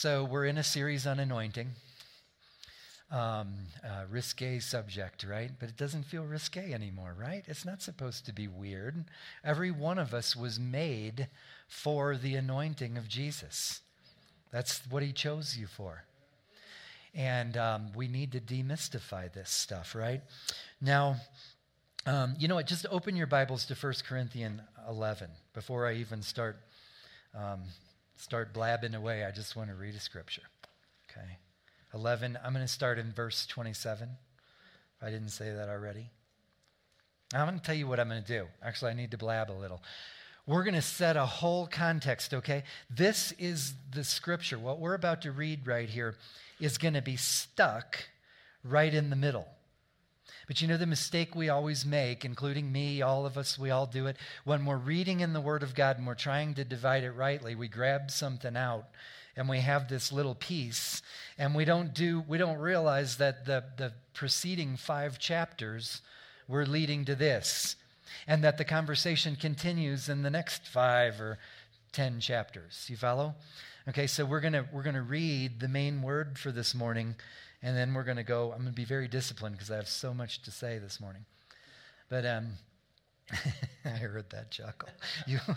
so 0.00 0.24
we're 0.24 0.46
in 0.46 0.56
a 0.56 0.64
series 0.64 1.06
on 1.06 1.20
anointing. 1.20 1.72
Um, 3.10 3.52
uh, 3.84 4.04
risque 4.08 4.58
subject, 4.58 5.26
right? 5.28 5.50
But 5.60 5.68
it 5.68 5.76
doesn't 5.76 6.04
feel 6.04 6.24
risque 6.24 6.72
anymore, 6.72 7.14
right? 7.20 7.44
It's 7.46 7.66
not 7.66 7.82
supposed 7.82 8.24
to 8.24 8.32
be 8.32 8.48
weird. 8.48 9.04
Every 9.44 9.70
one 9.70 9.98
of 9.98 10.14
us 10.14 10.34
was 10.34 10.58
made 10.58 11.28
for 11.68 12.16
the 12.16 12.34
anointing 12.34 12.96
of 12.96 13.08
Jesus. 13.08 13.82
That's 14.50 14.80
what 14.88 15.02
he 15.02 15.12
chose 15.12 15.58
you 15.58 15.66
for. 15.66 16.04
And 17.14 17.58
um, 17.58 17.92
we 17.94 18.08
need 18.08 18.32
to 18.32 18.40
demystify 18.40 19.30
this 19.30 19.50
stuff, 19.50 19.94
right? 19.94 20.22
Now, 20.80 21.16
um, 22.06 22.36
you 22.38 22.48
know 22.48 22.54
what? 22.54 22.66
Just 22.66 22.86
open 22.90 23.16
your 23.16 23.26
Bibles 23.26 23.66
to 23.66 23.74
1 23.74 23.92
Corinthians 24.08 24.62
11 24.88 25.28
before 25.52 25.86
I 25.86 25.96
even 25.96 26.22
start 26.22 26.56
um, 27.34 27.64
start 28.20 28.52
blabbing 28.52 28.94
away. 28.94 29.24
I 29.24 29.30
just 29.30 29.56
want 29.56 29.70
to 29.70 29.74
read 29.74 29.94
a 29.94 30.00
scripture. 30.00 30.42
Okay, 31.10 31.38
11. 31.94 32.38
I'm 32.44 32.52
going 32.52 32.64
to 32.64 32.72
start 32.72 32.98
in 32.98 33.12
verse 33.12 33.46
27. 33.46 34.08
If 34.96 35.06
I 35.06 35.10
didn't 35.10 35.30
say 35.30 35.52
that 35.52 35.68
already, 35.68 36.10
I'm 37.34 37.46
going 37.46 37.58
to 37.58 37.64
tell 37.64 37.74
you 37.74 37.86
what 37.86 37.98
I'm 37.98 38.08
going 38.08 38.22
to 38.22 38.28
do. 38.28 38.46
Actually, 38.62 38.92
I 38.92 38.94
need 38.94 39.10
to 39.12 39.18
blab 39.18 39.50
a 39.50 39.52
little. 39.52 39.82
We're 40.46 40.64
going 40.64 40.74
to 40.74 40.82
set 40.82 41.16
a 41.16 41.26
whole 41.26 41.66
context. 41.66 42.34
Okay, 42.34 42.64
this 42.90 43.32
is 43.38 43.74
the 43.92 44.04
scripture. 44.04 44.58
What 44.58 44.80
we're 44.80 44.94
about 44.94 45.22
to 45.22 45.32
read 45.32 45.66
right 45.66 45.88
here 45.88 46.16
is 46.60 46.76
going 46.76 46.94
to 46.94 47.02
be 47.02 47.16
stuck 47.16 48.04
right 48.62 48.92
in 48.92 49.10
the 49.10 49.16
middle. 49.16 49.48
But 50.50 50.60
you 50.60 50.66
know 50.66 50.76
the 50.76 50.84
mistake 50.84 51.36
we 51.36 51.48
always 51.48 51.86
make, 51.86 52.24
including 52.24 52.72
me, 52.72 53.02
all 53.02 53.24
of 53.24 53.38
us, 53.38 53.56
we 53.56 53.70
all 53.70 53.86
do 53.86 54.08
it. 54.08 54.16
When 54.42 54.66
we're 54.66 54.78
reading 54.78 55.20
in 55.20 55.32
the 55.32 55.40
Word 55.40 55.62
of 55.62 55.76
God 55.76 55.96
and 55.96 56.04
we're 56.04 56.16
trying 56.16 56.54
to 56.54 56.64
divide 56.64 57.04
it 57.04 57.12
rightly, 57.12 57.54
we 57.54 57.68
grab 57.68 58.10
something 58.10 58.56
out 58.56 58.86
and 59.36 59.48
we 59.48 59.60
have 59.60 59.88
this 59.88 60.10
little 60.10 60.34
piece 60.34 61.02
and 61.38 61.54
we 61.54 61.64
don't 61.64 61.94
do 61.94 62.24
we 62.26 62.36
don't 62.36 62.58
realize 62.58 63.18
that 63.18 63.46
the, 63.46 63.62
the 63.76 63.92
preceding 64.12 64.76
five 64.76 65.20
chapters 65.20 66.02
were 66.48 66.66
leading 66.66 67.04
to 67.04 67.14
this 67.14 67.76
and 68.26 68.42
that 68.42 68.58
the 68.58 68.64
conversation 68.64 69.36
continues 69.36 70.08
in 70.08 70.22
the 70.22 70.30
next 70.30 70.66
five 70.66 71.20
or 71.20 71.38
ten 71.92 72.18
chapters 72.18 72.88
you 72.90 72.96
follow 72.96 73.36
okay 73.88 74.08
so 74.08 74.24
we're 74.24 74.40
gonna 74.40 74.66
we're 74.72 74.82
gonna 74.82 75.00
read 75.00 75.60
the 75.60 75.68
main 75.68 76.02
word 76.02 76.36
for 76.36 76.50
this 76.50 76.74
morning 76.74 77.14
and 77.62 77.76
then 77.76 77.94
we're 77.94 78.04
going 78.04 78.16
to 78.16 78.22
go. 78.22 78.52
I'm 78.52 78.60
going 78.60 78.72
to 78.72 78.72
be 78.72 78.84
very 78.84 79.08
disciplined 79.08 79.56
because 79.56 79.70
I 79.70 79.76
have 79.76 79.88
so 79.88 80.14
much 80.14 80.42
to 80.42 80.50
say 80.50 80.78
this 80.78 81.00
morning. 81.00 81.24
But 82.08 82.26
um, 82.26 82.52
I 83.84 83.88
heard 83.88 84.30
that 84.30 84.50
chuckle. 84.50 84.88
You. 85.26 85.38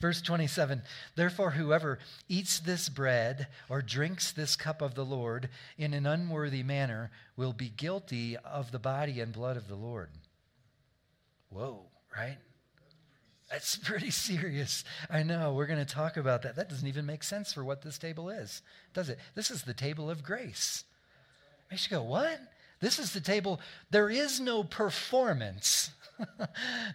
Verse 0.00 0.20
27 0.22 0.82
Therefore, 1.14 1.50
whoever 1.52 1.98
eats 2.28 2.58
this 2.60 2.88
bread 2.88 3.46
or 3.68 3.82
drinks 3.82 4.32
this 4.32 4.56
cup 4.56 4.82
of 4.82 4.94
the 4.94 5.04
Lord 5.04 5.48
in 5.76 5.94
an 5.94 6.06
unworthy 6.06 6.62
manner 6.62 7.10
will 7.36 7.52
be 7.52 7.68
guilty 7.68 8.36
of 8.36 8.72
the 8.72 8.78
body 8.78 9.20
and 9.20 9.32
blood 9.32 9.56
of 9.56 9.68
the 9.68 9.76
Lord. 9.76 10.10
Whoa, 11.50 11.86
right? 12.16 12.38
That's 13.58 13.74
pretty 13.74 14.12
serious. 14.12 14.84
I 15.10 15.24
know. 15.24 15.52
We're 15.52 15.66
going 15.66 15.84
to 15.84 15.94
talk 15.94 16.16
about 16.16 16.42
that. 16.42 16.54
That 16.54 16.68
doesn't 16.68 16.86
even 16.86 17.06
make 17.06 17.24
sense 17.24 17.52
for 17.52 17.64
what 17.64 17.82
this 17.82 17.98
table 17.98 18.28
is, 18.28 18.62
does 18.94 19.08
it? 19.08 19.18
This 19.34 19.50
is 19.50 19.62
the 19.64 19.74
table 19.74 20.08
of 20.08 20.22
grace. 20.22 20.84
Makes 21.68 21.90
you 21.90 21.96
go, 21.96 22.04
what? 22.04 22.38
This 22.78 23.00
is 23.00 23.12
the 23.12 23.20
table. 23.20 23.58
There 23.90 24.10
is 24.10 24.38
no 24.38 24.62
performance 24.62 25.90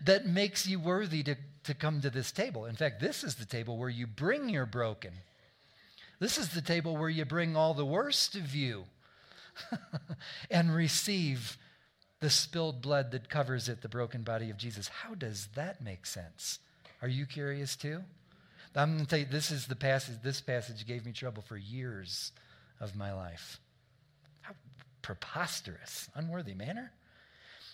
that 0.06 0.26
makes 0.26 0.66
you 0.66 0.80
worthy 0.80 1.22
to, 1.24 1.36
to 1.66 1.74
come 1.74 2.00
to 2.00 2.10
this 2.10 2.32
table. 2.32 2.66
In 2.66 2.78
fact, 2.78 3.02
this 3.02 3.26
is 3.26 3.36
the 3.36 3.46
table 3.46 3.78
where 3.78 3.90
you 3.90 4.08
bring 4.08 4.48
your 4.48 4.66
broken. 4.66 5.12
This 6.20 6.38
is 6.38 6.52
the 6.52 6.62
table 6.62 6.96
where 6.96 7.10
you 7.10 7.26
bring 7.26 7.58
all 7.58 7.74
the 7.74 7.86
worst 7.86 8.36
of 8.36 8.56
you 8.56 8.86
and 10.50 10.74
receive 10.74 11.58
the 12.24 12.30
spilled 12.30 12.82
blood 12.82 13.12
that 13.12 13.28
covers 13.28 13.68
it, 13.68 13.82
the 13.82 13.90
broken 13.90 14.24
body 14.24 14.50
of 14.50 14.56
Jesus. 14.56 14.88
How 14.88 15.14
does 15.14 15.50
that 15.56 15.82
make 15.82 16.06
sense? 16.06 16.60
Are 17.02 17.08
you 17.10 17.26
curious 17.26 17.76
too? 17.76 18.00
I'm 18.74 18.94
going 18.94 19.04
to 19.04 19.06
tell 19.06 19.20
you, 19.20 19.26
this 19.26 19.52
is 19.52 19.68
the 19.68 19.76
passage, 19.76 20.16
this 20.24 20.40
passage 20.40 20.88
gave 20.88 21.06
me 21.06 21.12
trouble 21.12 21.44
for 21.46 21.58
years 21.58 22.32
of 22.80 22.96
my 22.96 23.12
life. 23.12 23.60
How 24.40 24.54
preposterous, 25.02 26.10
unworthy 26.16 26.54
manner. 26.54 26.94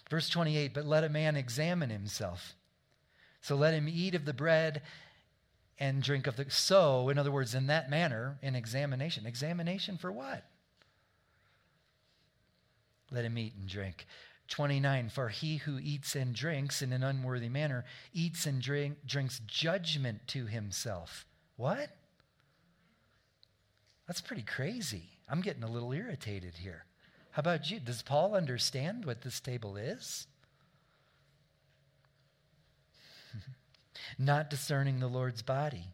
Verse 0.09 0.27
28 0.29 0.73
But 0.73 0.87
let 0.87 1.03
a 1.03 1.09
man 1.09 1.35
examine 1.35 1.91
himself. 1.91 2.55
So 3.41 3.55
let 3.55 3.75
him 3.75 3.87
eat 3.87 4.15
of 4.15 4.25
the 4.25 4.33
bread 4.33 4.81
and 5.77 6.01
drink 6.01 6.25
of 6.25 6.37
the. 6.37 6.49
So, 6.49 7.09
in 7.09 7.19
other 7.19 7.31
words, 7.31 7.53
in 7.53 7.67
that 7.67 7.91
manner, 7.91 8.39
in 8.41 8.55
examination. 8.55 9.27
Examination 9.27 9.99
for 9.99 10.11
what? 10.11 10.43
Let 13.11 13.25
him 13.25 13.37
eat 13.37 13.53
and 13.59 13.69
drink. 13.69 14.07
29 14.49 15.09
For 15.09 15.29
he 15.29 15.57
who 15.57 15.79
eats 15.79 16.15
and 16.15 16.33
drinks 16.33 16.81
in 16.81 16.91
an 16.91 17.03
unworthy 17.03 17.49
manner 17.49 17.85
eats 18.13 18.45
and 18.45 18.61
drink, 18.61 18.97
drinks 19.05 19.41
judgment 19.47 20.27
to 20.27 20.47
himself. 20.47 21.25
What? 21.55 21.89
That's 24.07 24.21
pretty 24.21 24.43
crazy. 24.43 25.09
I'm 25.29 25.41
getting 25.41 25.63
a 25.63 25.69
little 25.69 25.93
irritated 25.93 26.55
here. 26.55 26.85
How 27.31 27.41
about 27.41 27.69
you? 27.69 27.79
Does 27.79 28.01
Paul 28.01 28.33
understand 28.35 29.05
what 29.05 29.21
this 29.21 29.39
table 29.39 29.77
is? 29.77 30.25
Not 34.17 34.49
discerning 34.49 34.99
the 34.99 35.07
Lord's 35.07 35.43
body. 35.43 35.85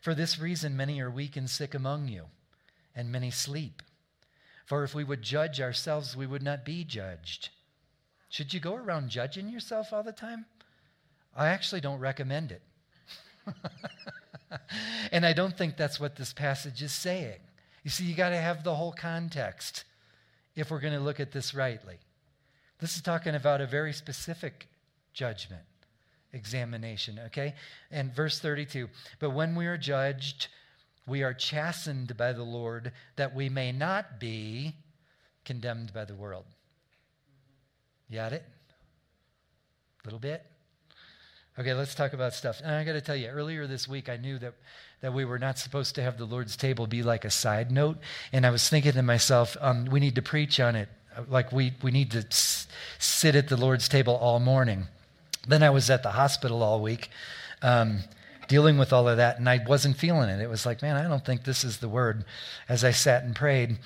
For 0.00 0.14
this 0.14 0.38
reason, 0.38 0.76
many 0.76 1.00
are 1.00 1.10
weak 1.10 1.36
and 1.36 1.48
sick 1.48 1.74
among 1.74 2.08
you, 2.08 2.24
and 2.94 3.12
many 3.12 3.30
sleep. 3.30 3.82
For 4.66 4.82
if 4.82 4.94
we 4.94 5.04
would 5.04 5.22
judge 5.22 5.60
ourselves, 5.60 6.16
we 6.16 6.26
would 6.26 6.42
not 6.42 6.64
be 6.64 6.84
judged. 6.84 7.50
Should 8.34 8.52
you 8.52 8.58
go 8.58 8.74
around 8.74 9.10
judging 9.10 9.48
yourself 9.48 9.92
all 9.92 10.02
the 10.02 10.10
time? 10.10 10.44
I 11.36 11.50
actually 11.50 11.80
don't 11.80 12.00
recommend 12.00 12.50
it. 12.50 12.62
and 15.12 15.24
I 15.24 15.32
don't 15.32 15.56
think 15.56 15.76
that's 15.76 16.00
what 16.00 16.16
this 16.16 16.32
passage 16.32 16.82
is 16.82 16.90
saying. 16.90 17.38
You 17.84 17.90
see, 17.90 18.02
you 18.02 18.16
got 18.16 18.30
to 18.30 18.36
have 18.36 18.64
the 18.64 18.74
whole 18.74 18.90
context 18.90 19.84
if 20.56 20.68
we're 20.68 20.80
going 20.80 20.94
to 20.94 20.98
look 20.98 21.20
at 21.20 21.30
this 21.30 21.54
rightly. 21.54 21.98
This 22.80 22.96
is 22.96 23.02
talking 23.02 23.36
about 23.36 23.60
a 23.60 23.68
very 23.68 23.92
specific 23.92 24.66
judgment, 25.12 25.62
examination, 26.32 27.20
okay? 27.26 27.54
And 27.92 28.12
verse 28.12 28.40
32 28.40 28.88
But 29.20 29.30
when 29.30 29.54
we 29.54 29.68
are 29.68 29.78
judged, 29.78 30.48
we 31.06 31.22
are 31.22 31.34
chastened 31.34 32.16
by 32.16 32.32
the 32.32 32.42
Lord 32.42 32.90
that 33.14 33.32
we 33.32 33.48
may 33.48 33.70
not 33.70 34.18
be 34.18 34.74
condemned 35.44 35.94
by 35.94 36.04
the 36.04 36.16
world. 36.16 36.46
You 38.08 38.16
got 38.16 38.32
it? 38.32 38.44
A 40.02 40.06
little 40.06 40.18
bit? 40.18 40.44
Okay, 41.58 41.72
let's 41.72 41.94
talk 41.94 42.12
about 42.12 42.34
stuff. 42.34 42.60
And 42.62 42.74
I 42.74 42.84
got 42.84 42.92
to 42.94 43.00
tell 43.00 43.16
you, 43.16 43.28
earlier 43.28 43.66
this 43.66 43.86
week, 43.86 44.08
I 44.08 44.16
knew 44.16 44.38
that, 44.38 44.54
that 45.00 45.14
we 45.14 45.24
were 45.24 45.38
not 45.38 45.58
supposed 45.58 45.94
to 45.94 46.02
have 46.02 46.18
the 46.18 46.24
Lord's 46.24 46.56
table 46.56 46.86
be 46.86 47.02
like 47.02 47.24
a 47.24 47.30
side 47.30 47.70
note. 47.70 47.98
And 48.32 48.44
I 48.44 48.50
was 48.50 48.68
thinking 48.68 48.92
to 48.92 49.02
myself, 49.02 49.56
um, 49.60 49.84
we 49.86 50.00
need 50.00 50.16
to 50.16 50.22
preach 50.22 50.58
on 50.58 50.74
it. 50.74 50.88
Like 51.28 51.52
we, 51.52 51.72
we 51.80 51.92
need 51.92 52.10
to 52.10 52.26
s- 52.26 52.66
sit 52.98 53.36
at 53.36 53.48
the 53.48 53.56
Lord's 53.56 53.88
table 53.88 54.16
all 54.16 54.40
morning. 54.40 54.88
Then 55.46 55.62
I 55.62 55.70
was 55.70 55.90
at 55.90 56.02
the 56.02 56.10
hospital 56.10 56.62
all 56.62 56.82
week 56.82 57.08
um, 57.62 58.00
dealing 58.48 58.76
with 58.76 58.92
all 58.92 59.08
of 59.08 59.18
that, 59.18 59.38
and 59.38 59.48
I 59.48 59.60
wasn't 59.64 59.96
feeling 59.96 60.28
it. 60.28 60.40
It 60.40 60.50
was 60.50 60.66
like, 60.66 60.82
man, 60.82 60.96
I 60.96 61.06
don't 61.08 61.24
think 61.24 61.44
this 61.44 61.62
is 61.62 61.78
the 61.78 61.88
word 61.88 62.24
as 62.68 62.82
I 62.82 62.90
sat 62.90 63.22
and 63.22 63.34
prayed. 63.34 63.78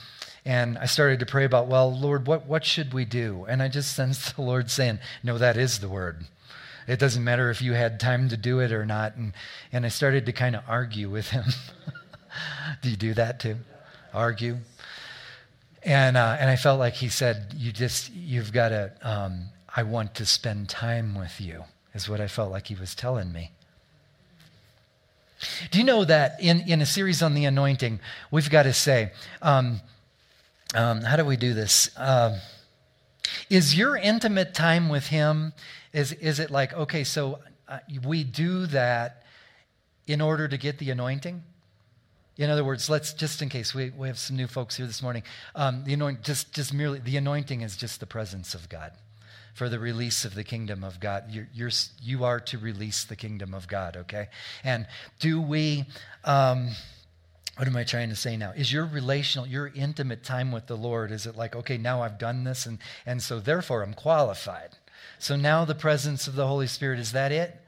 And 0.48 0.78
I 0.78 0.86
started 0.86 1.20
to 1.20 1.26
pray 1.26 1.44
about, 1.44 1.66
well, 1.66 1.94
Lord, 1.94 2.26
what, 2.26 2.46
what 2.46 2.64
should 2.64 2.94
we 2.94 3.04
do? 3.04 3.44
And 3.50 3.62
I 3.62 3.68
just 3.68 3.94
sensed 3.94 4.34
the 4.34 4.40
Lord 4.40 4.70
saying, 4.70 4.98
no, 5.22 5.36
that 5.36 5.58
is 5.58 5.80
the 5.80 5.90
word. 5.90 6.24
It 6.86 6.98
doesn't 6.98 7.22
matter 7.22 7.50
if 7.50 7.60
you 7.60 7.74
had 7.74 8.00
time 8.00 8.30
to 8.30 8.36
do 8.38 8.58
it 8.60 8.72
or 8.72 8.86
not. 8.86 9.14
And, 9.14 9.34
and 9.72 9.84
I 9.84 9.90
started 9.90 10.24
to 10.24 10.32
kind 10.32 10.56
of 10.56 10.62
argue 10.66 11.10
with 11.10 11.28
him. 11.28 11.44
do 12.82 12.88
you 12.88 12.96
do 12.96 13.12
that 13.12 13.40
too? 13.40 13.56
Argue? 14.14 14.56
And, 15.82 16.16
uh, 16.16 16.38
and 16.40 16.48
I 16.48 16.56
felt 16.56 16.78
like 16.78 16.94
he 16.94 17.10
said, 17.10 17.52
you 17.54 17.70
just, 17.70 18.10
you've 18.14 18.50
got 18.50 18.70
to, 18.70 18.92
um, 19.02 19.50
I 19.76 19.82
want 19.82 20.14
to 20.14 20.24
spend 20.24 20.70
time 20.70 21.14
with 21.14 21.42
you, 21.42 21.64
is 21.92 22.08
what 22.08 22.22
I 22.22 22.26
felt 22.26 22.50
like 22.50 22.68
he 22.68 22.74
was 22.74 22.94
telling 22.94 23.34
me. 23.34 23.50
Do 25.70 25.78
you 25.78 25.84
know 25.84 26.06
that 26.06 26.40
in, 26.40 26.62
in 26.66 26.80
a 26.80 26.86
series 26.86 27.22
on 27.22 27.34
the 27.34 27.44
anointing, 27.44 28.00
we've 28.30 28.48
got 28.48 28.62
to 28.62 28.72
say, 28.72 29.12
um, 29.42 29.82
um, 30.74 31.02
how 31.02 31.16
do 31.16 31.24
we 31.24 31.36
do 31.36 31.54
this? 31.54 31.90
Uh, 31.96 32.38
is 33.50 33.76
your 33.76 33.96
intimate 33.96 34.54
time 34.54 34.88
with 34.88 35.08
Him, 35.08 35.52
is, 35.92 36.12
is 36.12 36.38
it 36.38 36.50
like, 36.50 36.72
okay, 36.74 37.04
so 37.04 37.40
uh, 37.68 37.78
we 38.04 38.24
do 38.24 38.66
that 38.66 39.22
in 40.06 40.20
order 40.20 40.48
to 40.48 40.56
get 40.56 40.78
the 40.78 40.90
anointing? 40.90 41.42
In 42.36 42.50
other 42.50 42.64
words, 42.64 42.88
let's 42.88 43.12
just 43.12 43.42
in 43.42 43.48
case 43.48 43.74
we, 43.74 43.90
we 43.90 44.08
have 44.08 44.18
some 44.18 44.36
new 44.36 44.46
folks 44.46 44.76
here 44.76 44.86
this 44.86 45.02
morning, 45.02 45.24
um, 45.54 45.84
the 45.84 45.92
anoint, 45.94 46.22
just, 46.22 46.52
just 46.52 46.72
merely 46.72 47.00
the 47.00 47.16
anointing 47.16 47.62
is 47.62 47.76
just 47.76 48.00
the 48.00 48.06
presence 48.06 48.54
of 48.54 48.68
God. 48.68 48.92
for 49.58 49.68
the 49.68 49.78
release 49.80 50.24
of 50.24 50.36
the 50.36 50.44
kingdom 50.44 50.84
of 50.84 51.00
God. 51.00 51.24
You're, 51.30 51.48
you're, 51.52 51.70
you 52.00 52.24
are 52.24 52.38
to 52.38 52.58
release 52.58 53.02
the 53.04 53.16
kingdom 53.16 53.52
of 53.52 53.66
God, 53.66 53.96
okay? 53.96 54.28
And 54.62 54.86
do 55.18 55.42
we, 55.42 55.84
um, 56.24 56.70
what 57.56 57.66
am 57.66 57.76
I 57.76 57.84
trying 57.84 58.08
to 58.10 58.16
say 58.16 58.36
now? 58.36 58.52
Is 58.52 58.72
your 58.72 58.86
relational, 58.86 59.46
your 59.46 59.72
intimate 59.74 60.22
time 60.22 60.52
with 60.52 60.66
the 60.66 60.76
Lord, 60.76 61.10
is 61.10 61.26
it 61.26 61.36
like, 61.36 61.56
okay, 61.56 61.76
now 61.76 62.02
I've 62.02 62.18
done 62.18 62.44
this, 62.44 62.66
and, 62.66 62.78
and 63.04 63.22
so 63.22 63.40
therefore 63.40 63.82
I'm 63.82 63.94
qualified? 63.94 64.76
So 65.18 65.34
now 65.34 65.64
the 65.64 65.74
presence 65.74 66.28
of 66.28 66.36
the 66.36 66.46
Holy 66.46 66.66
Spirit, 66.66 67.00
is 67.00 67.12
that 67.12 67.32
it? 67.32 67.60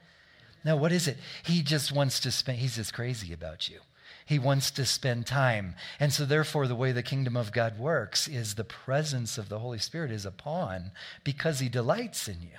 No, 0.64 0.76
what 0.76 0.92
is 0.92 1.08
it? 1.08 1.16
He 1.42 1.62
just 1.62 1.90
wants 1.90 2.20
to 2.20 2.30
spend, 2.30 2.58
he's 2.58 2.76
just 2.76 2.94
crazy 2.94 3.32
about 3.32 3.68
you. 3.68 3.80
He 4.26 4.38
wants 4.38 4.70
to 4.72 4.86
spend 4.86 5.26
time. 5.26 5.74
And 5.98 6.12
so, 6.12 6.24
therefore, 6.24 6.68
the 6.68 6.76
way 6.76 6.92
the 6.92 7.02
kingdom 7.02 7.36
of 7.36 7.50
God 7.50 7.80
works 7.80 8.28
is 8.28 8.54
the 8.54 8.62
presence 8.62 9.38
of 9.38 9.48
the 9.48 9.58
Holy 9.58 9.80
Spirit 9.80 10.12
is 10.12 10.24
upon 10.24 10.92
because 11.24 11.58
he 11.58 11.68
delights 11.68 12.28
in 12.28 12.40
you. 12.40 12.58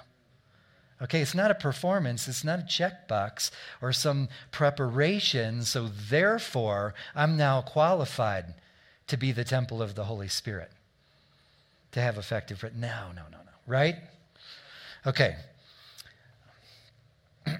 Okay, 1.01 1.21
it's 1.21 1.33
not 1.33 1.49
a 1.49 1.55
performance, 1.55 2.27
it's 2.27 2.43
not 2.43 2.59
a 2.59 2.63
checkbox 2.63 3.49
or 3.81 3.91
some 3.91 4.29
preparation. 4.51 5.63
So, 5.63 5.87
therefore, 5.87 6.93
I'm 7.15 7.37
now 7.37 7.61
qualified 7.61 8.53
to 9.07 9.17
be 9.17 9.31
the 9.31 9.43
temple 9.43 9.81
of 9.81 9.95
the 9.95 10.03
Holy 10.03 10.27
Spirit, 10.27 10.71
to 11.93 12.01
have 12.01 12.17
effective. 12.17 12.63
No, 12.75 13.07
no, 13.15 13.23
no, 13.31 13.37
no. 13.37 13.51
Right? 13.65 13.95
Okay. 15.07 15.35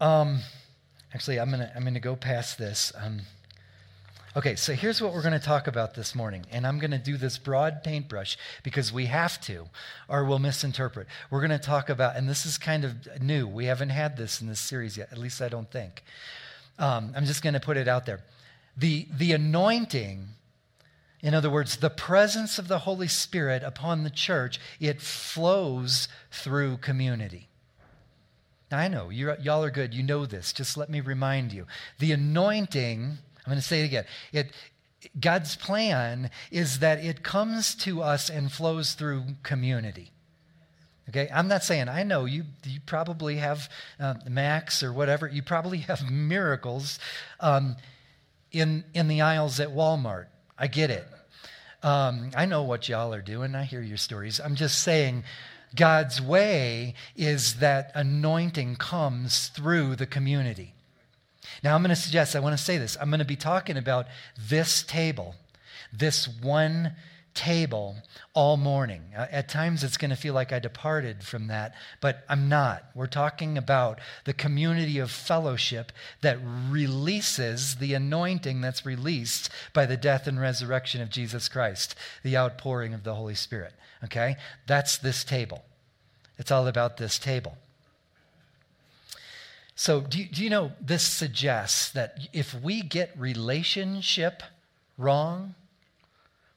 um, 0.00 0.40
Actually, 1.14 1.40
I'm 1.40 1.50
going 1.50 1.60
to 1.60 1.72
I'm 1.74 1.94
to 1.94 2.00
go 2.00 2.16
past 2.16 2.58
this. 2.58 2.92
Um, 2.96 3.20
okay, 4.36 4.56
so 4.56 4.72
here's 4.72 5.00
what 5.00 5.12
we're 5.12 5.22
going 5.22 5.32
to 5.32 5.38
talk 5.38 5.66
about 5.66 5.94
this 5.94 6.14
morning. 6.14 6.44
And 6.50 6.66
I'm 6.66 6.78
going 6.78 6.90
to 6.90 6.98
do 6.98 7.16
this 7.16 7.38
broad 7.38 7.82
paintbrush 7.82 8.36
because 8.62 8.92
we 8.92 9.06
have 9.06 9.40
to, 9.42 9.66
or 10.08 10.24
we'll 10.24 10.38
misinterpret. 10.38 11.06
We're 11.30 11.40
going 11.40 11.50
to 11.50 11.58
talk 11.58 11.88
about, 11.88 12.16
and 12.16 12.28
this 12.28 12.46
is 12.46 12.58
kind 12.58 12.84
of 12.84 13.22
new. 13.22 13.46
We 13.46 13.66
haven't 13.66 13.90
had 13.90 14.16
this 14.16 14.40
in 14.40 14.46
this 14.46 14.60
series 14.60 14.96
yet, 14.96 15.08
at 15.12 15.18
least 15.18 15.40
I 15.40 15.48
don't 15.48 15.70
think. 15.70 16.02
Um, 16.78 17.12
I'm 17.16 17.24
just 17.24 17.42
going 17.42 17.54
to 17.54 17.60
put 17.60 17.76
it 17.76 17.88
out 17.88 18.06
there. 18.06 18.20
The, 18.76 19.08
the 19.12 19.32
anointing, 19.32 20.28
in 21.20 21.34
other 21.34 21.50
words, 21.50 21.76
the 21.76 21.90
presence 21.90 22.58
of 22.58 22.68
the 22.68 22.80
Holy 22.80 23.08
Spirit 23.08 23.62
upon 23.64 24.04
the 24.04 24.10
church, 24.10 24.60
it 24.78 25.00
flows 25.00 26.08
through 26.30 26.76
community. 26.76 27.48
Now, 28.70 28.78
I 28.78 28.88
know 28.88 29.08
y'all 29.08 29.64
are 29.64 29.70
good. 29.70 29.94
You 29.94 30.02
know 30.02 30.26
this. 30.26 30.52
Just 30.52 30.76
let 30.76 30.90
me 30.90 31.00
remind 31.00 31.52
you. 31.52 31.66
The 31.98 32.12
anointing, 32.12 33.18
I'm 33.48 33.52
going 33.54 33.62
to 33.62 33.66
say 33.66 33.80
it 33.80 33.86
again. 33.86 34.04
It, 34.30 34.52
God's 35.18 35.56
plan 35.56 36.30
is 36.50 36.80
that 36.80 37.02
it 37.02 37.22
comes 37.22 37.74
to 37.76 38.02
us 38.02 38.28
and 38.28 38.52
flows 38.52 38.92
through 38.92 39.24
community. 39.42 40.12
Okay, 41.08 41.30
I'm 41.32 41.48
not 41.48 41.64
saying 41.64 41.88
I 41.88 42.02
know 42.02 42.26
you. 42.26 42.44
You 42.66 42.80
probably 42.84 43.36
have 43.36 43.70
uh, 43.98 44.16
Max 44.28 44.82
or 44.82 44.92
whatever. 44.92 45.26
You 45.26 45.42
probably 45.42 45.78
have 45.78 46.10
miracles 46.10 46.98
um, 47.40 47.76
in 48.52 48.84
in 48.92 49.08
the 49.08 49.22
aisles 49.22 49.60
at 49.60 49.68
Walmart. 49.68 50.26
I 50.58 50.66
get 50.66 50.90
it. 50.90 51.06
Um, 51.82 52.30
I 52.36 52.44
know 52.44 52.64
what 52.64 52.86
y'all 52.86 53.14
are 53.14 53.22
doing. 53.22 53.54
I 53.54 53.62
hear 53.62 53.80
your 53.80 53.96
stories. 53.96 54.40
I'm 54.40 54.56
just 54.56 54.82
saying 54.82 55.24
God's 55.74 56.20
way 56.20 56.92
is 57.16 57.60
that 57.60 57.92
anointing 57.94 58.76
comes 58.76 59.48
through 59.48 59.96
the 59.96 60.06
community. 60.06 60.74
Now, 61.62 61.74
I'm 61.74 61.82
going 61.82 61.90
to 61.90 61.96
suggest, 61.96 62.36
I 62.36 62.40
want 62.40 62.56
to 62.56 62.62
say 62.62 62.78
this. 62.78 62.96
I'm 63.00 63.10
going 63.10 63.18
to 63.20 63.24
be 63.24 63.36
talking 63.36 63.76
about 63.76 64.06
this 64.38 64.82
table, 64.82 65.34
this 65.92 66.28
one 66.28 66.92
table 67.34 67.96
all 68.34 68.56
morning. 68.56 69.02
Uh, 69.16 69.26
at 69.30 69.48
times, 69.48 69.84
it's 69.84 69.96
going 69.96 70.10
to 70.10 70.16
feel 70.16 70.34
like 70.34 70.52
I 70.52 70.58
departed 70.58 71.22
from 71.22 71.46
that, 71.46 71.74
but 72.00 72.24
I'm 72.28 72.48
not. 72.48 72.84
We're 72.94 73.06
talking 73.06 73.56
about 73.56 74.00
the 74.24 74.32
community 74.32 74.98
of 74.98 75.10
fellowship 75.10 75.92
that 76.20 76.38
releases 76.68 77.76
the 77.76 77.94
anointing 77.94 78.60
that's 78.60 78.84
released 78.84 79.50
by 79.72 79.86
the 79.86 79.96
death 79.96 80.26
and 80.26 80.40
resurrection 80.40 81.00
of 81.00 81.10
Jesus 81.10 81.48
Christ, 81.48 81.94
the 82.24 82.36
outpouring 82.36 82.92
of 82.92 83.04
the 83.04 83.14
Holy 83.14 83.36
Spirit. 83.36 83.74
Okay? 84.02 84.36
That's 84.66 84.98
this 84.98 85.22
table. 85.22 85.64
It's 86.38 86.50
all 86.50 86.66
about 86.66 86.96
this 86.96 87.18
table. 87.18 87.56
So, 89.80 90.00
do 90.00 90.18
you, 90.18 90.26
do 90.26 90.42
you 90.42 90.50
know 90.50 90.72
this 90.80 91.04
suggests 91.06 91.90
that 91.92 92.18
if 92.32 92.52
we 92.52 92.82
get 92.82 93.16
relationship 93.16 94.42
wrong, 94.96 95.54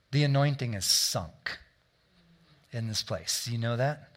the 0.09 0.23
anointing 0.23 0.73
is 0.73 0.85
sunk 0.85 1.59
in 2.71 2.87
this 2.87 3.03
place. 3.03 3.45
Do 3.45 3.51
you 3.51 3.59
know 3.59 3.77
that? 3.77 4.09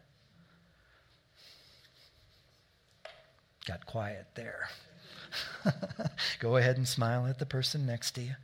Got 3.67 3.85
quiet 3.85 4.25
there. 4.37 4.71
Go 6.39 6.57
ahead 6.57 6.79
and 6.79 6.89
smile 6.89 7.27
at 7.27 7.39
the 7.39 7.45
person 7.45 7.85
next 7.85 8.13
to 8.13 8.23
you. 8.23 8.37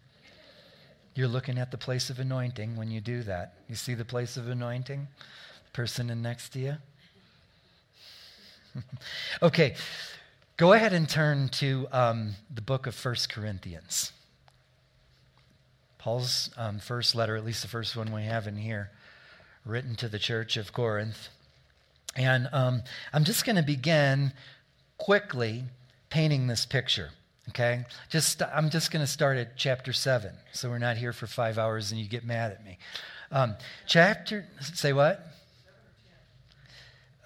You're 1.14 1.28
looking 1.28 1.56
at 1.56 1.70
the 1.70 1.78
place 1.78 2.10
of 2.10 2.20
anointing 2.20 2.76
when 2.76 2.90
you 2.90 3.00
do 3.00 3.22
that. 3.22 3.54
You 3.66 3.76
see 3.76 3.94
the 3.94 4.04
place 4.04 4.36
of 4.36 4.46
anointing? 4.46 5.08
The 5.64 5.70
person 5.72 6.20
next 6.20 6.50
to 6.50 6.58
you? 6.58 6.76
okay, 9.42 9.74
go 10.60 10.74
ahead 10.74 10.92
and 10.92 11.08
turn 11.08 11.48
to 11.48 11.88
um, 11.90 12.34
the 12.54 12.60
book 12.60 12.86
of 12.86 12.94
First 12.94 13.32
Corinthians. 13.32 14.12
Paul's 15.96 16.50
um, 16.54 16.78
first 16.78 17.14
letter, 17.14 17.34
at 17.34 17.46
least 17.46 17.62
the 17.62 17.68
first 17.68 17.96
one 17.96 18.12
we 18.12 18.24
have 18.24 18.46
in 18.46 18.56
here, 18.56 18.90
written 19.64 19.94
to 19.96 20.06
the 20.06 20.18
church 20.18 20.58
of 20.58 20.70
Corinth. 20.70 21.30
And 22.14 22.46
um, 22.52 22.82
I'm 23.10 23.24
just 23.24 23.46
going 23.46 23.56
to 23.56 23.62
begin 23.62 24.34
quickly 24.98 25.64
painting 26.10 26.46
this 26.46 26.66
picture. 26.66 27.08
Okay? 27.48 27.86
Just 28.10 28.42
I'm 28.42 28.68
just 28.68 28.90
going 28.90 29.02
to 29.02 29.10
start 29.10 29.38
at 29.38 29.56
chapter 29.56 29.94
7. 29.94 30.30
So 30.52 30.68
we're 30.68 30.76
not 30.76 30.98
here 30.98 31.14
for 31.14 31.26
5 31.26 31.56
hours 31.56 31.90
and 31.90 31.98
you 31.98 32.06
get 32.06 32.22
mad 32.22 32.52
at 32.52 32.62
me. 32.66 32.76
Um, 33.32 33.54
chapter 33.86 34.44
say 34.60 34.92
what? 34.92 35.26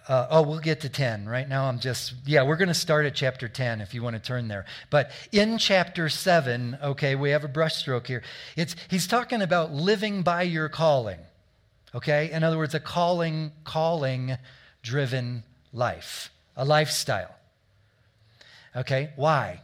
Uh, 0.06 0.26
oh, 0.30 0.42
we'll 0.42 0.58
get 0.58 0.80
to 0.82 0.88
10. 0.88 1.26
Right 1.26 1.48
now, 1.48 1.64
I'm 1.64 1.78
just, 1.78 2.12
yeah, 2.26 2.42
we're 2.42 2.56
going 2.56 2.68
to 2.68 2.74
start 2.74 3.06
at 3.06 3.14
chapter 3.14 3.48
10 3.48 3.80
if 3.80 3.94
you 3.94 4.02
want 4.02 4.16
to 4.16 4.22
turn 4.22 4.48
there. 4.48 4.66
But 4.90 5.10
in 5.32 5.56
chapter 5.56 6.10
7, 6.10 6.78
okay, 6.82 7.14
we 7.14 7.30
have 7.30 7.42
a 7.42 7.48
brushstroke 7.48 8.06
here. 8.06 8.22
It's, 8.54 8.76
he's 8.90 9.06
talking 9.06 9.40
about 9.40 9.72
living 9.72 10.22
by 10.22 10.42
your 10.42 10.68
calling, 10.68 11.20
okay? 11.94 12.30
In 12.30 12.44
other 12.44 12.58
words, 12.58 12.74
a 12.74 12.80
calling, 12.80 13.52
calling 13.64 14.36
driven 14.82 15.42
life, 15.72 16.30
a 16.54 16.66
lifestyle. 16.66 17.34
Okay, 18.76 19.10
why? 19.16 19.62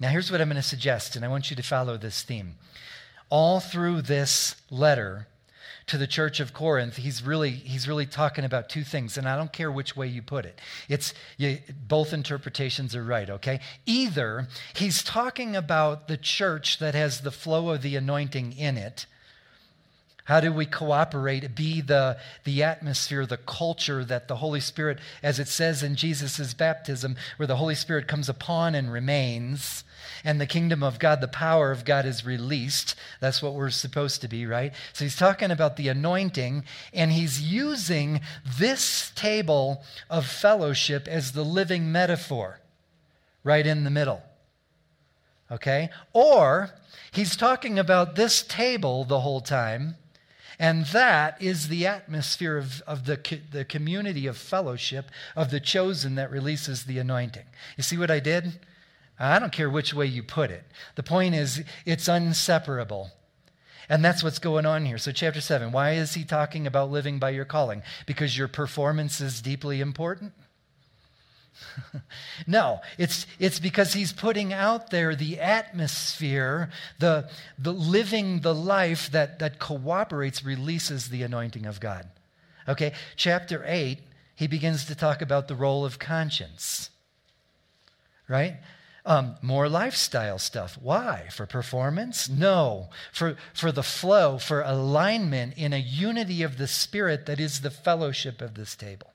Now, 0.00 0.08
here's 0.08 0.30
what 0.30 0.40
I'm 0.40 0.48
going 0.48 0.56
to 0.56 0.62
suggest, 0.62 1.14
and 1.14 1.24
I 1.24 1.28
want 1.28 1.50
you 1.50 1.56
to 1.56 1.62
follow 1.62 1.96
this 1.96 2.22
theme. 2.22 2.56
All 3.30 3.60
through 3.60 4.02
this 4.02 4.56
letter, 4.70 5.28
to 5.88 5.98
the 5.98 6.06
church 6.06 6.40
of 6.40 6.52
Corinth, 6.52 6.96
he's 6.96 7.22
really, 7.22 7.50
he's 7.50 7.88
really 7.88 8.06
talking 8.06 8.44
about 8.44 8.68
two 8.68 8.84
things, 8.84 9.18
and 9.18 9.28
I 9.28 9.36
don't 9.36 9.52
care 9.52 9.72
which 9.72 9.96
way 9.96 10.06
you 10.06 10.22
put 10.22 10.44
it. 10.44 10.60
It's 10.88 11.14
you, 11.36 11.58
both 11.86 12.12
interpretations 12.12 12.94
are 12.94 13.04
right, 13.04 13.28
okay? 13.28 13.60
Either 13.86 14.48
he's 14.74 15.02
talking 15.02 15.56
about 15.56 16.08
the 16.08 16.16
church 16.16 16.78
that 16.78 16.94
has 16.94 17.20
the 17.20 17.30
flow 17.30 17.70
of 17.70 17.82
the 17.82 17.96
anointing 17.96 18.52
in 18.52 18.76
it. 18.76 19.06
How 20.28 20.40
do 20.40 20.52
we 20.52 20.66
cooperate, 20.66 21.54
be 21.54 21.80
the, 21.80 22.18
the 22.44 22.62
atmosphere, 22.62 23.24
the 23.24 23.38
culture 23.38 24.04
that 24.04 24.28
the 24.28 24.36
Holy 24.36 24.60
Spirit, 24.60 24.98
as 25.22 25.38
it 25.38 25.48
says 25.48 25.82
in 25.82 25.96
Jesus' 25.96 26.52
baptism, 26.52 27.16
where 27.38 27.46
the 27.46 27.56
Holy 27.56 27.74
Spirit 27.74 28.06
comes 28.06 28.28
upon 28.28 28.74
and 28.74 28.92
remains? 28.92 29.84
and 30.24 30.40
the 30.40 30.46
kingdom 30.46 30.82
of 30.82 30.98
God, 30.98 31.20
the 31.20 31.28
power 31.28 31.70
of 31.70 31.84
God 31.84 32.04
is 32.04 32.26
released. 32.26 32.94
That's 33.20 33.42
what 33.42 33.54
we're 33.54 33.70
supposed 33.70 34.20
to 34.22 34.28
be, 34.28 34.46
right? 34.46 34.72
So 34.92 35.04
he's 35.04 35.16
talking 35.16 35.50
about 35.50 35.76
the 35.76 35.88
anointing, 35.88 36.64
and 36.92 37.12
he's 37.12 37.40
using 37.40 38.20
this 38.58 39.12
table 39.14 39.82
of 40.10 40.26
fellowship 40.26 41.06
as 41.08 41.32
the 41.32 41.44
living 41.44 41.92
metaphor 41.92 42.60
right 43.44 43.66
in 43.66 43.84
the 43.84 43.90
middle. 43.90 44.22
Okay? 45.50 45.88
Or 46.12 46.70
he's 47.12 47.36
talking 47.36 47.78
about 47.78 48.16
this 48.16 48.42
table 48.42 49.04
the 49.04 49.20
whole 49.20 49.40
time. 49.40 49.96
And 50.58 50.86
that 50.86 51.40
is 51.40 51.68
the 51.68 51.86
atmosphere 51.86 52.56
of, 52.56 52.82
of 52.86 53.04
the, 53.04 53.40
the 53.52 53.64
community 53.64 54.26
of 54.26 54.36
fellowship 54.36 55.10
of 55.36 55.50
the 55.50 55.60
chosen 55.60 56.16
that 56.16 56.30
releases 56.30 56.84
the 56.84 56.98
anointing. 56.98 57.44
You 57.76 57.84
see 57.84 57.96
what 57.96 58.10
I 58.10 58.18
did? 58.18 58.58
I 59.20 59.38
don't 59.38 59.52
care 59.52 59.70
which 59.70 59.94
way 59.94 60.06
you 60.06 60.22
put 60.22 60.50
it. 60.50 60.64
The 60.96 61.02
point 61.02 61.34
is, 61.34 61.62
it's 61.84 62.08
inseparable. 62.08 63.10
And 63.88 64.04
that's 64.04 64.22
what's 64.22 64.38
going 64.38 64.66
on 64.66 64.84
here. 64.84 64.98
So, 64.98 65.12
chapter 65.12 65.40
7, 65.40 65.72
why 65.72 65.92
is 65.92 66.14
he 66.14 66.24
talking 66.24 66.66
about 66.66 66.90
living 66.90 67.18
by 67.18 67.30
your 67.30 67.44
calling? 67.44 67.82
Because 68.06 68.36
your 68.36 68.48
performance 68.48 69.20
is 69.20 69.40
deeply 69.40 69.80
important? 69.80 70.32
no, 72.46 72.80
it's, 72.96 73.26
it's 73.38 73.58
because 73.58 73.92
he's 73.92 74.12
putting 74.12 74.52
out 74.52 74.90
there 74.90 75.14
the 75.14 75.40
atmosphere, 75.40 76.70
the, 76.98 77.28
the 77.58 77.72
living 77.72 78.40
the 78.40 78.54
life 78.54 79.10
that, 79.10 79.38
that 79.38 79.58
cooperates, 79.58 80.44
releases 80.44 81.08
the 81.08 81.22
anointing 81.22 81.66
of 81.66 81.80
God. 81.80 82.08
Okay, 82.68 82.92
chapter 83.16 83.64
8, 83.66 83.98
he 84.34 84.46
begins 84.46 84.84
to 84.86 84.94
talk 84.94 85.22
about 85.22 85.48
the 85.48 85.54
role 85.54 85.84
of 85.84 85.98
conscience. 85.98 86.90
Right? 88.28 88.58
Um, 89.06 89.36
more 89.40 89.70
lifestyle 89.70 90.38
stuff. 90.38 90.78
Why? 90.80 91.28
For 91.30 91.46
performance? 91.46 92.28
No. 92.28 92.90
For, 93.10 93.36
for 93.54 93.72
the 93.72 93.82
flow, 93.82 94.36
for 94.36 94.60
alignment 94.60 95.56
in 95.56 95.72
a 95.72 95.78
unity 95.78 96.42
of 96.42 96.58
the 96.58 96.66
Spirit 96.68 97.24
that 97.24 97.40
is 97.40 97.62
the 97.62 97.70
fellowship 97.70 98.42
of 98.42 98.54
this 98.54 98.76
table. 98.76 99.12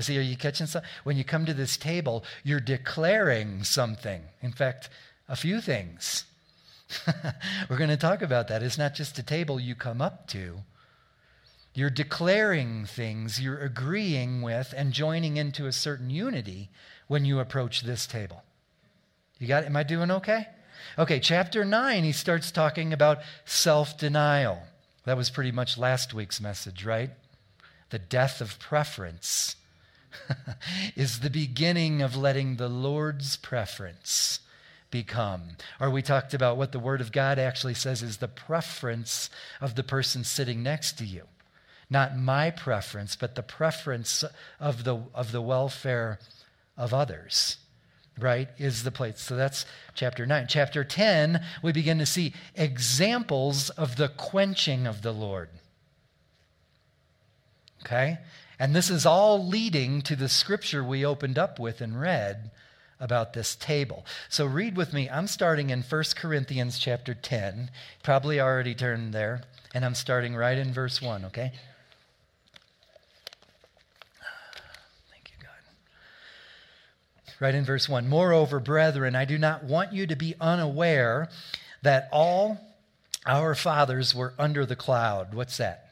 See, 0.00 0.18
are 0.18 0.22
you 0.22 0.36
catching 0.36 0.66
something? 0.66 0.90
When 1.04 1.16
you 1.16 1.24
come 1.24 1.46
to 1.46 1.54
this 1.54 1.76
table, 1.76 2.24
you're 2.44 2.60
declaring 2.60 3.64
something. 3.64 4.22
In 4.42 4.52
fact, 4.52 4.88
a 5.28 5.36
few 5.36 5.60
things. 5.60 6.24
We're 7.70 7.76
going 7.76 7.90
to 7.90 7.96
talk 7.96 8.22
about 8.22 8.48
that. 8.48 8.62
It's 8.62 8.78
not 8.78 8.94
just 8.94 9.18
a 9.18 9.22
table 9.22 9.60
you 9.60 9.74
come 9.74 10.02
up 10.02 10.26
to. 10.28 10.60
You're 11.72 11.90
declaring 11.90 12.84
things, 12.84 13.40
you're 13.40 13.60
agreeing 13.60 14.42
with 14.42 14.74
and 14.76 14.92
joining 14.92 15.36
into 15.36 15.66
a 15.66 15.72
certain 15.72 16.10
unity 16.10 16.68
when 17.06 17.24
you 17.24 17.38
approach 17.38 17.82
this 17.82 18.06
table. 18.06 18.42
You 19.38 19.46
got 19.46 19.62
it? 19.62 19.66
Am 19.66 19.76
I 19.76 19.84
doing 19.84 20.10
okay? 20.10 20.48
Okay, 20.98 21.20
chapter 21.20 21.64
9, 21.64 22.04
he 22.04 22.12
starts 22.12 22.50
talking 22.50 22.92
about 22.92 23.18
self 23.44 23.96
denial. 23.96 24.62
That 25.04 25.16
was 25.16 25.30
pretty 25.30 25.52
much 25.52 25.78
last 25.78 26.12
week's 26.12 26.40
message, 26.40 26.84
right? 26.84 27.10
The 27.90 27.98
death 27.98 28.40
of 28.40 28.58
preference 28.58 29.56
is 30.96 31.20
the 31.20 31.30
beginning 31.30 32.02
of 32.02 32.16
letting 32.16 32.56
the 32.56 32.68
Lord's 32.68 33.36
preference 33.36 34.40
become. 34.90 35.42
Or 35.80 35.90
we 35.90 36.02
talked 36.02 36.34
about 36.34 36.56
what 36.56 36.72
the 36.72 36.78
Word 36.78 37.00
of 37.00 37.12
God 37.12 37.38
actually 37.38 37.74
says 37.74 38.02
is 38.02 38.18
the 38.18 38.28
preference 38.28 39.30
of 39.60 39.74
the 39.74 39.82
person 39.82 40.24
sitting 40.24 40.62
next 40.62 40.98
to 40.98 41.04
you. 41.04 41.22
Not 41.88 42.16
my 42.16 42.50
preference, 42.50 43.16
but 43.16 43.34
the 43.34 43.42
preference 43.42 44.24
of 44.60 44.84
the, 44.84 45.02
of 45.14 45.32
the 45.32 45.42
welfare 45.42 46.20
of 46.76 46.94
others, 46.94 47.58
right, 48.18 48.48
is 48.58 48.84
the 48.84 48.92
place. 48.92 49.20
So 49.20 49.36
that's 49.36 49.66
chapter 49.94 50.24
9. 50.24 50.46
Chapter 50.48 50.84
10, 50.84 51.44
we 51.62 51.72
begin 51.72 51.98
to 51.98 52.06
see 52.06 52.32
examples 52.54 53.70
of 53.70 53.96
the 53.96 54.08
quenching 54.08 54.86
of 54.86 55.02
the 55.02 55.12
Lord. 55.12 55.48
Okay? 57.84 58.18
And 58.60 58.76
this 58.76 58.90
is 58.90 59.06
all 59.06 59.44
leading 59.44 60.02
to 60.02 60.14
the 60.14 60.28
scripture 60.28 60.84
we 60.84 61.02
opened 61.02 61.38
up 61.38 61.58
with 61.58 61.80
and 61.80 61.98
read 61.98 62.50
about 63.00 63.32
this 63.32 63.56
table. 63.56 64.04
So 64.28 64.44
read 64.44 64.76
with 64.76 64.92
me. 64.92 65.08
I'm 65.08 65.26
starting 65.26 65.70
in 65.70 65.80
1 65.80 66.04
Corinthians 66.14 66.78
chapter 66.78 67.14
10. 67.14 67.70
Probably 68.02 68.38
already 68.38 68.74
turned 68.74 69.14
there. 69.14 69.44
And 69.74 69.82
I'm 69.82 69.94
starting 69.94 70.36
right 70.36 70.58
in 70.58 70.74
verse 70.74 71.00
1, 71.00 71.24
okay? 71.24 71.52
Thank 75.10 75.30
you, 75.30 75.42
God. 75.42 75.54
Right 77.40 77.54
in 77.54 77.64
verse 77.64 77.88
1. 77.88 78.10
Moreover, 78.10 78.60
brethren, 78.60 79.16
I 79.16 79.24
do 79.24 79.38
not 79.38 79.64
want 79.64 79.94
you 79.94 80.06
to 80.06 80.16
be 80.16 80.34
unaware 80.38 81.30
that 81.80 82.10
all 82.12 82.60
our 83.24 83.54
fathers 83.54 84.14
were 84.14 84.34
under 84.38 84.66
the 84.66 84.76
cloud. 84.76 85.32
What's 85.32 85.56
that? 85.56 85.89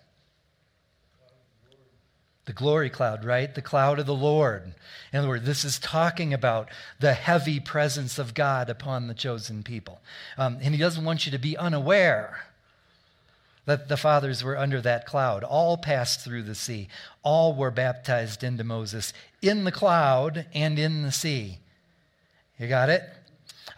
The 2.48 2.54
glory 2.54 2.88
cloud, 2.88 3.26
right? 3.26 3.54
The 3.54 3.60
cloud 3.60 3.98
of 3.98 4.06
the 4.06 4.14
Lord. 4.14 4.72
In 5.12 5.18
other 5.18 5.28
words, 5.28 5.44
this 5.44 5.66
is 5.66 5.78
talking 5.78 6.32
about 6.32 6.70
the 6.98 7.12
heavy 7.12 7.60
presence 7.60 8.18
of 8.18 8.32
God 8.32 8.70
upon 8.70 9.06
the 9.06 9.12
chosen 9.12 9.62
people. 9.62 10.00
Um, 10.38 10.56
and 10.62 10.74
he 10.74 10.80
doesn't 10.80 11.04
want 11.04 11.26
you 11.26 11.32
to 11.32 11.38
be 11.38 11.58
unaware 11.58 12.46
that 13.66 13.88
the 13.88 13.98
fathers 13.98 14.42
were 14.42 14.56
under 14.56 14.80
that 14.80 15.04
cloud. 15.04 15.44
All 15.44 15.76
passed 15.76 16.24
through 16.24 16.44
the 16.44 16.54
sea. 16.54 16.88
All 17.22 17.54
were 17.54 17.70
baptized 17.70 18.42
into 18.42 18.64
Moses 18.64 19.12
in 19.42 19.64
the 19.64 19.70
cloud 19.70 20.46
and 20.54 20.78
in 20.78 21.02
the 21.02 21.12
sea. 21.12 21.58
You 22.58 22.66
got 22.66 22.88
it? 22.88 23.02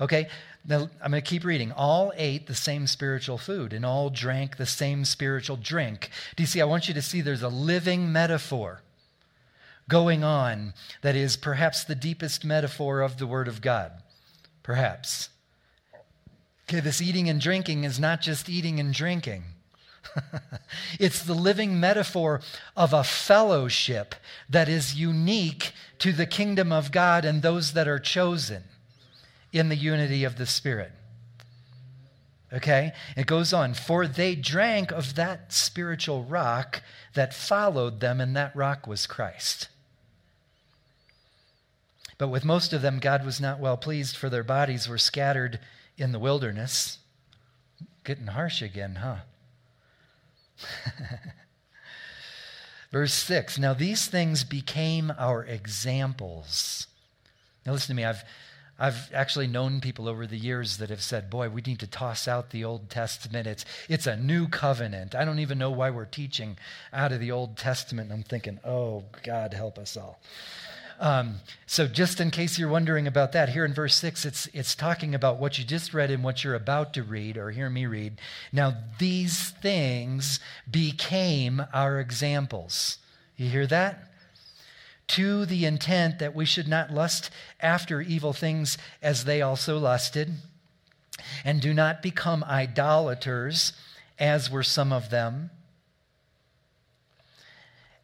Okay. 0.00 0.28
Now, 0.66 0.90
I'm 1.02 1.10
going 1.10 1.22
to 1.22 1.28
keep 1.28 1.44
reading. 1.44 1.72
All 1.72 2.12
ate 2.16 2.46
the 2.46 2.54
same 2.54 2.86
spiritual 2.86 3.38
food 3.38 3.72
and 3.72 3.84
all 3.84 4.10
drank 4.10 4.56
the 4.56 4.66
same 4.66 5.04
spiritual 5.04 5.56
drink. 5.56 6.10
Do 6.36 6.42
you 6.42 6.46
see? 6.46 6.60
I 6.60 6.66
want 6.66 6.86
you 6.86 6.94
to 6.94 7.02
see 7.02 7.20
there's 7.20 7.42
a 7.42 7.48
living 7.48 8.12
metaphor 8.12 8.82
going 9.88 10.22
on 10.22 10.74
that 11.02 11.16
is 11.16 11.36
perhaps 11.36 11.82
the 11.82 11.94
deepest 11.94 12.44
metaphor 12.44 13.00
of 13.00 13.18
the 13.18 13.26
Word 13.26 13.48
of 13.48 13.62
God. 13.62 13.92
Perhaps. 14.62 15.30
Okay, 16.68 16.80
this 16.80 17.00
eating 17.00 17.28
and 17.28 17.40
drinking 17.40 17.84
is 17.84 17.98
not 17.98 18.20
just 18.20 18.48
eating 18.48 18.78
and 18.78 18.92
drinking. 18.92 19.44
it's 21.00 21.24
the 21.24 21.34
living 21.34 21.80
metaphor 21.80 22.42
of 22.76 22.92
a 22.92 23.02
fellowship 23.02 24.14
that 24.48 24.68
is 24.68 24.94
unique 24.94 25.72
to 25.98 26.12
the 26.12 26.26
kingdom 26.26 26.70
of 26.70 26.92
God 26.92 27.24
and 27.24 27.42
those 27.42 27.72
that 27.72 27.88
are 27.88 27.98
chosen 27.98 28.64
in 29.52 29.68
the 29.68 29.76
unity 29.76 30.24
of 30.24 30.36
the 30.36 30.46
Spirit. 30.46 30.92
Okay? 32.52 32.92
It 33.16 33.26
goes 33.26 33.52
on, 33.52 33.74
for 33.74 34.06
they 34.06 34.34
drank 34.34 34.90
of 34.90 35.14
that 35.14 35.52
spiritual 35.52 36.24
rock 36.24 36.82
that 37.14 37.34
followed 37.34 38.00
them, 38.00 38.20
and 38.20 38.36
that 38.36 38.54
rock 38.56 38.86
was 38.86 39.06
Christ. 39.06 39.68
But 42.18 42.28
with 42.28 42.44
most 42.44 42.72
of 42.72 42.82
them, 42.82 42.98
God 42.98 43.24
was 43.24 43.40
not 43.40 43.60
well 43.60 43.76
pleased, 43.76 44.16
for 44.16 44.28
their 44.28 44.44
bodies 44.44 44.88
were 44.88 44.98
scattered 44.98 45.58
in 45.96 46.12
the 46.12 46.18
wilderness. 46.18 46.98
Getting 48.04 48.28
harsh 48.28 48.60
again, 48.62 48.96
huh? 48.96 49.16
Verse 52.92 53.14
6 53.14 53.58
Now 53.58 53.72
these 53.72 54.06
things 54.06 54.44
became 54.44 55.12
our 55.16 55.44
examples. 55.44 56.86
Now 57.64 57.72
listen 57.72 57.94
to 57.94 57.96
me. 57.96 58.04
I've, 58.04 58.24
I've 58.80 59.12
actually 59.12 59.46
known 59.46 59.82
people 59.82 60.08
over 60.08 60.26
the 60.26 60.38
years 60.38 60.78
that 60.78 60.88
have 60.88 61.02
said, 61.02 61.28
Boy, 61.28 61.50
we 61.50 61.60
need 61.60 61.80
to 61.80 61.86
toss 61.86 62.26
out 62.26 62.48
the 62.48 62.64
Old 62.64 62.88
Testament. 62.88 63.46
It's, 63.46 63.66
it's 63.90 64.06
a 64.06 64.16
new 64.16 64.48
covenant. 64.48 65.14
I 65.14 65.26
don't 65.26 65.38
even 65.38 65.58
know 65.58 65.70
why 65.70 65.90
we're 65.90 66.06
teaching 66.06 66.56
out 66.90 67.12
of 67.12 67.20
the 67.20 67.30
Old 67.30 67.58
Testament. 67.58 68.10
I'm 68.10 68.22
thinking, 68.22 68.58
Oh, 68.64 69.04
God, 69.22 69.52
help 69.52 69.78
us 69.78 69.98
all. 69.98 70.18
Um, 70.98 71.36
so, 71.66 71.86
just 71.86 72.20
in 72.20 72.30
case 72.30 72.58
you're 72.58 72.68
wondering 72.68 73.06
about 73.06 73.32
that, 73.32 73.50
here 73.50 73.64
in 73.64 73.72
verse 73.72 73.94
6, 73.96 74.24
it's, 74.24 74.48
it's 74.52 74.74
talking 74.74 75.14
about 75.14 75.38
what 75.38 75.58
you 75.58 75.64
just 75.64 75.94
read 75.94 76.10
and 76.10 76.24
what 76.24 76.42
you're 76.42 76.54
about 76.54 76.94
to 76.94 77.02
read 77.02 77.36
or 77.36 77.50
hear 77.50 77.70
me 77.70 77.86
read. 77.86 78.18
Now, 78.52 78.74
these 78.98 79.50
things 79.50 80.40
became 80.70 81.62
our 81.72 82.00
examples. 82.00 82.98
You 83.36 83.48
hear 83.48 83.66
that? 83.66 84.09
To 85.10 85.44
the 85.44 85.64
intent 85.64 86.20
that 86.20 86.36
we 86.36 86.44
should 86.44 86.68
not 86.68 86.92
lust 86.92 87.30
after 87.58 88.00
evil 88.00 88.32
things 88.32 88.78
as 89.02 89.24
they 89.24 89.42
also 89.42 89.76
lusted, 89.76 90.34
and 91.44 91.60
do 91.60 91.74
not 91.74 92.00
become 92.00 92.44
idolaters 92.44 93.72
as 94.20 94.50
were 94.50 94.62
some 94.62 94.92
of 94.92 95.10
them. 95.10 95.50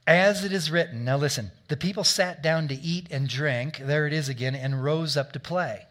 As 0.04 0.44
it 0.44 0.52
is 0.52 0.70
written, 0.70 1.04
now 1.04 1.16
listen, 1.16 1.52
the 1.68 1.76
people 1.76 2.02
sat 2.02 2.42
down 2.42 2.66
to 2.68 2.75
eat 2.75 3.06
and 3.10 3.28
drink, 3.28 3.78
there 3.78 4.08
it 4.08 4.12
is 4.12 4.28
again, 4.28 4.56
and 4.56 4.82
rose 4.82 5.16
up 5.16 5.32
to 5.32 5.40
play. 5.40 5.86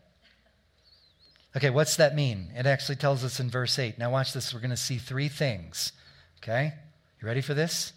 Okay, 1.56 1.70
what's 1.70 1.96
that 1.96 2.14
mean? 2.14 2.50
It 2.56 2.66
actually 2.66 2.98
tells 2.98 3.24
us 3.24 3.40
in 3.40 3.50
verse 3.50 3.80
8. 3.80 3.98
Now, 3.98 4.12
watch 4.12 4.34
this. 4.34 4.54
We're 4.54 4.60
going 4.60 4.72
to 4.72 4.78
see 4.78 4.98
three 4.98 5.30
things. 5.30 5.94
Okay? 6.40 6.74
You 7.22 7.28
ready 7.28 7.40
for 7.40 7.54
this? 7.54 7.94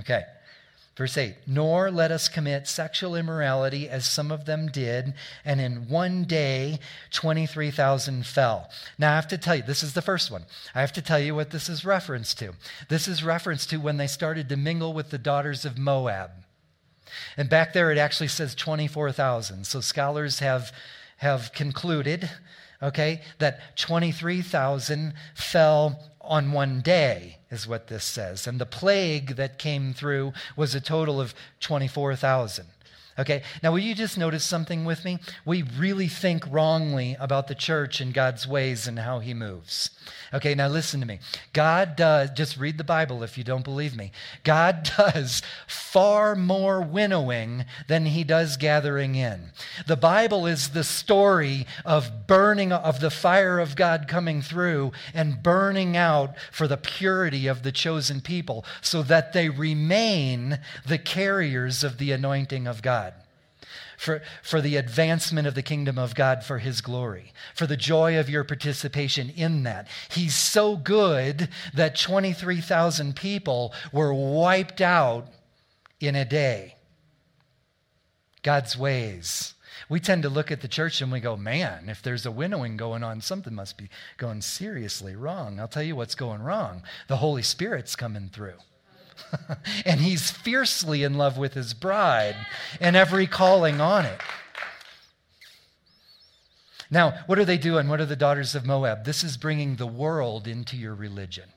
Okay. 0.00 0.24
Verse 0.96 1.18
8, 1.18 1.34
nor 1.48 1.90
let 1.90 2.12
us 2.12 2.28
commit 2.28 2.68
sexual 2.68 3.16
immorality 3.16 3.88
as 3.88 4.06
some 4.06 4.30
of 4.30 4.44
them 4.44 4.68
did, 4.68 5.14
and 5.44 5.60
in 5.60 5.88
one 5.88 6.22
day 6.22 6.78
23,000 7.10 8.24
fell. 8.24 8.70
Now 8.96 9.10
I 9.10 9.16
have 9.16 9.26
to 9.28 9.38
tell 9.38 9.56
you, 9.56 9.64
this 9.64 9.82
is 9.82 9.94
the 9.94 10.02
first 10.02 10.30
one. 10.30 10.44
I 10.72 10.80
have 10.80 10.92
to 10.92 11.02
tell 11.02 11.18
you 11.18 11.34
what 11.34 11.50
this 11.50 11.68
is 11.68 11.84
reference 11.84 12.32
to. 12.34 12.52
This 12.88 13.08
is 13.08 13.24
reference 13.24 13.66
to 13.66 13.78
when 13.78 13.96
they 13.96 14.06
started 14.06 14.48
to 14.48 14.56
mingle 14.56 14.92
with 14.92 15.10
the 15.10 15.18
daughters 15.18 15.64
of 15.64 15.78
Moab. 15.78 16.30
And 17.36 17.50
back 17.50 17.72
there 17.72 17.90
it 17.90 17.98
actually 17.98 18.28
says 18.28 18.54
24,000. 18.54 19.66
So 19.66 19.80
scholars 19.80 20.38
have, 20.38 20.72
have 21.16 21.52
concluded, 21.52 22.30
okay, 22.80 23.20
that 23.40 23.76
23,000 23.76 25.12
fell 25.34 25.98
on 26.26 26.52
one 26.52 26.80
day, 26.80 27.38
is 27.50 27.66
what 27.66 27.86
this 27.86 28.04
says. 28.04 28.46
And 28.46 28.60
the 28.60 28.66
plague 28.66 29.36
that 29.36 29.58
came 29.58 29.92
through 29.92 30.32
was 30.56 30.74
a 30.74 30.80
total 30.80 31.20
of 31.20 31.34
24,000. 31.60 32.66
Okay, 33.16 33.42
now 33.62 33.70
will 33.70 33.78
you 33.78 33.94
just 33.94 34.18
notice 34.18 34.42
something 34.42 34.84
with 34.84 35.04
me? 35.04 35.20
We 35.44 35.62
really 35.62 36.08
think 36.08 36.44
wrongly 36.50 37.16
about 37.20 37.46
the 37.46 37.54
church 37.54 38.00
and 38.00 38.12
God's 38.12 38.46
ways 38.46 38.88
and 38.88 38.98
how 38.98 39.20
He 39.20 39.34
moves. 39.34 39.90
Okay, 40.32 40.56
now 40.56 40.66
listen 40.66 40.98
to 40.98 41.06
me. 41.06 41.20
God 41.52 41.94
does, 41.94 42.30
just 42.30 42.56
read 42.56 42.76
the 42.76 42.82
Bible 42.82 43.22
if 43.22 43.38
you 43.38 43.44
don't 43.44 43.62
believe 43.62 43.96
me. 43.96 44.10
God 44.42 44.90
does 44.96 45.42
far 45.68 46.34
more 46.34 46.80
winnowing 46.80 47.66
than 47.86 48.06
He 48.06 48.24
does 48.24 48.56
gathering 48.56 49.14
in. 49.14 49.52
The 49.86 49.96
Bible 49.96 50.46
is 50.46 50.70
the 50.70 50.82
story 50.82 51.68
of 51.84 52.26
burning, 52.26 52.72
of 52.72 52.98
the 52.98 53.10
fire 53.10 53.60
of 53.60 53.76
God 53.76 54.08
coming 54.08 54.42
through 54.42 54.90
and 55.14 55.40
burning 55.40 55.96
out 55.96 56.34
for 56.50 56.66
the 56.66 56.76
purity 56.76 57.46
of 57.46 57.62
the 57.62 57.72
chosen 57.72 58.20
people 58.20 58.64
so 58.80 59.04
that 59.04 59.32
they 59.32 59.48
remain 59.48 60.58
the 60.84 60.98
carriers 60.98 61.84
of 61.84 61.98
the 61.98 62.10
anointing 62.10 62.66
of 62.66 62.82
God 62.82 63.03
for, 63.96 64.22
for 64.42 64.60
the 64.60 64.76
advancement 64.76 65.46
of 65.46 65.54
the 65.54 65.62
kingdom 65.62 65.98
of 65.98 66.14
God 66.14 66.44
for 66.44 66.58
his 66.58 66.80
glory, 66.80 67.32
for 67.54 67.66
the 67.66 67.76
joy 67.76 68.18
of 68.18 68.28
your 68.28 68.44
participation 68.44 69.30
in 69.30 69.62
that. 69.64 69.88
He's 70.10 70.34
so 70.34 70.76
good 70.76 71.48
that 71.74 71.98
23,000 71.98 73.16
people 73.16 73.72
were 73.92 74.14
wiped 74.14 74.80
out 74.80 75.28
in 76.00 76.14
a 76.14 76.24
day. 76.24 76.76
God's 78.42 78.76
ways. 78.76 79.54
We 79.88 80.00
tend 80.00 80.22
to 80.22 80.28
look 80.28 80.50
at 80.50 80.60
the 80.60 80.68
church 80.68 81.00
and 81.00 81.10
we 81.10 81.20
go, 81.20 81.36
man, 81.36 81.88
if 81.88 82.02
there's 82.02 82.26
a 82.26 82.30
winnowing 82.30 82.76
going 82.76 83.02
on, 83.02 83.20
something 83.20 83.54
must 83.54 83.76
be 83.76 83.88
going 84.16 84.40
seriously 84.40 85.16
wrong. 85.16 85.58
I'll 85.58 85.68
tell 85.68 85.82
you 85.82 85.96
what's 85.96 86.14
going 86.14 86.42
wrong. 86.42 86.82
The 87.08 87.16
Holy 87.16 87.42
Spirit's 87.42 87.96
coming 87.96 88.28
through. 88.28 88.58
and 89.86 90.00
he's 90.00 90.30
fiercely 90.30 91.02
in 91.02 91.14
love 91.14 91.38
with 91.38 91.54
his 91.54 91.74
bride 91.74 92.36
and 92.80 92.96
every 92.96 93.26
calling 93.26 93.80
on 93.80 94.04
it. 94.04 94.20
Now, 96.90 97.24
what 97.26 97.38
are 97.38 97.44
they 97.44 97.58
doing? 97.58 97.88
What 97.88 98.00
are 98.00 98.06
the 98.06 98.16
daughters 98.16 98.54
of 98.54 98.64
Moab? 98.64 99.04
This 99.04 99.24
is 99.24 99.36
bringing 99.36 99.76
the 99.76 99.86
world 99.86 100.46
into 100.46 100.76
your 100.76 100.94
religion. 100.94 101.48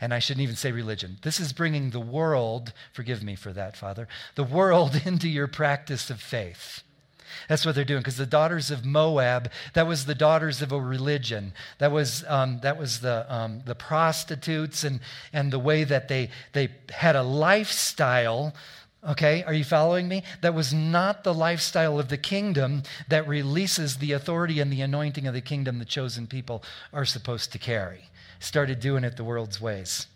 And 0.00 0.12
I 0.12 0.18
shouldn't 0.18 0.42
even 0.42 0.56
say 0.56 0.72
religion. 0.72 1.18
This 1.22 1.38
is 1.38 1.52
bringing 1.52 1.90
the 1.90 2.00
world, 2.00 2.72
forgive 2.92 3.22
me 3.22 3.36
for 3.36 3.52
that, 3.52 3.76
Father, 3.76 4.08
the 4.34 4.42
world 4.42 5.00
into 5.06 5.28
your 5.28 5.46
practice 5.46 6.10
of 6.10 6.20
faith. 6.20 6.82
That's 7.48 7.66
what 7.66 7.74
they're 7.74 7.84
doing 7.84 8.00
because 8.00 8.16
the 8.16 8.26
daughters 8.26 8.70
of 8.70 8.84
Moab, 8.84 9.50
that 9.74 9.86
was 9.86 10.06
the 10.06 10.14
daughters 10.14 10.62
of 10.62 10.72
a 10.72 10.80
religion. 10.80 11.52
That 11.78 11.92
was, 11.92 12.24
um, 12.28 12.60
that 12.62 12.78
was 12.78 13.00
the, 13.00 13.26
um, 13.32 13.62
the 13.64 13.74
prostitutes 13.74 14.84
and, 14.84 15.00
and 15.32 15.52
the 15.52 15.58
way 15.58 15.84
that 15.84 16.08
they, 16.08 16.30
they 16.52 16.70
had 16.90 17.16
a 17.16 17.22
lifestyle. 17.22 18.54
Okay, 19.08 19.42
are 19.44 19.54
you 19.54 19.64
following 19.64 20.06
me? 20.08 20.22
That 20.42 20.54
was 20.54 20.72
not 20.72 21.24
the 21.24 21.34
lifestyle 21.34 21.98
of 21.98 22.08
the 22.08 22.16
kingdom 22.16 22.84
that 23.08 23.26
releases 23.26 23.96
the 23.96 24.12
authority 24.12 24.60
and 24.60 24.72
the 24.72 24.82
anointing 24.82 25.26
of 25.26 25.34
the 25.34 25.40
kingdom 25.40 25.78
the 25.78 25.84
chosen 25.84 26.26
people 26.26 26.62
are 26.92 27.04
supposed 27.04 27.52
to 27.52 27.58
carry. 27.58 28.10
Started 28.38 28.80
doing 28.80 29.02
it 29.04 29.16
the 29.16 29.24
world's 29.24 29.60
ways. 29.60 30.06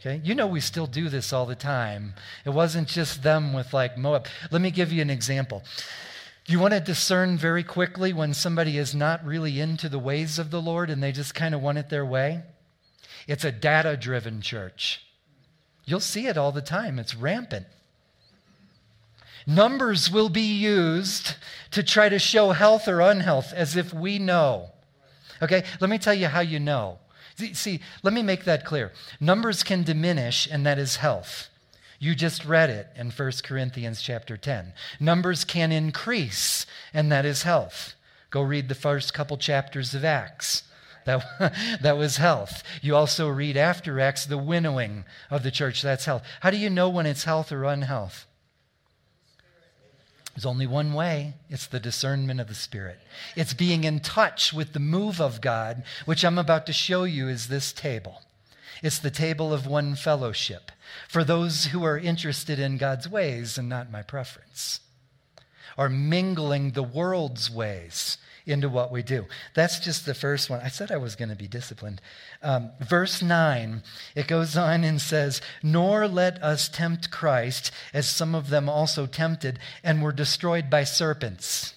Okay? 0.00 0.20
You 0.24 0.34
know, 0.34 0.46
we 0.46 0.60
still 0.60 0.86
do 0.86 1.10
this 1.10 1.32
all 1.32 1.44
the 1.44 1.54
time. 1.54 2.14
It 2.46 2.50
wasn't 2.50 2.88
just 2.88 3.22
them 3.22 3.52
with 3.52 3.74
like 3.74 3.98
Moab. 3.98 4.26
Let 4.50 4.62
me 4.62 4.70
give 4.70 4.92
you 4.92 5.02
an 5.02 5.10
example. 5.10 5.62
You 6.46 6.58
want 6.58 6.72
to 6.72 6.80
discern 6.80 7.36
very 7.36 7.62
quickly 7.62 8.12
when 8.12 8.32
somebody 8.32 8.78
is 8.78 8.94
not 8.94 9.24
really 9.24 9.60
into 9.60 9.88
the 9.90 9.98
ways 9.98 10.38
of 10.38 10.50
the 10.50 10.60
Lord 10.60 10.88
and 10.88 11.02
they 11.02 11.12
just 11.12 11.34
kind 11.34 11.54
of 11.54 11.60
want 11.60 11.78
it 11.78 11.90
their 11.90 12.04
way? 12.04 12.42
It's 13.28 13.44
a 13.44 13.52
data 13.52 13.96
driven 13.96 14.40
church. 14.40 15.04
You'll 15.84 16.00
see 16.00 16.26
it 16.26 16.38
all 16.38 16.50
the 16.50 16.62
time, 16.62 16.98
it's 16.98 17.14
rampant. 17.14 17.66
Numbers 19.46 20.10
will 20.10 20.28
be 20.28 20.40
used 20.40 21.34
to 21.72 21.82
try 21.82 22.08
to 22.08 22.18
show 22.18 22.52
health 22.52 22.88
or 22.88 23.00
unhealth 23.00 23.52
as 23.52 23.76
if 23.76 23.92
we 23.92 24.18
know. 24.18 24.70
Okay, 25.42 25.64
let 25.80 25.90
me 25.90 25.98
tell 25.98 26.14
you 26.14 26.26
how 26.26 26.40
you 26.40 26.60
know. 26.60 26.98
See, 27.36 27.80
let 28.02 28.14
me 28.14 28.22
make 28.22 28.44
that 28.44 28.64
clear. 28.64 28.92
Numbers 29.18 29.62
can 29.62 29.82
diminish, 29.82 30.48
and 30.50 30.64
that 30.66 30.78
is 30.78 30.96
health. 30.96 31.48
You 31.98 32.14
just 32.14 32.46
read 32.46 32.70
it 32.70 32.88
in 32.96 33.10
1 33.10 33.32
Corinthians 33.44 34.00
chapter 34.00 34.36
10. 34.36 34.72
Numbers 34.98 35.44
can 35.44 35.70
increase, 35.70 36.64
and 36.94 37.12
that 37.12 37.26
is 37.26 37.42
health. 37.42 37.94
Go 38.30 38.40
read 38.40 38.68
the 38.68 38.74
first 38.74 39.12
couple 39.12 39.36
chapters 39.36 39.94
of 39.94 40.04
Acts. 40.04 40.62
That, 41.04 41.78
that 41.82 41.98
was 41.98 42.16
health. 42.16 42.62
You 42.80 42.96
also 42.96 43.28
read 43.28 43.56
after 43.56 44.00
Acts 44.00 44.24
the 44.24 44.38
winnowing 44.38 45.04
of 45.30 45.42
the 45.42 45.50
church. 45.50 45.82
That's 45.82 46.06
health. 46.06 46.22
How 46.40 46.50
do 46.50 46.56
you 46.56 46.70
know 46.70 46.88
when 46.88 47.06
it's 47.06 47.24
health 47.24 47.52
or 47.52 47.64
unhealth? 47.64 48.26
There's 50.40 50.46
only 50.46 50.66
one 50.66 50.94
way 50.94 51.34
it's 51.50 51.66
the 51.66 51.78
discernment 51.78 52.40
of 52.40 52.48
the 52.48 52.54
Spirit. 52.54 52.98
It's 53.36 53.52
being 53.52 53.84
in 53.84 54.00
touch 54.00 54.54
with 54.54 54.72
the 54.72 54.80
move 54.80 55.20
of 55.20 55.42
God, 55.42 55.82
which 56.06 56.24
I'm 56.24 56.38
about 56.38 56.64
to 56.64 56.72
show 56.72 57.04
you 57.04 57.28
is 57.28 57.48
this 57.48 57.74
table. 57.74 58.22
It's 58.82 58.98
the 58.98 59.10
table 59.10 59.52
of 59.52 59.66
one 59.66 59.96
fellowship 59.96 60.72
for 61.10 61.24
those 61.24 61.66
who 61.66 61.84
are 61.84 61.98
interested 61.98 62.58
in 62.58 62.78
God's 62.78 63.06
ways 63.06 63.58
and 63.58 63.68
not 63.68 63.92
my 63.92 64.00
preference, 64.00 64.80
or 65.76 65.90
mingling 65.90 66.70
the 66.70 66.82
world's 66.82 67.50
ways 67.50 68.16
into 68.46 68.68
what 68.68 68.90
we 68.90 69.02
do. 69.02 69.26
That's 69.54 69.80
just 69.80 70.06
the 70.06 70.14
first 70.14 70.50
one. 70.50 70.60
I 70.60 70.68
said 70.68 70.90
I 70.90 70.96
was 70.96 71.16
going 71.16 71.28
to 71.28 71.36
be 71.36 71.48
disciplined. 71.48 72.00
Um, 72.42 72.70
verse 72.80 73.22
9, 73.22 73.82
it 74.14 74.26
goes 74.26 74.56
on 74.56 74.84
and 74.84 75.00
says, 75.00 75.40
Nor 75.62 76.08
let 76.08 76.42
us 76.42 76.68
tempt 76.68 77.10
Christ, 77.10 77.70
as 77.92 78.08
some 78.08 78.34
of 78.34 78.50
them 78.50 78.68
also 78.68 79.06
tempted, 79.06 79.58
and 79.82 80.02
were 80.02 80.12
destroyed 80.12 80.70
by 80.70 80.84
serpents. 80.84 81.74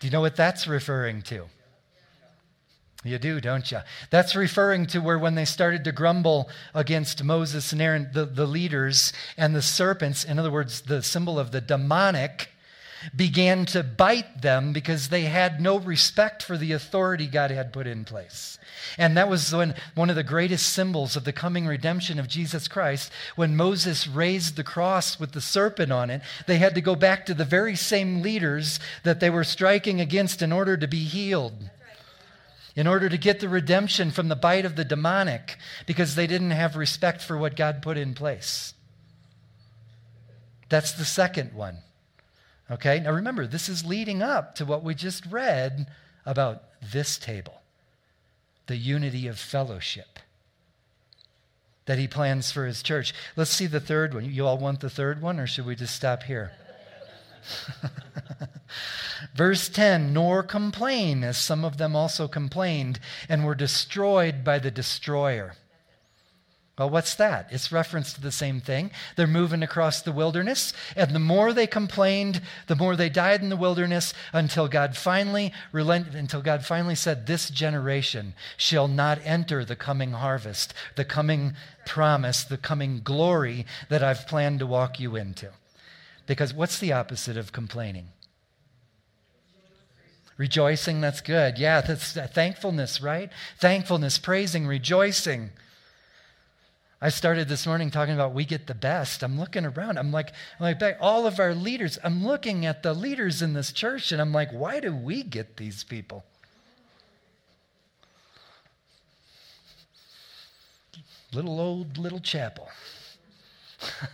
Do 0.00 0.06
you 0.06 0.10
know 0.10 0.20
what 0.20 0.36
that's 0.36 0.66
referring 0.66 1.22
to? 1.22 1.46
You 3.04 3.18
do, 3.18 3.38
don't 3.38 3.70
you? 3.70 3.80
That's 4.08 4.34
referring 4.34 4.86
to 4.88 5.00
where 5.00 5.18
when 5.18 5.34
they 5.34 5.44
started 5.44 5.84
to 5.84 5.92
grumble 5.92 6.48
against 6.74 7.22
Moses 7.22 7.70
and 7.72 7.82
Aaron, 7.82 8.08
the, 8.14 8.24
the 8.24 8.46
leaders 8.46 9.12
and 9.36 9.54
the 9.54 9.60
serpents, 9.60 10.24
in 10.24 10.38
other 10.38 10.50
words, 10.50 10.80
the 10.82 11.02
symbol 11.02 11.38
of 11.38 11.52
the 11.52 11.60
demonic, 11.60 12.48
began 13.14 13.66
to 13.66 13.82
bite 13.82 14.42
them 14.42 14.72
because 14.72 15.08
they 15.08 15.22
had 15.22 15.60
no 15.60 15.78
respect 15.78 16.42
for 16.42 16.56
the 16.56 16.72
authority 16.72 17.26
God 17.26 17.50
had 17.50 17.72
put 17.72 17.86
in 17.86 18.04
place. 18.04 18.58
And 18.98 19.16
that 19.16 19.28
was 19.28 19.52
when, 19.52 19.74
one 19.94 20.10
of 20.10 20.16
the 20.16 20.22
greatest 20.22 20.72
symbols 20.72 21.16
of 21.16 21.24
the 21.24 21.32
coming 21.32 21.66
redemption 21.66 22.18
of 22.18 22.28
Jesus 22.28 22.68
Christ. 22.68 23.10
When 23.36 23.56
Moses 23.56 24.06
raised 24.06 24.56
the 24.56 24.64
cross 24.64 25.18
with 25.18 25.32
the 25.32 25.40
serpent 25.40 25.92
on 25.92 26.10
it, 26.10 26.22
they 26.46 26.58
had 26.58 26.74
to 26.74 26.80
go 26.80 26.94
back 26.94 27.26
to 27.26 27.34
the 27.34 27.44
very 27.44 27.76
same 27.76 28.22
leaders 28.22 28.78
that 29.02 29.20
they 29.20 29.30
were 29.30 29.44
striking 29.44 30.00
against 30.00 30.42
in 30.42 30.52
order 30.52 30.76
to 30.76 30.86
be 30.86 31.04
healed. 31.04 31.70
In 32.76 32.86
order 32.86 33.08
to 33.08 33.18
get 33.18 33.38
the 33.38 33.48
redemption 33.48 34.10
from 34.10 34.28
the 34.28 34.36
bite 34.36 34.64
of 34.64 34.74
the 34.74 34.84
demonic, 34.84 35.56
because 35.86 36.14
they 36.14 36.26
didn't 36.26 36.50
have 36.50 36.74
respect 36.74 37.22
for 37.22 37.38
what 37.38 37.56
God 37.56 37.82
put 37.82 37.96
in 37.96 38.14
place. 38.14 38.74
That's 40.68 40.92
the 40.92 41.04
second 41.04 41.52
one. 41.52 41.78
Okay, 42.70 43.00
now 43.00 43.12
remember, 43.12 43.46
this 43.46 43.68
is 43.68 43.84
leading 43.84 44.22
up 44.22 44.54
to 44.56 44.64
what 44.64 44.82
we 44.82 44.94
just 44.94 45.26
read 45.26 45.86
about 46.24 46.62
this 46.92 47.18
table 47.18 47.60
the 48.66 48.76
unity 48.76 49.26
of 49.26 49.38
fellowship 49.38 50.18
that 51.84 51.98
he 51.98 52.08
plans 52.08 52.50
for 52.50 52.64
his 52.66 52.82
church. 52.82 53.12
Let's 53.36 53.50
see 53.50 53.66
the 53.66 53.80
third 53.80 54.14
one. 54.14 54.24
You 54.24 54.46
all 54.46 54.56
want 54.56 54.80
the 54.80 54.88
third 54.88 55.20
one, 55.20 55.38
or 55.38 55.46
should 55.46 55.66
we 55.66 55.76
just 55.76 55.94
stop 55.94 56.22
here? 56.22 56.52
Verse 59.34 59.68
10 59.68 60.12
Nor 60.12 60.42
complain, 60.42 61.22
as 61.24 61.36
some 61.36 61.64
of 61.64 61.76
them 61.76 61.94
also 61.94 62.26
complained, 62.26 63.00
and 63.28 63.44
were 63.44 63.54
destroyed 63.54 64.44
by 64.44 64.58
the 64.58 64.70
destroyer. 64.70 65.54
Well, 66.76 66.90
what's 66.90 67.14
that? 67.14 67.46
It's 67.52 67.70
reference 67.70 68.12
to 68.14 68.20
the 68.20 68.32
same 68.32 68.60
thing. 68.60 68.90
They're 69.14 69.28
moving 69.28 69.62
across 69.62 70.02
the 70.02 70.10
wilderness, 70.10 70.72
and 70.96 71.12
the 71.12 71.20
more 71.20 71.52
they 71.52 71.68
complained, 71.68 72.40
the 72.66 72.74
more 72.74 72.96
they 72.96 73.08
died 73.08 73.42
in 73.42 73.48
the 73.48 73.56
wilderness 73.56 74.12
until 74.32 74.66
God 74.66 74.96
finally 74.96 75.52
relented, 75.70 76.16
until 76.16 76.42
God 76.42 76.64
finally 76.64 76.96
said, 76.96 77.26
This 77.26 77.48
generation 77.48 78.34
shall 78.56 78.88
not 78.88 79.20
enter 79.24 79.64
the 79.64 79.76
coming 79.76 80.12
harvest, 80.12 80.74
the 80.96 81.04
coming 81.04 81.54
promise, 81.86 82.42
the 82.42 82.58
coming 82.58 83.02
glory 83.04 83.66
that 83.88 84.02
I've 84.02 84.26
planned 84.26 84.58
to 84.58 84.66
walk 84.66 84.98
you 84.98 85.14
into. 85.14 85.50
Because 86.26 86.52
what's 86.52 86.80
the 86.80 86.92
opposite 86.92 87.36
of 87.36 87.52
complaining? 87.52 88.08
Rejoicing, 90.36 91.00
that's 91.00 91.20
good. 91.20 91.56
Yeah, 91.56 91.80
that's 91.82 92.14
thankfulness, 92.14 93.00
right? 93.00 93.30
Thankfulness, 93.60 94.18
praising, 94.18 94.66
rejoicing. 94.66 95.50
I 97.04 97.10
started 97.10 97.48
this 97.48 97.66
morning 97.66 97.90
talking 97.90 98.14
about 98.14 98.32
we 98.32 98.46
get 98.46 98.66
the 98.66 98.74
best. 98.74 99.22
I'm 99.22 99.38
looking 99.38 99.66
around. 99.66 99.98
I'm 99.98 100.10
like, 100.10 100.32
I'm 100.58 100.74
like 100.80 100.96
all 101.02 101.26
of 101.26 101.38
our 101.38 101.54
leaders. 101.54 101.98
I'm 102.02 102.26
looking 102.26 102.64
at 102.64 102.82
the 102.82 102.94
leaders 102.94 103.42
in 103.42 103.52
this 103.52 103.74
church 103.74 104.10
and 104.10 104.22
I'm 104.22 104.32
like, 104.32 104.50
why 104.52 104.80
do 104.80 104.96
we 104.96 105.22
get 105.22 105.58
these 105.58 105.84
people? 105.84 106.24
Little 111.34 111.60
old 111.60 111.98
little 111.98 112.20
chapel. 112.20 112.70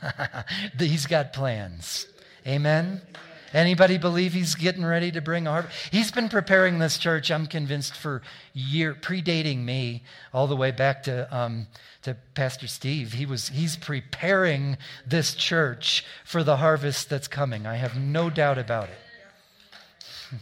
He's 0.80 1.06
got 1.06 1.32
plans. 1.32 2.08
Amen. 2.44 3.02
Anybody 3.52 3.98
believe 3.98 4.32
he's 4.32 4.54
getting 4.54 4.84
ready 4.84 5.10
to 5.10 5.20
bring 5.20 5.48
a 5.48 5.50
harvest? 5.50 5.74
He's 5.90 6.12
been 6.12 6.28
preparing 6.28 6.78
this 6.78 6.98
church, 6.98 7.30
I'm 7.32 7.46
convinced, 7.46 7.96
for 7.96 8.22
year 8.54 8.94
predating 8.94 9.64
me, 9.64 10.04
all 10.32 10.46
the 10.46 10.54
way 10.54 10.70
back 10.70 11.02
to 11.04 11.26
um, 11.36 11.66
to 12.02 12.14
Pastor 12.34 12.68
Steve. 12.68 13.14
He 13.14 13.26
was 13.26 13.48
he's 13.48 13.76
preparing 13.76 14.78
this 15.04 15.34
church 15.34 16.04
for 16.24 16.44
the 16.44 16.58
harvest 16.58 17.10
that's 17.10 17.26
coming. 17.26 17.66
I 17.66 17.74
have 17.74 17.96
no 17.96 18.30
doubt 18.30 18.58
about 18.58 18.88
it. 18.88 18.98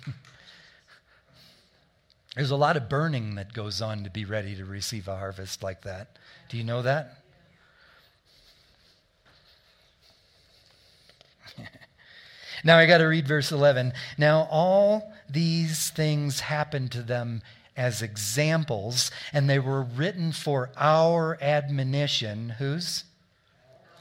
There's 2.34 2.50
a 2.50 2.56
lot 2.56 2.76
of 2.76 2.90
burning 2.90 3.36
that 3.36 3.54
goes 3.54 3.80
on 3.80 4.04
to 4.04 4.10
be 4.10 4.26
ready 4.26 4.54
to 4.56 4.64
receive 4.66 5.08
a 5.08 5.16
harvest 5.16 5.62
like 5.62 5.82
that. 5.82 6.18
Do 6.50 6.58
you 6.58 6.64
know 6.64 6.82
that? 6.82 7.22
now 12.64 12.78
I 12.78 12.86
got 12.86 12.98
to 12.98 13.06
read 13.06 13.26
verse 13.28 13.52
11. 13.52 13.92
Now 14.16 14.48
all 14.50 15.12
these 15.28 15.90
things 15.90 16.40
happened 16.40 16.92
to 16.92 17.02
them 17.02 17.42
as 17.76 18.02
examples, 18.02 19.10
and 19.32 19.48
they 19.48 19.58
were 19.58 19.82
written 19.82 20.32
for 20.32 20.70
our 20.76 21.38
admonition. 21.40 22.50
Whose? 22.58 23.04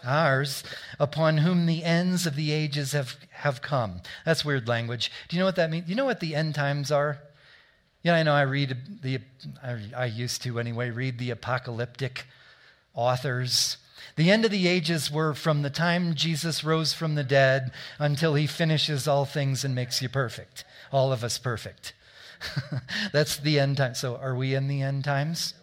Ours, 0.04 0.64
upon 1.00 1.40
whom 1.40 1.66
the 1.66 1.84
ends 1.84 2.26
of 2.26 2.36
the 2.36 2.52
ages 2.52 2.94
have, 2.94 3.18
have 3.32 3.62
come. 3.62 4.02
That's 4.26 4.46
weird 4.46 4.68
language. 4.68 5.12
Do 5.28 5.36
you 5.36 5.42
know 5.42 5.46
what 5.46 5.58
that 5.58 5.70
means? 5.70 5.90
You 5.90 5.96
know 5.96 6.06
what 6.06 6.22
the 6.22 6.34
end 6.34 6.56
times 6.56 6.92
are? 6.92 7.20
Yeah, 8.04 8.16
I 8.16 8.24
know 8.24 8.34
I 8.34 8.44
read 8.44 9.02
the, 9.02 9.20
I, 9.62 9.78
I 9.96 10.06
used 10.06 10.42
to 10.44 10.60
anyway, 10.60 10.92
read 10.92 11.20
the 11.20 11.32
apocalyptic 11.32 12.26
authors. 12.94 13.78
The 14.16 14.32
end 14.32 14.46
of 14.46 14.52
the 14.52 14.68
ages 14.68 15.12
were 15.12 15.34
from 15.34 15.62
the 15.62 15.70
time 15.70 16.16
Jesus 16.16 16.64
rose 16.64 16.94
from 16.94 17.16
the 17.16 17.24
dead 17.24 17.72
until 18.00 18.36
he 18.36 18.48
finishes 18.48 19.08
all 19.08 19.26
things 19.26 19.64
and 19.64 19.76
makes 19.76 20.02
you 20.02 20.10
perfect, 20.10 20.64
all 20.92 21.12
of 21.12 21.24
us 21.24 21.38
perfect. 21.38 21.94
That's 23.12 23.38
the 23.38 23.60
end 23.60 23.78
time. 23.78 23.96
So, 23.96 24.16
are 24.18 24.36
we 24.36 24.54
in 24.56 24.68
the 24.68 24.82
end 24.82 25.04
times? 25.04 25.54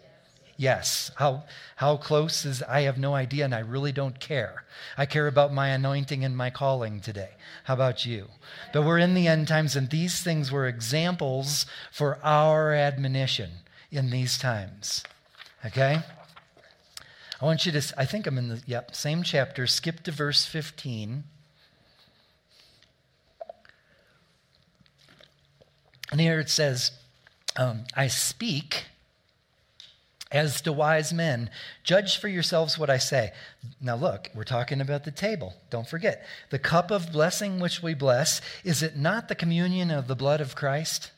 Yes. 0.57 1.11
How, 1.15 1.43
how 1.77 1.97
close 1.97 2.45
is, 2.45 2.63
I 2.63 2.81
have 2.81 2.97
no 2.97 3.13
idea, 3.13 3.45
and 3.45 3.53
I 3.53 3.59
really 3.59 3.91
don't 3.91 4.19
care. 4.19 4.63
I 4.97 5.05
care 5.05 5.27
about 5.27 5.53
my 5.53 5.69
anointing 5.69 6.23
and 6.23 6.35
my 6.35 6.49
calling 6.49 7.01
today. 7.01 7.31
How 7.65 7.73
about 7.73 8.05
you? 8.05 8.27
But 8.71 8.83
we're 8.83 8.99
in 8.99 9.15
the 9.15 9.27
end 9.27 9.47
times, 9.47 9.75
and 9.75 9.89
these 9.89 10.21
things 10.21 10.51
were 10.51 10.67
examples 10.67 11.65
for 11.91 12.19
our 12.23 12.73
admonition 12.73 13.51
in 13.91 14.11
these 14.11 14.37
times. 14.37 15.03
Okay? 15.65 15.99
I 17.41 17.45
want 17.45 17.65
you 17.65 17.71
to, 17.73 17.93
I 17.97 18.05
think 18.05 18.27
I'm 18.27 18.37
in 18.37 18.49
the, 18.49 18.61
yep, 18.65 18.95
same 18.95 19.23
chapter. 19.23 19.67
Skip 19.67 20.03
to 20.03 20.11
verse 20.11 20.45
15. 20.45 21.23
And 26.11 26.21
here 26.21 26.39
it 26.39 26.49
says, 26.49 26.91
um, 27.57 27.85
I 27.95 28.07
speak 28.07 28.85
as 30.31 30.61
to 30.61 30.71
wise 30.73 31.13
men. 31.13 31.49
Judge 31.83 32.17
for 32.17 32.27
yourselves 32.27 32.77
what 32.77 32.89
I 32.89 32.97
say. 32.97 33.31
Now, 33.81 33.95
look, 33.95 34.29
we're 34.33 34.43
talking 34.43 34.81
about 34.81 35.03
the 35.03 35.11
table. 35.11 35.53
Don't 35.69 35.87
forget. 35.87 36.25
The 36.49 36.59
cup 36.59 36.91
of 36.91 37.11
blessing 37.11 37.59
which 37.59 37.81
we 37.81 37.93
bless, 37.93 38.41
is 38.63 38.81
it 38.83 38.97
not 38.97 39.27
the 39.27 39.35
communion 39.35 39.91
of 39.91 40.07
the 40.07 40.15
blood 40.15 40.41
of 40.41 40.55
Christ? 40.55 41.11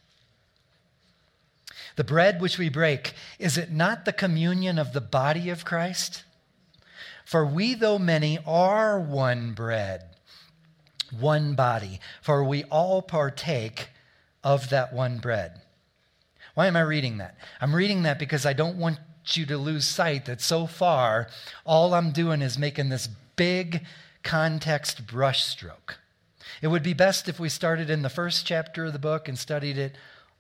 The 1.98 2.04
bread 2.04 2.40
which 2.40 2.60
we 2.60 2.70
break, 2.70 3.14
is 3.40 3.58
it 3.58 3.72
not 3.72 4.06
the 4.06 4.14
communion 4.14 4.78
of 4.78 4.94
the 4.94 5.02
body 5.02 5.50
of 5.50 5.66
Christ? 5.66 6.24
For 7.26 7.44
we, 7.44 7.74
though 7.74 7.98
many, 7.98 8.38
are 8.46 9.00
one 9.00 9.54
bread, 9.54 10.16
one 11.20 11.56
body, 11.56 12.00
for 12.22 12.44
we 12.44 12.64
all 12.66 13.02
partake 13.02 13.90
of 14.44 14.70
that 14.70 14.94
one 14.94 15.18
bread. 15.18 15.60
Why 16.54 16.68
am 16.68 16.76
I 16.76 16.82
reading 16.82 17.18
that? 17.18 17.36
I'm 17.60 17.76
reading 17.76 18.04
that 18.04 18.20
because 18.20 18.46
I 18.46 18.54
don't 18.54 18.78
want 18.78 19.00
you 19.34 19.48
to 19.48 19.58
lose 19.58 19.86
sight 19.86 20.26
that 20.26 20.40
so 20.40 20.68
far, 20.68 21.28
all 21.66 21.96
I'm 21.96 22.12
doing 22.12 22.44
is 22.44 22.60
making 22.60 22.90
this 22.90 23.10
big 23.36 23.86
context 24.22 25.08
brushstroke. 25.08 25.96
It 26.62 26.68
would 26.68 26.84
be 26.84 26.94
best 26.94 27.28
if 27.28 27.40
we 27.40 27.50
started 27.50 27.90
in 27.90 28.04
the 28.04 28.10
first 28.10 28.46
chapter 28.46 28.86
of 28.86 28.94
the 28.94 29.00
book 29.00 29.28
and 29.28 29.38
studied 29.38 29.80
it 29.80 29.96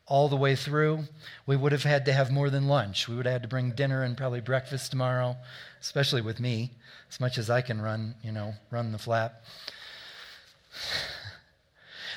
all 0.07 0.29
the 0.29 0.37
way 0.37 0.55
through. 0.55 1.03
We 1.45 1.55
would 1.55 1.71
have 1.73 1.83
had 1.83 2.05
to 2.05 2.13
have 2.13 2.31
more 2.31 2.49
than 2.49 2.67
lunch. 2.67 3.07
We 3.07 3.15
would 3.15 3.25
have 3.25 3.33
had 3.33 3.41
to 3.43 3.47
bring 3.47 3.71
dinner 3.71 4.03
and 4.03 4.17
probably 4.17 4.41
breakfast 4.41 4.91
tomorrow, 4.91 5.35
especially 5.81 6.21
with 6.21 6.39
me, 6.39 6.71
as 7.11 7.19
much 7.19 7.37
as 7.37 7.49
I 7.49 7.61
can 7.61 7.81
run, 7.81 8.15
you 8.23 8.31
know, 8.31 8.53
run 8.71 8.91
the 8.91 8.97
flap. 8.97 9.43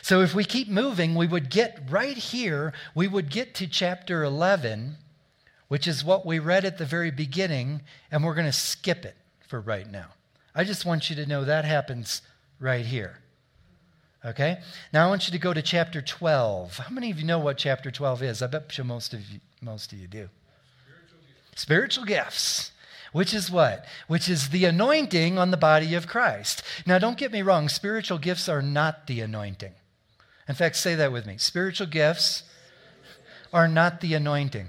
So 0.03 0.23
if 0.23 0.35
we 0.35 0.45
keep 0.45 0.69
moving, 0.69 1.15
we 1.15 1.27
would 1.27 1.51
get 1.51 1.83
right 1.89 2.17
here, 2.17 2.73
we 2.95 3.07
would 3.07 3.31
get 3.31 3.55
to 3.57 3.67
chapter 3.67 4.25
11, 4.25 4.97
which 5.69 5.87
is 5.87 6.05
what 6.05 6.25
we 6.25 6.39
read 6.39 6.65
at 6.65 6.79
the 6.79 6.87
very 6.87 7.11
beginning, 7.11 7.83
and 8.11 8.25
we're 8.25 8.35
going 8.35 8.47
to 8.47 8.53
skip 8.53 9.05
it 9.05 9.17
for 9.47 9.61
right 9.61 9.91
now. 9.91 10.07
I 10.55 10.65
just 10.65 10.85
want 10.85 11.11
you 11.11 11.17
to 11.17 11.27
know 11.27 11.45
that 11.45 11.65
happens 11.65 12.23
right 12.59 12.85
here. 12.85 13.20
Okay? 14.25 14.59
Now 14.93 15.07
I 15.07 15.09
want 15.09 15.27
you 15.27 15.33
to 15.33 15.39
go 15.39 15.55
to 15.55 15.63
chapter 15.63 16.03
12. 16.03 16.77
How 16.77 16.91
many 16.91 17.11
of 17.11 17.19
you 17.19 17.25
know 17.25 17.39
what 17.39 17.57
chapter 17.57 17.91
12 17.91 18.23
is? 18.23 18.43
I 18.43 18.47
bet 18.47 18.77
you 18.77 18.85
most 18.85 19.15
of 19.15 19.29
you, 19.31 19.41
most 19.63 19.93
of 19.93 19.99
you 19.99 20.07
do. 20.07 20.29
Spiritual 20.85 21.21
gifts. 21.27 21.63
Spiritual 21.63 22.05
gifts. 22.05 22.73
Which 23.13 23.35
is 23.35 23.51
what? 23.51 23.87
Which 24.07 24.29
is 24.29 24.51
the 24.51 24.65
anointing 24.67 25.39
on 25.39 25.51
the 25.51 25.57
body 25.57 25.95
of 25.95 26.07
Christ. 26.07 26.63
Now, 26.87 26.99
don't 26.99 27.19
get 27.19 27.33
me 27.33 27.43
wrong, 27.43 27.69
spiritual 27.69 28.19
gifts 28.19 28.49
are 28.49 28.63
not 28.63 29.07
the 29.07 29.21
anointing. 29.21 29.73
In 30.49 30.55
fact, 30.55 30.77
say 30.77 30.95
that 30.95 31.13
with 31.13 31.27
me. 31.27 31.37
Spiritual 31.39 31.89
gifts 31.89 32.45
are 33.53 33.69
not 33.69 34.01
the 34.01 34.15
anointing. 34.15 34.69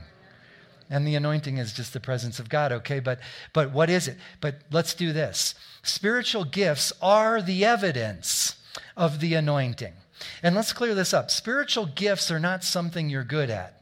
And 0.89 1.07
the 1.07 1.15
anointing 1.15 1.57
is 1.57 1.73
just 1.73 1.93
the 1.93 1.99
presence 1.99 2.39
of 2.39 2.49
God, 2.49 2.71
okay? 2.71 2.99
But 2.99 3.19
but 3.53 3.71
what 3.71 3.89
is 3.89 4.07
it? 4.07 4.17
But 4.41 4.55
let's 4.71 4.93
do 4.93 5.13
this. 5.13 5.55
Spiritual 5.83 6.43
gifts 6.43 6.91
are 7.01 7.41
the 7.41 7.63
evidence 7.63 8.55
of 8.95 9.19
the 9.19 9.33
anointing. 9.33 9.93
And 10.43 10.55
let's 10.55 10.73
clear 10.73 10.93
this 10.95 11.13
up. 11.13 11.31
Spiritual 11.31 11.87
gifts 11.87 12.31
are 12.31 12.39
not 12.39 12.63
something 12.63 13.09
you're 13.09 13.23
good 13.23 13.49
at. 13.49 13.81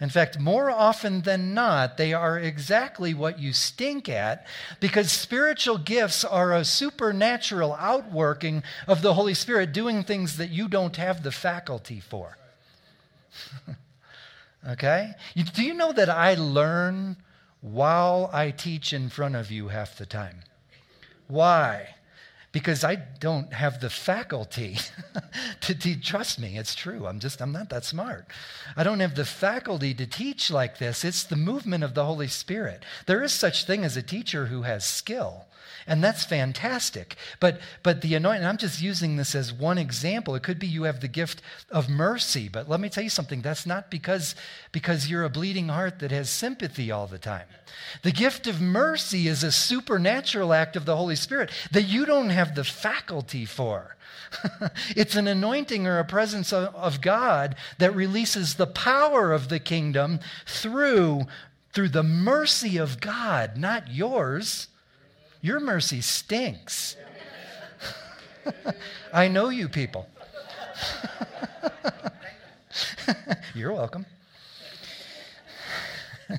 In 0.00 0.08
fact, 0.08 0.40
more 0.40 0.70
often 0.70 1.22
than 1.22 1.52
not, 1.52 1.98
they 1.98 2.14
are 2.14 2.38
exactly 2.38 3.12
what 3.12 3.38
you 3.38 3.52
stink 3.52 4.08
at 4.08 4.46
because 4.80 5.12
spiritual 5.12 5.76
gifts 5.76 6.24
are 6.24 6.54
a 6.54 6.64
supernatural 6.64 7.74
outworking 7.74 8.62
of 8.86 9.02
the 9.02 9.12
Holy 9.12 9.34
Spirit 9.34 9.74
doing 9.74 10.02
things 10.02 10.38
that 10.38 10.48
you 10.48 10.68
don't 10.68 10.96
have 10.96 11.22
the 11.22 11.30
faculty 11.30 12.00
for. 12.00 12.38
okay? 14.70 15.12
do 15.52 15.62
you 15.62 15.74
know 15.74 15.92
that 15.92 16.08
I 16.08 16.32
learn 16.32 17.18
while 17.60 18.30
I 18.32 18.52
teach 18.52 18.94
in 18.94 19.10
front 19.10 19.36
of 19.36 19.50
you 19.50 19.68
half 19.68 19.98
the 19.98 20.06
time? 20.06 20.40
Why? 21.28 21.94
Because 22.52 22.82
I 22.82 22.96
don't 22.96 23.52
have 23.52 23.80
the 23.80 23.90
faculty 23.90 24.78
to, 25.60 25.74
to 25.74 26.00
trust 26.00 26.40
me. 26.40 26.58
It's 26.58 26.74
true. 26.74 27.06
I'm 27.06 27.20
just, 27.20 27.40
I'm 27.40 27.52
not 27.52 27.70
that 27.70 27.84
smart. 27.84 28.26
I 28.76 28.82
don't 28.82 29.00
have 29.00 29.14
the 29.14 29.24
faculty 29.24 29.94
to 29.94 30.06
teach 30.06 30.50
like 30.50 30.78
this. 30.78 31.04
It's 31.04 31.22
the 31.22 31.36
movement 31.36 31.84
of 31.84 31.94
the 31.94 32.04
Holy 32.04 32.28
Spirit. 32.28 32.84
There 33.06 33.22
is 33.22 33.32
such 33.32 33.66
thing 33.66 33.84
as 33.84 33.96
a 33.96 34.02
teacher 34.02 34.46
who 34.46 34.62
has 34.62 34.84
skill. 34.84 35.46
And 35.90 36.04
that's 36.04 36.24
fantastic. 36.24 37.16
But 37.40 37.58
but 37.82 38.00
the 38.00 38.14
anointing, 38.14 38.46
I'm 38.46 38.58
just 38.58 38.80
using 38.80 39.16
this 39.16 39.34
as 39.34 39.52
one 39.52 39.76
example. 39.76 40.36
It 40.36 40.44
could 40.44 40.60
be 40.60 40.68
you 40.68 40.84
have 40.84 41.00
the 41.00 41.08
gift 41.08 41.42
of 41.68 41.88
mercy, 41.88 42.48
but 42.48 42.68
let 42.68 42.78
me 42.78 42.88
tell 42.88 43.02
you 43.02 43.10
something. 43.10 43.42
That's 43.42 43.66
not 43.66 43.90
because 43.90 44.36
because 44.70 45.10
you're 45.10 45.24
a 45.24 45.28
bleeding 45.28 45.66
heart 45.66 45.98
that 45.98 46.12
has 46.12 46.30
sympathy 46.30 46.92
all 46.92 47.08
the 47.08 47.18
time. 47.18 47.48
The 48.02 48.12
gift 48.12 48.46
of 48.46 48.60
mercy 48.60 49.26
is 49.26 49.42
a 49.42 49.50
supernatural 49.50 50.52
act 50.52 50.76
of 50.76 50.84
the 50.84 50.96
Holy 50.96 51.16
Spirit 51.16 51.50
that 51.72 51.88
you 51.88 52.06
don't 52.06 52.30
have 52.30 52.54
the 52.54 52.62
faculty 52.62 53.44
for. 53.44 53.96
it's 54.90 55.16
an 55.16 55.26
anointing 55.26 55.88
or 55.88 55.98
a 55.98 56.04
presence 56.04 56.52
of, 56.52 56.72
of 56.76 57.00
God 57.00 57.56
that 57.78 57.96
releases 57.96 58.54
the 58.54 58.68
power 58.68 59.32
of 59.32 59.48
the 59.48 59.58
kingdom 59.58 60.20
through 60.46 61.22
through 61.72 61.88
the 61.88 62.04
mercy 62.04 62.76
of 62.76 63.00
God, 63.00 63.56
not 63.56 63.92
yours. 63.92 64.68
Your 65.40 65.60
mercy 65.60 66.00
stinks. 66.00 66.96
I 69.12 69.28
know 69.28 69.48
you 69.48 69.68
people. 69.68 70.08
You're 73.54 73.72
welcome. 73.72 74.06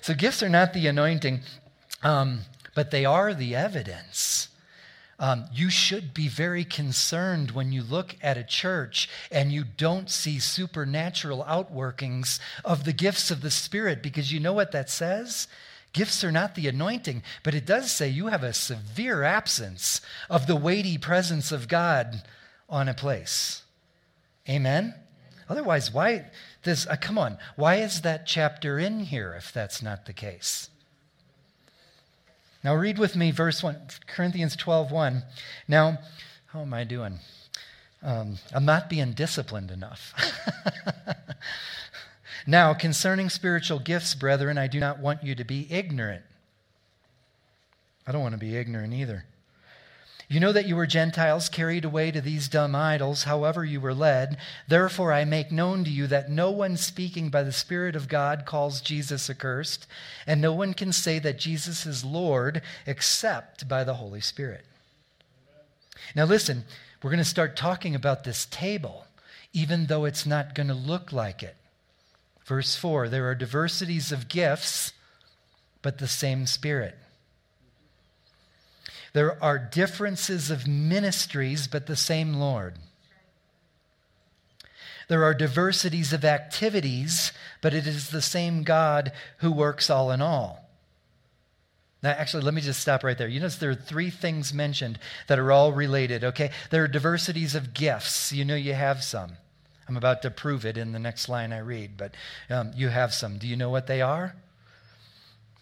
so, 0.00 0.14
gifts 0.14 0.42
are 0.42 0.48
not 0.48 0.72
the 0.72 0.86
anointing, 0.86 1.40
um, 2.02 2.40
but 2.74 2.90
they 2.90 3.04
are 3.04 3.34
the 3.34 3.54
evidence. 3.54 4.48
Um, 5.20 5.46
you 5.52 5.68
should 5.68 6.14
be 6.14 6.28
very 6.28 6.64
concerned 6.64 7.50
when 7.50 7.72
you 7.72 7.82
look 7.82 8.14
at 8.22 8.38
a 8.38 8.44
church 8.44 9.08
and 9.32 9.52
you 9.52 9.64
don't 9.64 10.08
see 10.08 10.38
supernatural 10.38 11.44
outworkings 11.44 12.38
of 12.64 12.84
the 12.84 12.92
gifts 12.92 13.32
of 13.32 13.40
the 13.40 13.50
Spirit 13.50 14.00
because 14.00 14.32
you 14.32 14.38
know 14.38 14.52
what 14.52 14.70
that 14.72 14.88
says? 14.88 15.48
Gifts 15.92 16.22
are 16.22 16.32
not 16.32 16.54
the 16.54 16.68
anointing, 16.68 17.22
but 17.42 17.54
it 17.54 17.66
does 17.66 17.90
say 17.90 18.08
you 18.08 18.26
have 18.26 18.42
a 18.42 18.52
severe 18.52 19.22
absence 19.22 20.00
of 20.28 20.46
the 20.46 20.56
weighty 20.56 20.98
presence 20.98 21.50
of 21.50 21.68
God 21.68 22.22
on 22.68 22.88
a 22.88 22.94
place. 22.94 23.62
Amen? 24.48 24.94
Otherwise, 25.48 25.92
why 25.92 26.26
does, 26.62 26.86
uh, 26.86 26.96
come 27.00 27.16
on, 27.18 27.38
why 27.56 27.76
is 27.76 28.02
that 28.02 28.26
chapter 28.26 28.78
in 28.78 29.00
here 29.00 29.34
if 29.34 29.52
that's 29.52 29.82
not 29.82 30.04
the 30.06 30.12
case? 30.12 30.68
Now 32.62 32.74
read 32.74 32.98
with 32.98 33.16
me 33.16 33.30
verse 33.30 33.62
1, 33.62 33.76
Corinthians 34.06 34.56
12 34.56 34.90
1. 34.90 35.22
Now, 35.68 35.98
how 36.48 36.60
am 36.60 36.74
I 36.74 36.84
doing? 36.84 37.20
Um, 38.02 38.38
I'm 38.52 38.64
not 38.64 38.90
being 38.90 39.12
disciplined 39.12 39.70
enough. 39.70 40.14
now, 42.46 42.74
concerning 42.74 43.28
spiritual 43.28 43.78
gifts, 43.78 44.14
brethren, 44.14 44.58
I 44.58 44.66
do 44.66 44.80
not 44.80 45.00
want 45.00 45.22
you 45.22 45.34
to 45.34 45.44
be 45.44 45.66
ignorant. 45.70 46.22
I 48.06 48.12
don't 48.12 48.22
want 48.22 48.32
to 48.32 48.38
be 48.38 48.56
ignorant 48.56 48.94
either. 48.94 49.24
You 50.30 50.40
know 50.40 50.52
that 50.52 50.66
you 50.66 50.76
were 50.76 50.86
Gentiles 50.86 51.48
carried 51.48 51.86
away 51.86 52.10
to 52.10 52.20
these 52.20 52.48
dumb 52.48 52.74
idols, 52.74 53.24
however 53.24 53.64
you 53.64 53.80
were 53.80 53.94
led. 53.94 54.36
Therefore, 54.66 55.10
I 55.10 55.24
make 55.24 55.50
known 55.50 55.84
to 55.84 55.90
you 55.90 56.06
that 56.06 56.30
no 56.30 56.50
one 56.50 56.76
speaking 56.76 57.30
by 57.30 57.42
the 57.42 57.52
Spirit 57.52 57.96
of 57.96 58.08
God 58.08 58.44
calls 58.44 58.82
Jesus 58.82 59.30
accursed, 59.30 59.86
and 60.26 60.40
no 60.40 60.52
one 60.52 60.74
can 60.74 60.92
say 60.92 61.18
that 61.18 61.38
Jesus 61.38 61.86
is 61.86 62.04
Lord 62.04 62.60
except 62.86 63.68
by 63.68 63.84
the 63.84 63.94
Holy 63.94 64.20
Spirit. 64.20 64.66
Now, 66.14 66.26
listen, 66.26 66.64
we're 67.02 67.10
going 67.10 67.18
to 67.18 67.24
start 67.24 67.56
talking 67.56 67.94
about 67.94 68.24
this 68.24 68.46
table, 68.50 69.06
even 69.54 69.86
though 69.86 70.04
it's 70.04 70.26
not 70.26 70.54
going 70.54 70.68
to 70.68 70.74
look 70.74 71.10
like 71.10 71.42
it. 71.42 71.56
Verse 72.48 72.74
4 72.76 73.10
there 73.10 73.28
are 73.28 73.34
diversities 73.34 74.10
of 74.10 74.28
gifts, 74.28 74.94
but 75.82 75.98
the 75.98 76.08
same 76.08 76.46
Spirit. 76.46 76.96
There 79.12 79.42
are 79.44 79.58
differences 79.58 80.50
of 80.50 80.66
ministries, 80.66 81.68
but 81.68 81.86
the 81.86 81.96
same 81.96 82.34
Lord. 82.34 82.78
There 85.08 85.24
are 85.24 85.34
diversities 85.34 86.12
of 86.14 86.24
activities, 86.24 87.32
but 87.60 87.74
it 87.74 87.86
is 87.86 88.10
the 88.10 88.22
same 88.22 88.62
God 88.62 89.12
who 89.38 89.52
works 89.52 89.90
all 89.90 90.10
in 90.10 90.22
all. 90.22 90.64
Now, 92.02 92.10
actually, 92.10 92.44
let 92.44 92.54
me 92.54 92.60
just 92.62 92.80
stop 92.80 93.04
right 93.04 93.18
there. 93.18 93.28
You 93.28 93.40
notice 93.40 93.56
there 93.56 93.70
are 93.70 93.74
three 93.74 94.10
things 94.10 94.54
mentioned 94.54 94.98
that 95.26 95.38
are 95.38 95.52
all 95.52 95.72
related, 95.72 96.24
okay? 96.24 96.50
There 96.70 96.84
are 96.84 96.88
diversities 96.88 97.54
of 97.54 97.74
gifts. 97.74 98.32
You 98.32 98.44
know 98.44 98.54
you 98.54 98.74
have 98.74 99.02
some. 99.02 99.32
I'm 99.88 99.96
about 99.96 100.22
to 100.22 100.30
prove 100.30 100.66
it 100.66 100.76
in 100.76 100.92
the 100.92 100.98
next 100.98 101.28
line 101.28 101.52
I 101.52 101.58
read, 101.58 101.96
but 101.96 102.14
um, 102.50 102.72
you 102.76 102.88
have 102.88 103.14
some. 103.14 103.38
Do 103.38 103.48
you 103.48 103.56
know 103.56 103.70
what 103.70 103.86
they 103.86 104.02
are? 104.02 104.34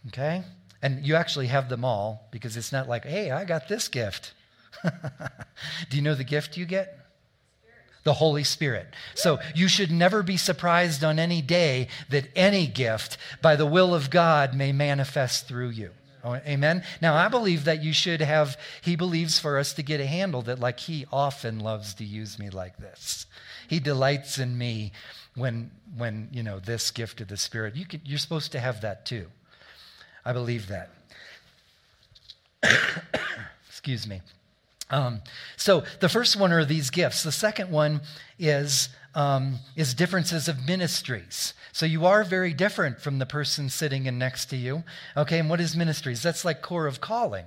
Okay? 0.09 0.43
And 0.83 1.07
you 1.07 1.15
actually 1.15 1.47
have 1.47 1.69
them 1.69 1.85
all 1.85 2.27
because 2.31 2.57
it's 2.57 2.73
not 2.73 2.89
like, 2.89 3.05
hey, 3.05 3.31
I 3.31 3.45
got 3.45 3.69
this 3.69 3.89
gift. 3.89 4.35
Do 4.83 5.97
you 5.97 6.03
know 6.03 6.15
the 6.15 6.25
gift 6.25 6.57
you 6.57 6.67
get? 6.67 6.99
The 8.03 8.15
Holy 8.15 8.45
Spirit. 8.45 8.87
So 9.15 9.39
you 9.55 9.69
should 9.69 9.91
never 9.91 10.23
be 10.23 10.37
surprised 10.37 11.03
on 11.03 11.19
any 11.19 11.43
day 11.43 11.89
that 12.11 12.29
any 12.37 12.67
gift 12.67 13.19
by 13.43 13.57
the 13.57 13.67
will 13.67 13.95
of 13.95 14.11
God 14.11 14.55
may 14.55 14.73
manifest 14.73 15.49
through 15.49 15.71
you. 15.71 15.91
Oh, 16.27 16.35
amen. 16.35 16.83
Now, 17.01 17.15
I 17.15 17.29
believe 17.29 17.67
that 17.67 17.85
you 17.85 17.93
should 17.93 18.21
have, 18.21 18.59
he 18.83 18.97
believes 18.97 19.39
for 19.39 19.59
us 19.59 19.73
to 19.75 19.83
get 19.85 20.01
a 20.01 20.07
handle 20.07 20.43
that, 20.43 20.59
like, 20.59 20.81
he 20.81 21.07
often 21.12 21.61
loves 21.61 21.95
to 21.95 22.05
use 22.05 22.37
me 22.37 22.51
like 22.51 22.79
this. 22.79 23.27
He 23.69 23.79
delights 23.79 24.37
in 24.37 24.59
me 24.59 24.91
when, 25.37 25.71
when 25.97 26.29
you 26.33 26.43
know, 26.43 26.59
this 26.59 26.91
gift 26.91 27.21
of 27.21 27.29
the 27.29 27.37
Spirit. 27.37 27.77
You 27.77 27.87
can, 27.87 28.01
you're 28.05 28.19
supposed 28.19 28.51
to 28.53 28.59
have 28.59 28.81
that 28.81 29.07
too. 29.07 29.27
I 30.25 30.33
believe 30.33 30.67
that. 30.67 30.91
Excuse 33.69 34.09
me. 34.09 34.21
Um, 34.91 35.21
so 35.57 35.85
the 36.01 36.09
first 36.09 36.35
one 36.35 36.53
are 36.53 36.65
these 36.65 36.91
gifts. 36.91 37.23
The 37.23 37.31
second 37.31 37.71
one 37.71 38.01
is 38.37 38.89
um, 39.16 39.61
is 39.74 39.94
differences 39.94 40.46
of 40.46 40.66
ministries. 40.66 41.55
So 41.72 41.87
you 41.87 42.05
are 42.05 42.22
very 42.22 42.52
different 42.52 43.00
from 43.00 43.18
the 43.18 43.26
person 43.26 43.70
sitting 43.70 44.05
in 44.05 44.18
next 44.18 44.46
to 44.50 44.57
you. 44.57 44.85
Okay, 45.16 45.38
and 45.38 45.48
what 45.48 45.61
is 45.61 45.74
ministries? 45.74 46.22
That's 46.22 46.44
like 46.44 46.61
core 46.61 46.87
of 46.87 47.00
calling. 47.00 47.46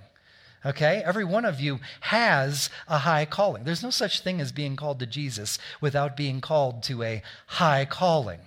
Okay, 0.66 1.02
every 1.06 1.24
one 1.24 1.46
of 1.46 1.62
you 1.62 1.80
has 2.02 2.70
a 2.88 2.98
high 2.98 3.24
calling. 3.24 3.64
There's 3.64 3.84
no 3.84 3.92
such 3.92 4.22
thing 4.22 4.42
as 4.42 4.52
being 4.52 4.76
called 4.76 5.00
to 5.00 5.06
Jesus 5.06 5.60
without 5.80 6.18
being 6.18 6.42
called 6.42 6.82
to 6.84 7.04
a 7.04 7.22
high 7.46 7.86
calling, 7.86 8.40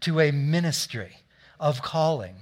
to 0.00 0.20
a 0.20 0.30
ministry 0.30 1.16
of 1.58 1.82
calling. 1.82 2.34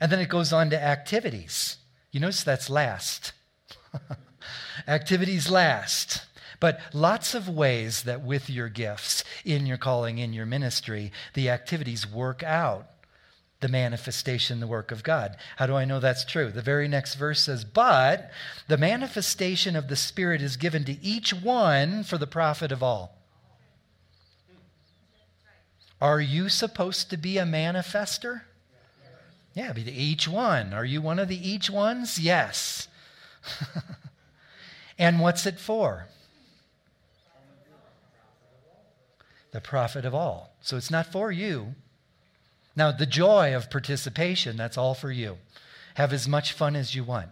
And 0.00 0.10
then 0.10 0.18
it 0.18 0.28
goes 0.28 0.52
on 0.52 0.70
to 0.70 0.82
activities. 0.82 1.76
You 2.10 2.18
notice 2.18 2.42
that's 2.42 2.68
last. 2.68 3.32
activities 4.88 5.48
last. 5.48 6.26
But 6.62 6.78
lots 6.92 7.34
of 7.34 7.48
ways 7.48 8.04
that 8.04 8.22
with 8.22 8.48
your 8.48 8.68
gifts, 8.68 9.24
in 9.44 9.66
your 9.66 9.78
calling, 9.78 10.18
in 10.18 10.32
your 10.32 10.46
ministry, 10.46 11.10
the 11.34 11.50
activities 11.50 12.08
work 12.08 12.44
out 12.44 12.86
the 13.58 13.66
manifestation, 13.66 14.60
the 14.60 14.68
work 14.68 14.92
of 14.92 15.02
God. 15.02 15.36
How 15.56 15.66
do 15.66 15.74
I 15.74 15.84
know 15.84 15.98
that's 15.98 16.24
true? 16.24 16.52
The 16.52 16.62
very 16.62 16.86
next 16.86 17.16
verse 17.16 17.40
says, 17.40 17.64
But 17.64 18.30
the 18.68 18.76
manifestation 18.76 19.74
of 19.74 19.88
the 19.88 19.96
Spirit 19.96 20.40
is 20.40 20.56
given 20.56 20.84
to 20.84 21.04
each 21.04 21.34
one 21.34 22.04
for 22.04 22.16
the 22.16 22.28
profit 22.28 22.70
of 22.70 22.80
all. 22.80 23.18
Are 26.00 26.20
you 26.20 26.48
supposed 26.48 27.10
to 27.10 27.16
be 27.16 27.38
a 27.38 27.44
manifester? 27.44 28.42
Yeah, 29.52 29.72
be 29.72 29.82
the 29.82 30.00
each 30.00 30.28
one. 30.28 30.72
Are 30.72 30.84
you 30.84 31.02
one 31.02 31.18
of 31.18 31.26
the 31.26 31.50
each 31.50 31.68
ones? 31.68 32.20
Yes. 32.20 32.86
and 34.96 35.18
what's 35.18 35.44
it 35.44 35.58
for? 35.58 36.06
The 39.52 39.60
profit 39.60 40.04
of 40.04 40.14
all. 40.14 40.54
So 40.60 40.76
it's 40.76 40.90
not 40.90 41.12
for 41.12 41.30
you. 41.30 41.74
Now, 42.74 42.90
the 42.90 43.06
joy 43.06 43.54
of 43.54 43.70
participation, 43.70 44.56
that's 44.56 44.78
all 44.78 44.94
for 44.94 45.10
you. 45.10 45.36
Have 45.94 46.12
as 46.12 46.26
much 46.26 46.52
fun 46.52 46.74
as 46.74 46.94
you 46.94 47.04
want. 47.04 47.28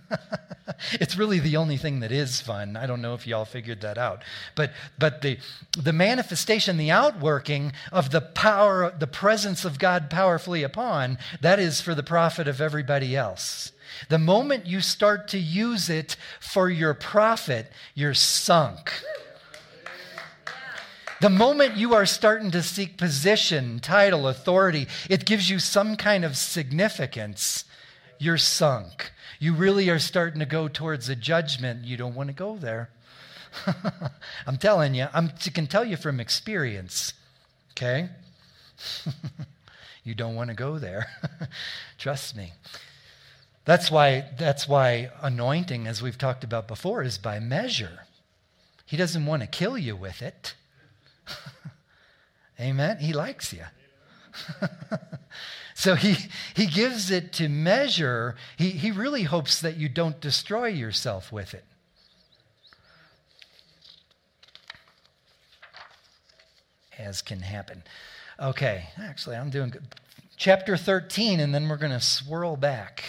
it's 0.92 1.16
really 1.16 1.38
the 1.38 1.56
only 1.56 1.76
thing 1.76 2.00
that 2.00 2.12
is 2.12 2.40
fun. 2.40 2.76
I 2.76 2.86
don't 2.86 3.02
know 3.02 3.14
if 3.14 3.26
y'all 3.26 3.44
figured 3.44 3.80
that 3.80 3.98
out. 3.98 4.22
But, 4.54 4.72
but 4.98 5.22
the, 5.22 5.38
the 5.76 5.92
manifestation, 5.92 6.76
the 6.76 6.90
outworking 6.90 7.72
of 7.90 8.10
the 8.10 8.20
power, 8.20 8.94
the 8.96 9.06
presence 9.06 9.64
of 9.64 9.78
God 9.78 10.10
powerfully 10.10 10.62
upon, 10.62 11.18
that 11.40 11.58
is 11.58 11.80
for 11.80 11.94
the 11.94 12.02
profit 12.02 12.48
of 12.48 12.60
everybody 12.60 13.16
else. 13.16 13.72
The 14.08 14.18
moment 14.18 14.66
you 14.66 14.80
start 14.80 15.28
to 15.28 15.38
use 15.38 15.90
it 15.90 16.16
for 16.40 16.70
your 16.70 16.94
profit, 16.94 17.70
you're 17.94 18.14
sunk. 18.14 19.02
The 21.22 21.30
moment 21.30 21.78
you 21.78 21.94
are 21.94 22.04
starting 22.04 22.50
to 22.50 22.62
seek 22.62 22.98
position, 22.98 23.80
title, 23.80 24.28
authority, 24.28 24.86
it 25.08 25.24
gives 25.24 25.48
you 25.48 25.58
some 25.58 25.96
kind 25.96 26.24
of 26.24 26.36
significance, 26.36 27.64
you're 28.18 28.38
sunk 28.38 29.12
you 29.42 29.52
really 29.52 29.90
are 29.90 29.98
starting 29.98 30.38
to 30.38 30.46
go 30.46 30.68
towards 30.68 31.08
a 31.08 31.16
judgment. 31.16 31.84
You 31.84 31.96
don't 31.96 32.14
want 32.14 32.28
to 32.28 32.32
go 32.32 32.56
there. 32.56 32.90
I'm 34.46 34.56
telling 34.56 34.94
you, 34.94 35.08
I'm, 35.12 35.32
I 35.44 35.50
can 35.50 35.66
tell 35.66 35.84
you 35.84 35.96
from 35.96 36.20
experience, 36.20 37.12
okay? 37.72 38.08
you 40.04 40.14
don't 40.14 40.36
want 40.36 40.50
to 40.50 40.54
go 40.54 40.78
there. 40.78 41.08
Trust 41.98 42.36
me. 42.36 42.52
That's 43.64 43.90
why, 43.90 44.26
that's 44.38 44.68
why 44.68 45.10
anointing, 45.20 45.88
as 45.88 46.00
we've 46.00 46.18
talked 46.18 46.44
about 46.44 46.68
before, 46.68 47.02
is 47.02 47.18
by 47.18 47.40
measure. 47.40 48.06
He 48.86 48.96
doesn't 48.96 49.26
want 49.26 49.42
to 49.42 49.48
kill 49.48 49.76
you 49.76 49.96
with 49.96 50.22
it. 50.22 50.54
Amen? 52.60 52.98
He 52.98 53.12
likes 53.12 53.52
you. 53.52 53.64
So 55.82 55.96
he, 55.96 56.16
he 56.54 56.66
gives 56.66 57.10
it 57.10 57.32
to 57.32 57.48
measure. 57.48 58.36
He, 58.56 58.70
he 58.70 58.92
really 58.92 59.24
hopes 59.24 59.60
that 59.60 59.76
you 59.76 59.88
don't 59.88 60.20
destroy 60.20 60.68
yourself 60.68 61.32
with 61.32 61.54
it. 61.54 61.64
As 66.96 67.20
can 67.20 67.40
happen. 67.40 67.82
Okay, 68.38 68.90
actually, 68.96 69.34
I'm 69.34 69.50
doing 69.50 69.70
good. 69.70 69.82
Chapter 70.36 70.76
13, 70.76 71.40
and 71.40 71.52
then 71.52 71.68
we're 71.68 71.76
going 71.76 71.90
to 71.90 72.00
swirl 72.00 72.56
back 72.56 73.02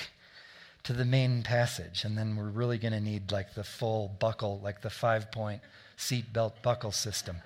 to 0.84 0.94
the 0.94 1.06
main 1.06 1.44
passage, 1.44 2.04
and 2.04 2.18
then 2.18 2.36
we're 2.36 2.50
really 2.50 2.80
going 2.80 2.94
to 2.94 3.00
need 3.00 3.32
like 3.32 3.54
the 3.54 3.64
full 3.64 4.16
buckle, 4.20 4.60
like 4.64 4.82
the 4.82 4.90
five 4.90 5.32
point 5.32 5.62
seatbelt 5.96 6.54
buckle 6.64 6.92
system. 6.92 7.38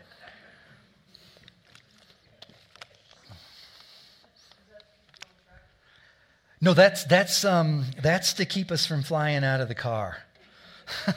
No, 6.59 6.73
that's, 6.73 7.03
that's, 7.03 7.45
um, 7.45 7.85
that's 8.01 8.33
to 8.33 8.45
keep 8.45 8.71
us 8.71 8.85
from 8.85 9.03
flying 9.03 9.43
out 9.43 9.61
of 9.61 9.67
the 9.67 9.75
car. 9.75 10.23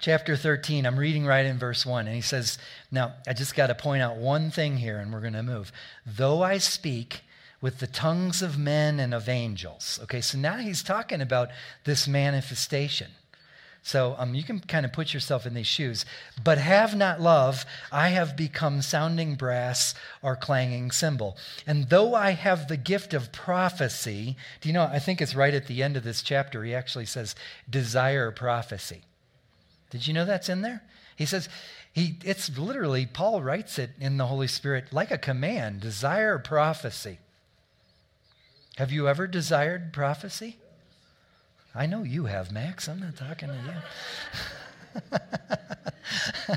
chapter 0.00 0.36
13, 0.36 0.86
I'm 0.86 0.98
reading 0.98 1.26
right 1.26 1.44
in 1.44 1.58
verse 1.58 1.84
1, 1.84 2.06
and 2.06 2.14
he 2.14 2.22
says, 2.22 2.58
Now, 2.90 3.14
I 3.26 3.34
just 3.34 3.54
got 3.54 3.66
to 3.66 3.74
point 3.74 4.02
out 4.02 4.16
one 4.16 4.50
thing 4.50 4.78
here, 4.78 4.98
and 4.98 5.12
we're 5.12 5.20
going 5.20 5.34
to 5.34 5.42
move. 5.42 5.72
Though 6.06 6.42
I 6.42 6.58
speak 6.58 7.22
with 7.60 7.78
the 7.80 7.86
tongues 7.86 8.40
of 8.40 8.56
men 8.56 9.00
and 9.00 9.12
of 9.12 9.28
angels. 9.28 9.98
Okay, 10.04 10.20
so 10.20 10.38
now 10.38 10.56
he's 10.56 10.82
talking 10.82 11.20
about 11.20 11.50
this 11.84 12.06
manifestation. 12.06 13.10
So 13.88 14.16
um, 14.18 14.34
you 14.34 14.44
can 14.44 14.60
kind 14.60 14.84
of 14.84 14.92
put 14.92 15.14
yourself 15.14 15.46
in 15.46 15.54
these 15.54 15.66
shoes. 15.66 16.04
But 16.44 16.58
have 16.58 16.94
not 16.94 17.22
love, 17.22 17.64
I 17.90 18.10
have 18.10 18.36
become 18.36 18.82
sounding 18.82 19.34
brass 19.34 19.94
or 20.20 20.36
clanging 20.36 20.90
cymbal. 20.90 21.38
And 21.66 21.88
though 21.88 22.14
I 22.14 22.32
have 22.32 22.68
the 22.68 22.76
gift 22.76 23.14
of 23.14 23.32
prophecy, 23.32 24.36
do 24.60 24.68
you 24.68 24.74
know, 24.74 24.82
I 24.82 24.98
think 24.98 25.22
it's 25.22 25.34
right 25.34 25.54
at 25.54 25.68
the 25.68 25.82
end 25.82 25.96
of 25.96 26.04
this 26.04 26.20
chapter, 26.20 26.62
he 26.64 26.74
actually 26.74 27.06
says, 27.06 27.34
desire 27.70 28.30
prophecy. 28.30 29.04
Did 29.88 30.06
you 30.06 30.12
know 30.12 30.26
that's 30.26 30.50
in 30.50 30.60
there? 30.60 30.82
He 31.16 31.24
says, 31.24 31.48
he, 31.90 32.18
it's 32.26 32.58
literally, 32.58 33.06
Paul 33.06 33.40
writes 33.40 33.78
it 33.78 33.92
in 33.98 34.18
the 34.18 34.26
Holy 34.26 34.48
Spirit 34.48 34.92
like 34.92 35.10
a 35.10 35.16
command 35.16 35.80
desire 35.80 36.38
prophecy. 36.38 37.20
Have 38.76 38.92
you 38.92 39.08
ever 39.08 39.26
desired 39.26 39.94
prophecy? 39.94 40.58
I 41.78 41.86
know 41.86 42.02
you 42.02 42.24
have, 42.24 42.50
Max. 42.50 42.88
I'm 42.88 42.98
not 42.98 43.16
talking 43.16 43.50
to 43.50 43.54
you. 45.12 45.18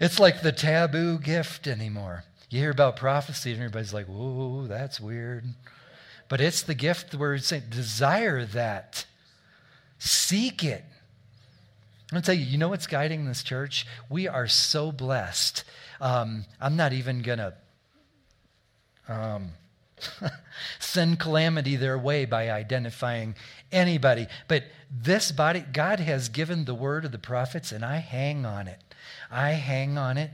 it's 0.00 0.18
like 0.18 0.40
the 0.40 0.52
taboo 0.52 1.18
gift 1.18 1.66
anymore. 1.66 2.24
You 2.48 2.60
hear 2.60 2.70
about 2.70 2.96
prophecy, 2.96 3.52
and 3.52 3.60
everybody's 3.60 3.92
like, 3.92 4.06
whoa, 4.06 4.66
that's 4.66 4.98
weird. 4.98 5.44
But 6.30 6.40
it's 6.40 6.62
the 6.62 6.74
gift 6.74 7.14
where 7.14 7.34
it's 7.34 7.48
saying, 7.48 7.64
desire 7.68 8.46
that, 8.46 9.04
seek 9.98 10.64
it. 10.64 10.82
I'm 12.10 12.14
going 12.16 12.22
to 12.22 12.26
tell 12.26 12.34
you, 12.34 12.46
you 12.46 12.56
know 12.56 12.70
what's 12.70 12.86
guiding 12.86 13.26
this 13.26 13.42
church? 13.42 13.86
We 14.08 14.28
are 14.28 14.48
so 14.48 14.92
blessed. 14.92 15.62
Um, 16.00 16.46
I'm 16.58 16.76
not 16.76 16.94
even 16.94 17.20
going 17.20 17.38
to. 17.38 17.52
Um, 19.08 19.50
send 20.78 21.18
calamity 21.18 21.76
their 21.76 21.98
way 21.98 22.24
by 22.24 22.50
identifying 22.50 23.34
anybody. 23.70 24.26
But 24.48 24.64
this 24.90 25.32
body, 25.32 25.64
God 25.72 26.00
has 26.00 26.28
given 26.28 26.64
the 26.64 26.74
word 26.74 27.04
of 27.04 27.12
the 27.12 27.18
prophets, 27.18 27.72
and 27.72 27.84
I 27.84 27.96
hang 27.96 28.44
on 28.44 28.68
it. 28.68 28.80
I 29.30 29.50
hang 29.52 29.98
on 29.98 30.18
it 30.18 30.30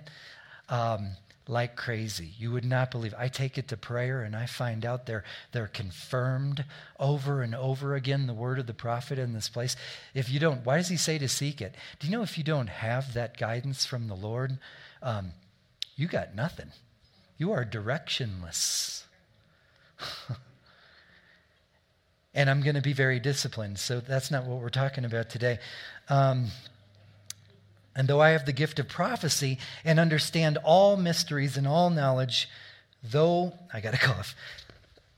um, 0.69 1.11
like 1.47 1.77
crazy. 1.77 2.33
You 2.39 2.53
would 2.53 2.65
not 2.65 2.91
believe. 2.91 3.15
I 3.17 3.29
take 3.29 3.57
it 3.57 3.69
to 3.69 3.77
prayer, 3.77 4.23
and 4.23 4.37
I 4.37 4.47
find 4.47 4.85
out 4.85 5.07
they're, 5.07 5.25
they're 5.53 5.69
confirmed 5.69 6.65
over 6.99 7.43
and 7.43 7.55
over 7.55 7.95
again, 7.95 8.27
the 8.27 8.35
word 8.35 8.59
of 8.59 8.67
the 8.67 8.75
prophet 8.75 9.19
in 9.19 9.33
this 9.33 9.49
place. 9.49 9.77
If 10.15 10.31
you 10.31 10.39
don't, 10.39 10.65
why 10.65 10.77
does 10.77 10.89
he 10.89 10.97
say 10.97 11.19
to 11.19 11.29
seek 11.29 11.61
it? 11.61 11.75
Do 11.99 12.07
you 12.07 12.13
know 12.13 12.23
if 12.23 12.37
you 12.37 12.45
don't 12.45 12.69
have 12.69 13.15
that 13.15 13.39
guidance 13.39 13.87
from 13.87 14.09
the 14.09 14.17
Lord, 14.17 14.59
um, 15.03 15.33
you 15.97 16.07
got 16.07 16.35
nothing. 16.35 16.73
You 17.39 17.53
are 17.53 17.65
directionless. 17.65 19.05
and 22.35 22.49
I'm 22.49 22.61
going 22.61 22.77
to 22.77 22.83
be 22.83 22.93
very 22.93 23.21
disciplined. 23.21 23.79
So 23.79 24.01
that's 24.01 24.31
not 24.31 24.45
what 24.45 24.61
we're 24.61 24.69
talking 24.69 25.05
about 25.05 25.31
today. 25.31 25.59
Um, 26.09 26.49
and 27.97 28.07
though 28.07 28.21
I 28.21 28.31
have 28.31 28.47
the 28.47 28.53
gift 28.53 28.79
of 28.79 28.89
prophecy 28.89 29.59
and 29.85 29.99
understand 29.99 30.57
all 30.59 30.97
mysteries 30.97 31.57
and 31.57 31.67
all 31.67 31.91
knowledge, 31.91 32.49
though 33.03 33.55
I 33.73 33.81
got 33.81 33.95
a 33.95 33.99
cough, 33.99 34.37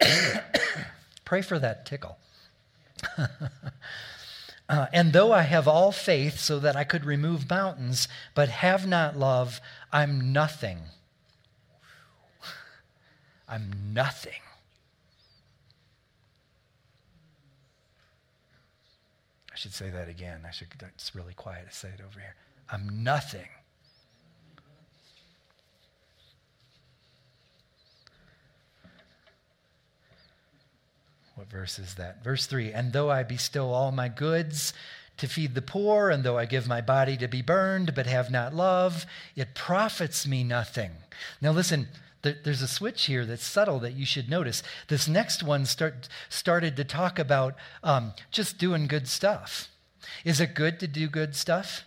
pray 1.27 1.43
for 1.43 1.59
that 1.59 1.85
tickle. 1.85 2.17
uh, 4.69 4.87
and 4.93 5.13
though 5.13 5.31
I 5.31 5.43
have 5.43 5.69
all 5.69 5.93
faith 5.93 6.39
so 6.39 6.59
that 6.59 6.75
I 6.75 6.85
could 6.85 7.05
remove 7.05 7.51
mountains, 7.51 8.09
but 8.35 8.49
have 8.49 8.87
not 8.87 9.19
love, 9.19 9.61
I'm 9.93 10.33
nothing. 10.33 10.79
I'm 13.49 13.93
nothing. 13.93 14.41
Should 19.61 19.75
say 19.75 19.91
that 19.91 20.09
again. 20.09 20.41
I 20.49 20.53
should, 20.53 20.69
it's 20.81 21.15
really 21.15 21.35
quiet 21.35 21.69
to 21.69 21.77
say 21.77 21.89
it 21.89 22.01
over 22.01 22.19
here. 22.19 22.35
I'm 22.71 23.05
nothing. 23.05 23.47
What 31.35 31.51
verse 31.51 31.79
is 31.79 31.97
that? 31.97 32.25
Verse 32.25 32.47
3 32.47 32.73
And 32.73 32.95
though 32.95 33.11
I 33.11 33.23
bestow 33.23 33.69
all 33.69 33.93
my 33.93 34.09
goods 34.09 34.73
to 35.19 35.29
feed 35.29 35.55
the 35.55 35.61
poor, 35.61 36.09
and 36.09 36.25
though 36.25 36.39
I 36.39 36.47
give 36.47 36.67
my 36.67 36.81
body 36.81 37.19
to 37.19 37.29
be 37.29 37.43
burned, 37.43 37.95
but 37.95 38.07
have 38.07 38.31
not 38.31 38.55
love, 38.55 39.05
it 39.37 39.55
profits 39.55 40.27
me 40.27 40.43
nothing. 40.43 40.93
Now, 41.43 41.53
listen, 41.53 41.89
there's 42.23 42.63
a 42.63 42.69
switch 42.69 43.07
here 43.07 43.25
that's 43.25 43.45
subtle 43.45 43.79
that 43.81 43.95
you 43.95 44.05
should 44.05 44.29
notice. 44.29 44.63
This 44.89 45.09
next 45.09 45.43
one 45.43 45.65
start, 45.67 46.09
started 46.29 46.77
to 46.77 46.85
talk 46.85 47.19
about 47.19 47.55
um, 47.83 48.13
just 48.31 48.59
doing 48.59 48.87
good 48.87 49.09
stuff. 49.09 49.69
Is 50.25 50.41
it 50.41 50.55
good 50.55 50.81
to 50.81 50.89
do 50.89 51.09
good 51.09 51.35
stuff? 51.35 51.85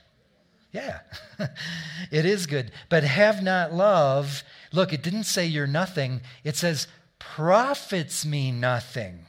Yeah, 0.72 1.00
it 2.12 2.26
is 2.26 2.48
good. 2.48 2.72
But 2.90 3.04
have 3.04 3.44
not 3.44 3.74
love. 3.74 4.44
Look, 4.72 4.92
it 4.92 5.04
didn't 5.04 5.26
say 5.26 5.46
you're 5.46 5.68
nothing, 5.68 6.22
it 6.44 6.56
says 6.56 6.88
profits 7.20 8.26
me 8.26 8.52
nothing 8.52 9.26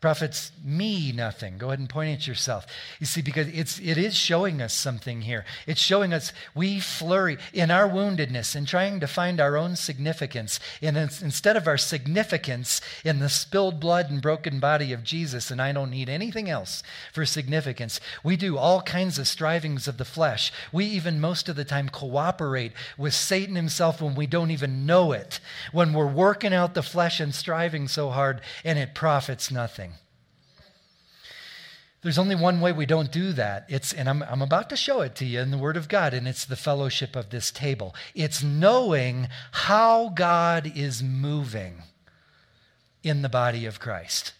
profits 0.00 0.50
me 0.64 1.12
nothing. 1.12 1.58
Go 1.58 1.66
ahead 1.68 1.78
and 1.78 1.88
point 1.88 2.18
at 2.18 2.26
yourself. 2.26 2.66
You 2.98 3.06
see, 3.06 3.20
because 3.20 3.48
it's, 3.48 3.78
it 3.78 3.98
is 3.98 4.14
showing 4.14 4.62
us 4.62 4.72
something 4.72 5.22
here. 5.22 5.44
It's 5.66 5.80
showing 5.80 6.14
us 6.14 6.32
we 6.54 6.80
flurry 6.80 7.36
in 7.52 7.70
our 7.70 7.88
woundedness 7.88 8.56
in 8.56 8.64
trying 8.64 9.00
to 9.00 9.06
find 9.06 9.40
our 9.40 9.58
own 9.58 9.76
significance. 9.76 10.58
And 10.80 10.96
instead 10.96 11.56
of 11.56 11.68
our 11.68 11.76
significance 11.76 12.80
in 13.04 13.18
the 13.18 13.28
spilled 13.28 13.78
blood 13.78 14.10
and 14.10 14.22
broken 14.22 14.58
body 14.58 14.92
of 14.94 15.04
Jesus, 15.04 15.50
and 15.50 15.60
I 15.60 15.72
don't 15.72 15.90
need 15.90 16.08
anything 16.08 16.48
else 16.48 16.82
for 17.12 17.26
significance, 17.26 18.00
we 18.24 18.36
do 18.36 18.56
all 18.56 18.80
kinds 18.80 19.18
of 19.18 19.28
strivings 19.28 19.86
of 19.86 19.98
the 19.98 20.04
flesh. 20.06 20.50
We 20.72 20.86
even 20.86 21.20
most 21.20 21.48
of 21.48 21.56
the 21.56 21.64
time 21.64 21.90
cooperate 21.90 22.72
with 22.96 23.12
Satan 23.12 23.54
himself 23.54 24.00
when 24.00 24.14
we 24.14 24.26
don't 24.26 24.50
even 24.50 24.86
know 24.86 25.12
it, 25.12 25.40
when 25.72 25.92
we're 25.92 26.06
working 26.06 26.54
out 26.54 26.72
the 26.72 26.82
flesh 26.82 27.20
and 27.20 27.34
striving 27.34 27.86
so 27.86 28.08
hard, 28.08 28.40
and 28.64 28.78
it 28.78 28.94
profits 28.94 29.50
nothing. 29.50 29.89
There's 32.02 32.18
only 32.18 32.34
one 32.34 32.60
way 32.60 32.72
we 32.72 32.86
don't 32.86 33.12
do 33.12 33.32
that. 33.32 33.66
It's, 33.68 33.92
and 33.92 34.08
I'm, 34.08 34.22
I'm 34.22 34.40
about 34.40 34.70
to 34.70 34.76
show 34.76 35.02
it 35.02 35.14
to 35.16 35.26
you 35.26 35.40
in 35.40 35.50
the 35.50 35.58
Word 35.58 35.76
of 35.76 35.88
God, 35.88 36.14
and 36.14 36.26
it's 36.26 36.46
the 36.46 36.56
fellowship 36.56 37.14
of 37.14 37.28
this 37.28 37.50
table. 37.50 37.94
It's 38.14 38.42
knowing 38.42 39.28
how 39.52 40.08
God 40.08 40.72
is 40.74 41.02
moving 41.02 41.82
in 43.02 43.20
the 43.20 43.28
body 43.28 43.66
of 43.66 43.80
Christ. 43.80 44.32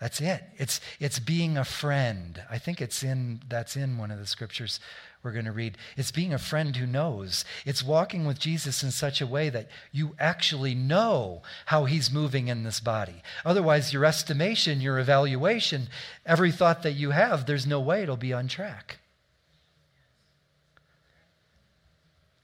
That's 0.00 0.20
it. 0.20 0.42
It's, 0.56 0.80
it's 0.98 1.18
being 1.18 1.56
a 1.56 1.64
friend. 1.64 2.42
I 2.50 2.58
think 2.58 2.80
it's 2.80 3.02
in, 3.02 3.40
that's 3.48 3.76
in 3.76 3.98
one 3.98 4.10
of 4.10 4.18
the 4.18 4.26
scriptures 4.26 4.80
we're 5.22 5.32
going 5.32 5.44
to 5.44 5.52
read. 5.52 5.76
It's 5.96 6.10
being 6.10 6.32
a 6.32 6.38
friend 6.38 6.74
who 6.74 6.86
knows. 6.86 7.44
It's 7.66 7.82
walking 7.82 8.24
with 8.24 8.38
Jesus 8.38 8.82
in 8.82 8.90
such 8.90 9.20
a 9.20 9.26
way 9.26 9.50
that 9.50 9.68
you 9.92 10.14
actually 10.18 10.74
know 10.74 11.42
how 11.66 11.84
he's 11.84 12.10
moving 12.10 12.48
in 12.48 12.62
this 12.62 12.80
body. 12.80 13.22
Otherwise, 13.44 13.92
your 13.92 14.06
estimation, 14.06 14.80
your 14.80 14.98
evaluation, 14.98 15.88
every 16.24 16.50
thought 16.50 16.82
that 16.84 16.92
you 16.92 17.10
have, 17.10 17.44
there's 17.44 17.66
no 17.66 17.80
way 17.80 18.02
it'll 18.02 18.16
be 18.16 18.32
on 18.32 18.48
track. 18.48 18.98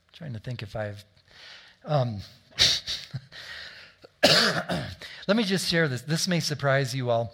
I'm 0.08 0.12
trying 0.12 0.32
to 0.34 0.40
think 0.40 0.62
if 0.62 0.76
I've. 0.76 1.02
Um, 1.82 2.20
let 5.26 5.36
me 5.36 5.44
just 5.44 5.66
share 5.68 5.88
this. 5.88 6.02
This 6.02 6.28
may 6.28 6.40
surprise 6.40 6.94
you 6.94 7.08
all. 7.08 7.32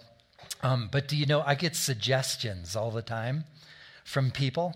Um, 0.61 0.87
but 0.89 1.09
do 1.09 1.17
you 1.17 1.25
know, 1.25 1.41
I 1.45 1.55
get 1.55 1.75
suggestions 1.75 2.77
all 2.77 2.91
the 2.91 3.01
time 3.01 3.43
from 4.05 4.31
people 4.31 4.73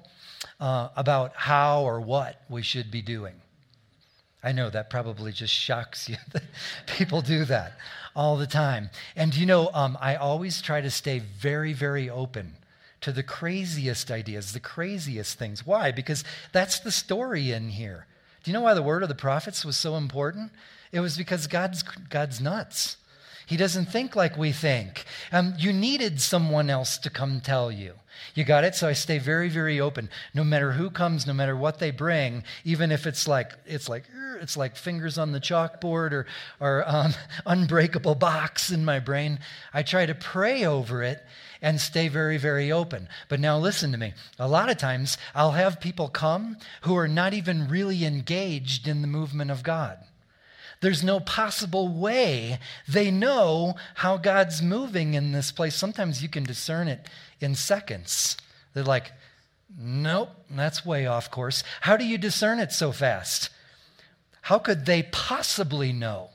uh, 0.59 0.89
about 0.95 1.33
how 1.35 1.83
or 1.83 2.01
what 2.01 2.41
we 2.49 2.61
should 2.61 2.91
be 2.91 3.01
doing. 3.01 3.35
I 4.43 4.51
know 4.51 4.69
that 4.69 4.89
probably 4.89 5.31
just 5.31 5.53
shocks 5.53 6.07
you 6.07 6.15
people 6.97 7.21
do 7.21 7.45
that 7.45 7.73
all 8.15 8.37
the 8.37 8.47
time. 8.47 8.89
And 9.15 9.35
you 9.35 9.45
know, 9.45 9.69
um, 9.73 9.97
I 9.99 10.15
always 10.15 10.61
try 10.61 10.81
to 10.81 10.89
stay 10.89 11.19
very, 11.19 11.73
very 11.73 12.09
open 12.09 12.55
to 13.01 13.11
the 13.11 13.23
craziest 13.23 14.09
ideas, 14.09 14.53
the 14.53 14.59
craziest 14.59 15.37
things. 15.37 15.65
Why? 15.65 15.91
Because 15.91 16.23
that's 16.51 16.79
the 16.79 16.91
story 16.91 17.51
in 17.51 17.69
here. 17.69 18.07
Do 18.43 18.51
you 18.51 18.53
know 18.53 18.61
why 18.61 18.73
the 18.73 18.81
word 18.81 19.03
of 19.03 19.09
the 19.09 19.15
prophets 19.15 19.63
was 19.63 19.77
so 19.77 19.95
important? 19.95 20.51
It 20.91 20.99
was 20.99 21.17
because 21.17 21.47
God's, 21.47 21.83
God's 21.83 22.41
nuts. 22.41 22.97
He 23.47 23.55
doesn't 23.55 23.85
think 23.85 24.13
like 24.13 24.37
we 24.37 24.51
think. 24.51 25.05
Um, 25.31 25.53
you 25.57 25.71
needed 25.71 26.19
someone 26.19 26.69
else 26.69 26.97
to 26.97 27.09
come 27.09 27.39
tell 27.39 27.71
you. 27.71 27.93
You 28.35 28.43
got 28.43 28.65
it? 28.65 28.75
So 28.75 28.89
I 28.89 28.93
stay 28.93 29.19
very, 29.19 29.47
very 29.47 29.79
open. 29.79 30.09
No 30.33 30.43
matter 30.43 30.73
who 30.73 30.89
comes, 30.89 31.25
no 31.25 31.33
matter 31.33 31.55
what 31.55 31.79
they 31.79 31.91
bring, 31.91 32.43
even 32.65 32.91
if 32.91 33.07
it's 33.07 33.25
like 33.25 33.53
it's 33.65 33.87
like 33.87 34.03
it's 34.41 34.57
like 34.57 34.75
fingers 34.75 35.17
on 35.17 35.31
the 35.31 35.39
chalkboard 35.39 36.11
or 36.11 36.25
or 36.59 36.83
um, 36.85 37.13
unbreakable 37.45 38.15
box 38.15 38.69
in 38.69 38.83
my 38.83 38.99
brain. 38.99 39.39
I 39.73 39.81
try 39.81 40.05
to 40.05 40.13
pray 40.13 40.65
over 40.65 41.01
it 41.01 41.23
and 41.61 41.79
stay 41.79 42.09
very, 42.09 42.37
very 42.37 42.69
open. 42.69 43.07
But 43.29 43.39
now 43.39 43.57
listen 43.57 43.93
to 43.93 43.97
me. 43.97 44.13
A 44.37 44.47
lot 44.47 44.69
of 44.69 44.77
times 44.77 45.17
I'll 45.33 45.51
have 45.51 45.79
people 45.79 46.09
come 46.09 46.57
who 46.81 46.97
are 46.97 47.07
not 47.07 47.33
even 47.33 47.69
really 47.69 48.03
engaged 48.03 48.89
in 48.89 49.01
the 49.01 49.07
movement 49.07 49.51
of 49.51 49.63
God. 49.63 49.99
There's 50.79 51.03
no 51.03 51.19
possible 51.19 51.87
way 51.87 52.59
they 52.87 53.09
know 53.09 53.75
how 53.95 54.17
God's 54.17 54.61
moving 54.61 55.15
in 55.15 55.31
this 55.31 55.51
place. 55.51 55.75
Sometimes 55.75 56.21
you 56.21 56.29
can 56.29 56.43
discern 56.43 56.87
it 56.87 57.07
in 57.39 57.55
seconds. 57.55 58.37
They're 58.73 58.83
like, 58.83 59.11
nope, 59.77 60.29
that's 60.49 60.85
way 60.85 61.07
off 61.07 61.31
course. 61.31 61.63
How 61.81 61.97
do 61.97 62.05
you 62.05 62.17
discern 62.17 62.59
it 62.59 62.71
so 62.71 62.91
fast? 62.91 63.49
How 64.41 64.59
could 64.59 64.85
they 64.85 65.03
possibly 65.03 65.91
know 65.91 66.29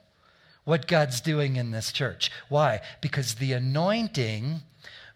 what 0.65 0.87
God's 0.87 1.21
doing 1.21 1.57
in 1.57 1.71
this 1.71 1.93
church? 1.93 2.31
Why? 2.49 2.81
Because 3.01 3.37
the 3.37 3.53
anointing 3.53 4.61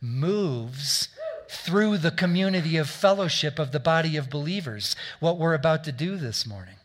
moves 0.00 1.08
through 1.48 1.98
the 1.98 2.10
community 2.10 2.76
of 2.76 2.88
fellowship 2.88 3.58
of 3.58 3.72
the 3.72 3.80
body 3.80 4.16
of 4.16 4.30
believers, 4.30 4.96
what 5.20 5.38
we're 5.38 5.54
about 5.54 5.84
to 5.84 5.92
do 5.92 6.16
this 6.16 6.46
morning. 6.46 6.76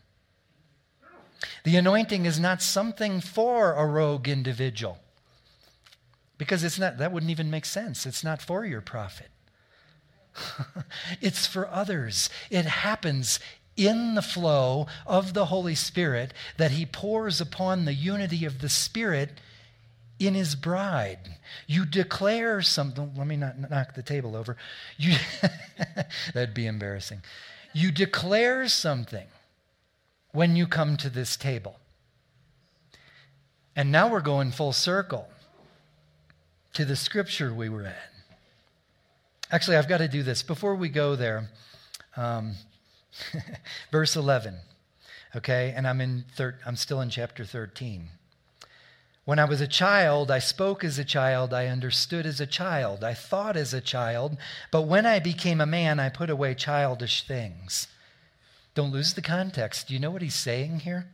The 1.64 1.76
anointing 1.76 2.26
is 2.26 2.38
not 2.38 2.62
something 2.62 3.20
for 3.20 3.72
a 3.72 3.86
rogue 3.86 4.28
individual. 4.28 4.98
Because 6.38 6.64
it's 6.64 6.78
not, 6.78 6.98
that 6.98 7.12
wouldn't 7.12 7.30
even 7.30 7.50
make 7.50 7.64
sense. 7.64 8.06
It's 8.06 8.24
not 8.24 8.42
for 8.42 8.64
your 8.64 8.80
profit. 8.80 9.30
it's 11.20 11.46
for 11.46 11.68
others. 11.68 12.30
It 12.50 12.64
happens 12.64 13.38
in 13.76 14.14
the 14.14 14.22
flow 14.22 14.86
of 15.06 15.34
the 15.34 15.46
Holy 15.46 15.74
Spirit 15.74 16.34
that 16.56 16.72
He 16.72 16.86
pours 16.86 17.40
upon 17.40 17.84
the 17.84 17.94
unity 17.94 18.44
of 18.44 18.60
the 18.60 18.68
Spirit 18.68 19.40
in 20.18 20.34
His 20.34 20.54
bride. 20.54 21.36
You 21.66 21.84
declare 21.84 22.62
something. 22.62 23.12
Let 23.16 23.26
me 23.26 23.36
not 23.36 23.70
knock 23.70 23.94
the 23.94 24.02
table 24.02 24.36
over. 24.36 24.56
You, 24.96 25.16
that'd 26.34 26.54
be 26.54 26.66
embarrassing. 26.66 27.22
You 27.72 27.90
declare 27.90 28.68
something 28.68 29.26
when 30.32 30.56
you 30.56 30.66
come 30.66 30.96
to 30.96 31.10
this 31.10 31.36
table. 31.36 31.76
And 33.76 33.92
now 33.92 34.08
we're 34.08 34.20
going 34.20 34.50
full 34.50 34.72
circle 34.72 35.28
to 36.74 36.84
the 36.84 36.96
scripture 36.96 37.52
we 37.54 37.68
were 37.68 37.86
in. 37.86 37.92
Actually, 39.50 39.76
I've 39.76 39.88
got 39.88 39.98
to 39.98 40.08
do 40.08 40.22
this. 40.22 40.42
Before 40.42 40.74
we 40.74 40.88
go 40.88 41.14
there, 41.14 41.50
um, 42.16 42.54
verse 43.92 44.16
11, 44.16 44.56
okay? 45.36 45.74
And 45.76 45.86
I'm, 45.86 46.00
in 46.00 46.24
thir- 46.34 46.58
I'm 46.64 46.76
still 46.76 47.00
in 47.02 47.10
chapter 47.10 47.44
13. 47.44 48.08
When 49.24 49.38
I 49.38 49.44
was 49.44 49.60
a 49.60 49.68
child, 49.68 50.30
I 50.30 50.38
spoke 50.38 50.82
as 50.82 50.98
a 50.98 51.04
child, 51.04 51.54
I 51.54 51.66
understood 51.66 52.26
as 52.26 52.40
a 52.40 52.46
child, 52.46 53.04
I 53.04 53.14
thought 53.14 53.56
as 53.56 53.72
a 53.72 53.80
child, 53.80 54.36
but 54.70 54.82
when 54.82 55.06
I 55.06 55.20
became 55.20 55.60
a 55.60 55.66
man, 55.66 56.00
I 56.00 56.08
put 56.08 56.28
away 56.28 56.54
childish 56.54 57.26
things. 57.26 57.86
Don't 58.74 58.92
lose 58.92 59.14
the 59.14 59.22
context. 59.22 59.88
Do 59.88 59.94
you 59.94 60.00
know 60.00 60.10
what 60.10 60.22
he's 60.22 60.34
saying 60.34 60.80
here? 60.80 61.08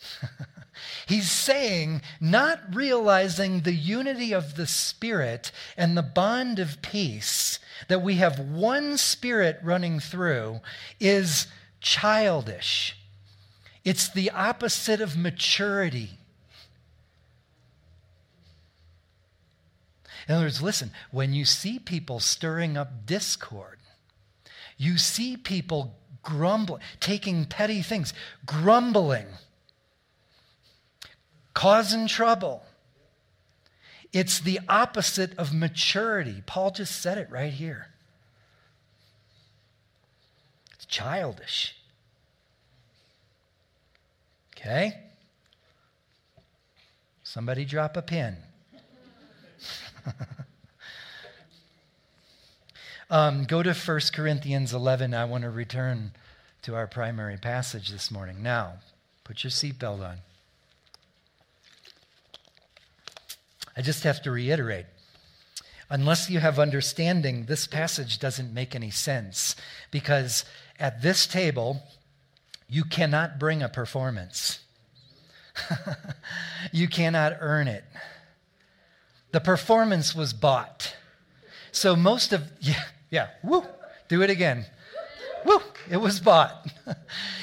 he's 1.06 1.30
saying, 1.30 2.02
not 2.20 2.60
realizing 2.74 3.60
the 3.60 3.74
unity 3.74 4.32
of 4.32 4.56
the 4.56 4.66
Spirit 4.66 5.52
and 5.76 5.96
the 5.96 6.02
bond 6.02 6.58
of 6.58 6.80
peace, 6.82 7.58
that 7.88 8.02
we 8.02 8.16
have 8.16 8.38
one 8.38 8.96
Spirit 8.96 9.58
running 9.62 10.00
through, 10.00 10.60
is 10.98 11.46
childish. 11.80 12.96
It's 13.84 14.08
the 14.08 14.30
opposite 14.30 15.00
of 15.00 15.16
maturity. 15.16 16.10
In 20.28 20.34
other 20.34 20.44
words, 20.44 20.62
listen, 20.62 20.92
when 21.10 21.32
you 21.32 21.44
see 21.44 21.78
people 21.78 22.20
stirring 22.20 22.76
up 22.76 23.04
discord, 23.04 23.78
you 24.76 24.96
see 24.96 25.36
people 25.36 25.96
grumbling, 26.22 26.82
taking 27.00 27.44
petty 27.44 27.82
things, 27.82 28.12
grumbling, 28.46 29.26
causing 31.54 32.06
trouble. 32.06 32.62
It's 34.12 34.40
the 34.40 34.60
opposite 34.68 35.38
of 35.38 35.54
maturity. 35.54 36.42
Paul 36.46 36.72
just 36.72 37.00
said 37.00 37.16
it 37.18 37.30
right 37.30 37.52
here. 37.52 37.88
It's 40.74 40.86
childish. 40.86 41.76
Okay? 44.56 44.98
Somebody 47.22 47.64
drop 47.64 47.96
a 47.96 48.02
pin. 48.02 48.36
Um, 53.10 53.44
go 53.44 53.62
to 53.62 53.74
1 53.74 54.00
Corinthians 54.14 54.72
11. 54.72 55.12
I 55.14 55.24
want 55.24 55.42
to 55.42 55.50
return 55.50 56.12
to 56.62 56.76
our 56.76 56.86
primary 56.86 57.36
passage 57.36 57.88
this 57.88 58.10
morning. 58.10 58.42
Now, 58.42 58.74
put 59.24 59.42
your 59.42 59.50
seatbelt 59.50 60.00
on. 60.06 60.18
I 63.76 63.82
just 63.82 64.04
have 64.04 64.22
to 64.22 64.30
reiterate 64.30 64.86
unless 65.90 66.30
you 66.30 66.38
have 66.38 66.58
understanding, 66.58 67.46
this 67.46 67.66
passage 67.66 68.20
doesn't 68.20 68.54
make 68.54 68.74
any 68.74 68.90
sense 68.90 69.56
because 69.90 70.44
at 70.78 71.02
this 71.02 71.26
table, 71.26 71.82
you 72.68 72.84
cannot 72.84 73.40
bring 73.40 73.60
a 73.60 73.68
performance. 73.68 74.60
you 76.72 76.86
cannot 76.86 77.36
earn 77.40 77.66
it. 77.66 77.84
The 79.32 79.40
performance 79.40 80.14
was 80.14 80.32
bought. 80.32 80.94
So 81.72 81.96
most 81.96 82.32
of, 82.32 82.44
yeah, 82.60 82.84
yeah, 83.10 83.28
woo. 83.42 83.64
Do 84.08 84.22
it 84.22 84.30
again. 84.30 84.66
Woo. 85.44 85.60
It 85.90 85.98
was 85.98 86.20
bought. 86.20 86.66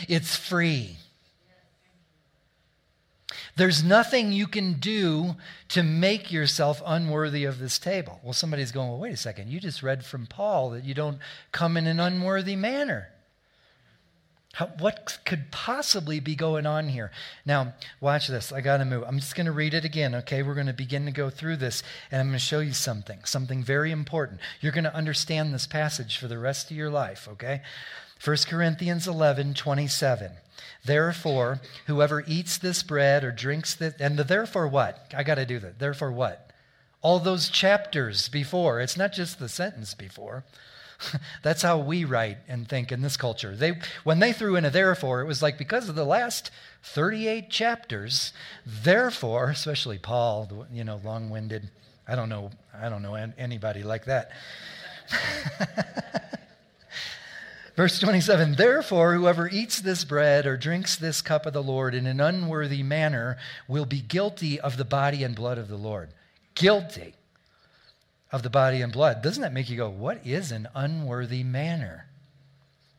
it's 0.07 0.35
free. 0.35 0.97
There's 3.55 3.83
nothing 3.83 4.31
you 4.31 4.47
can 4.47 4.73
do 4.73 5.35
to 5.69 5.81
make 5.81 6.31
yourself 6.31 6.81
unworthy 6.85 7.43
of 7.43 7.57
this 7.57 7.79
table. 7.79 8.19
Well, 8.23 8.33
somebody's 8.33 8.71
going, 8.71 8.89
well, 8.89 8.99
wait 8.99 9.13
a 9.13 9.17
second. 9.17 9.49
You 9.49 9.59
just 9.59 9.81
read 9.81 10.05
from 10.05 10.27
Paul 10.27 10.69
that 10.71 10.83
you 10.83 10.93
don't 10.93 11.17
come 11.51 11.75
in 11.75 11.87
an 11.87 11.99
unworthy 11.99 12.55
manner. 12.55 13.09
How, 14.53 14.67
what 14.79 15.19
could 15.23 15.51
possibly 15.51 16.19
be 16.19 16.35
going 16.35 16.65
on 16.65 16.89
here? 16.89 17.11
Now, 17.45 17.73
watch 17.99 18.27
this. 18.27 18.51
I 18.51 18.61
got 18.61 18.77
to 18.77 18.85
move. 18.85 19.03
I'm 19.05 19.19
just 19.19 19.35
going 19.35 19.45
to 19.45 19.51
read 19.51 19.73
it 19.73 19.85
again, 19.85 20.15
okay? 20.15 20.41
We're 20.41 20.55
going 20.55 20.67
to 20.67 20.73
begin 20.73 21.05
to 21.05 21.11
go 21.11 21.29
through 21.29 21.57
this, 21.57 21.83
and 22.09 22.19
I'm 22.19 22.27
going 22.27 22.39
to 22.39 22.43
show 22.43 22.59
you 22.59 22.73
something, 22.73 23.19
something 23.25 23.63
very 23.63 23.91
important. 23.91 24.39
You're 24.59 24.71
going 24.71 24.83
to 24.85 24.95
understand 24.95 25.53
this 25.53 25.67
passage 25.67 26.17
for 26.17 26.27
the 26.27 26.39
rest 26.39 26.71
of 26.71 26.77
your 26.77 26.89
life, 26.89 27.27
okay? 27.33 27.61
1 28.23 28.37
Corinthians 28.47 29.07
11, 29.07 29.53
27. 29.53 30.31
Therefore, 30.83 31.59
whoever 31.85 32.23
eats 32.25 32.57
this 32.57 32.81
bread 32.81 33.23
or 33.23 33.31
drinks 33.31 33.75
this, 33.75 33.93
and 33.99 34.17
the 34.17 34.23
therefore 34.23 34.67
what? 34.67 35.13
I 35.15 35.23
got 35.23 35.35
to 35.35 35.45
do 35.45 35.59
that. 35.59 35.79
Therefore 35.79 36.11
what? 36.11 36.51
All 37.01 37.19
those 37.19 37.49
chapters 37.49 38.27
before. 38.27 38.79
It's 38.81 38.97
not 38.97 39.13
just 39.13 39.37
the 39.37 39.49
sentence 39.49 39.93
before. 39.93 40.43
That's 41.43 41.61
how 41.61 41.77
we 41.77 42.03
write 42.03 42.37
and 42.47 42.67
think 42.67 42.91
in 42.91 43.01
this 43.01 43.17
culture. 43.17 43.55
They, 43.55 43.79
when 44.03 44.19
they 44.19 44.33
threw 44.33 44.55
in 44.55 44.65
a 44.65 44.69
therefore, 44.69 45.21
it 45.21 45.27
was 45.27 45.41
like 45.41 45.57
because 45.57 45.89
of 45.89 45.95
the 45.95 46.05
last 46.05 46.51
38 46.83 47.49
chapters, 47.49 48.33
therefore, 48.65 49.49
especially 49.49 49.97
Paul, 49.97 50.67
you 50.71 50.83
know, 50.83 51.01
long-winded. 51.03 51.69
I 52.07 52.15
don't 52.15 52.29
know. 52.29 52.51
I 52.73 52.89
don't 52.89 53.01
know 53.01 53.15
anybody 53.15 53.83
like 53.83 54.05
that. 54.05 54.31
Verse 57.75 57.99
27 57.99 58.55
Therefore, 58.55 59.13
whoever 59.13 59.47
eats 59.47 59.81
this 59.81 60.03
bread 60.03 60.45
or 60.45 60.57
drinks 60.57 60.95
this 60.95 61.21
cup 61.21 61.45
of 61.45 61.53
the 61.53 61.61
Lord 61.61 61.93
in 61.93 62.07
an 62.07 62.19
unworthy 62.19 62.81
manner 62.81 63.37
will 63.67 63.85
be 63.85 63.99
guilty 63.99 64.59
of 64.59 64.77
the 64.77 64.85
body 64.85 65.23
and 65.23 65.35
blood 65.35 65.57
of 65.57 65.67
the 65.67 65.77
Lord. 65.77 66.09
Guilty 66.55 67.13
of 68.31 68.43
the 68.43 68.49
body 68.49 68.81
and 68.81 68.91
blood. 68.91 69.21
Doesn't 69.21 69.41
that 69.41 69.53
make 69.53 69.69
you 69.69 69.77
go, 69.77 69.89
what 69.89 70.25
is 70.25 70.51
an 70.51 70.67
unworthy 70.75 71.43
manner? 71.43 72.07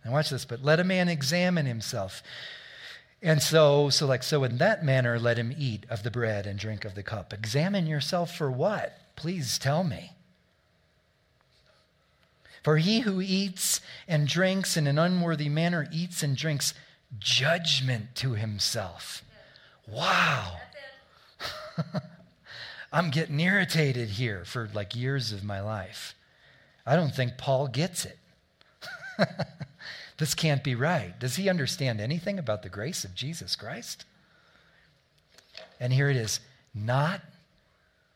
And 0.02 0.12
watch 0.12 0.30
this, 0.30 0.44
but 0.44 0.64
let 0.64 0.80
a 0.80 0.84
man 0.84 1.08
examine 1.08 1.66
himself. 1.66 2.22
And 3.20 3.42
so, 3.42 3.90
so 3.90 4.06
like, 4.06 4.22
so 4.22 4.44
in 4.44 4.58
that 4.58 4.84
manner, 4.84 5.18
let 5.18 5.38
him 5.38 5.54
eat 5.58 5.84
of 5.90 6.02
the 6.02 6.10
bread 6.10 6.46
and 6.46 6.58
drink 6.58 6.84
of 6.84 6.94
the 6.94 7.02
cup. 7.02 7.32
Examine 7.32 7.86
yourself 7.86 8.34
for 8.34 8.50
what? 8.50 8.98
Please 9.16 9.58
tell 9.58 9.82
me. 9.84 10.12
For 12.62 12.76
he 12.76 13.00
who 13.00 13.20
eats 13.20 13.80
and 14.06 14.28
drinks 14.28 14.76
in 14.76 14.86
an 14.86 14.98
unworthy 14.98 15.48
manner 15.48 15.88
eats 15.92 16.22
and 16.22 16.36
drinks 16.36 16.74
judgment 17.18 18.14
to 18.16 18.32
himself. 18.32 19.22
Wow. 19.86 20.56
I'm 22.92 23.10
getting 23.10 23.38
irritated 23.38 24.10
here 24.10 24.44
for 24.44 24.70
like 24.72 24.96
years 24.96 25.32
of 25.32 25.44
my 25.44 25.60
life. 25.60 26.14
I 26.86 26.96
don't 26.96 27.14
think 27.14 27.36
Paul 27.36 27.68
gets 27.68 28.06
it. 28.06 28.18
this 30.18 30.34
can't 30.34 30.64
be 30.64 30.74
right. 30.74 31.18
Does 31.18 31.36
he 31.36 31.48
understand 31.48 32.00
anything 32.00 32.38
about 32.38 32.62
the 32.62 32.68
grace 32.68 33.04
of 33.04 33.14
Jesus 33.14 33.56
Christ? 33.56 34.04
And 35.78 35.92
here 35.92 36.08
it 36.08 36.16
is 36.16 36.40
not 36.74 37.20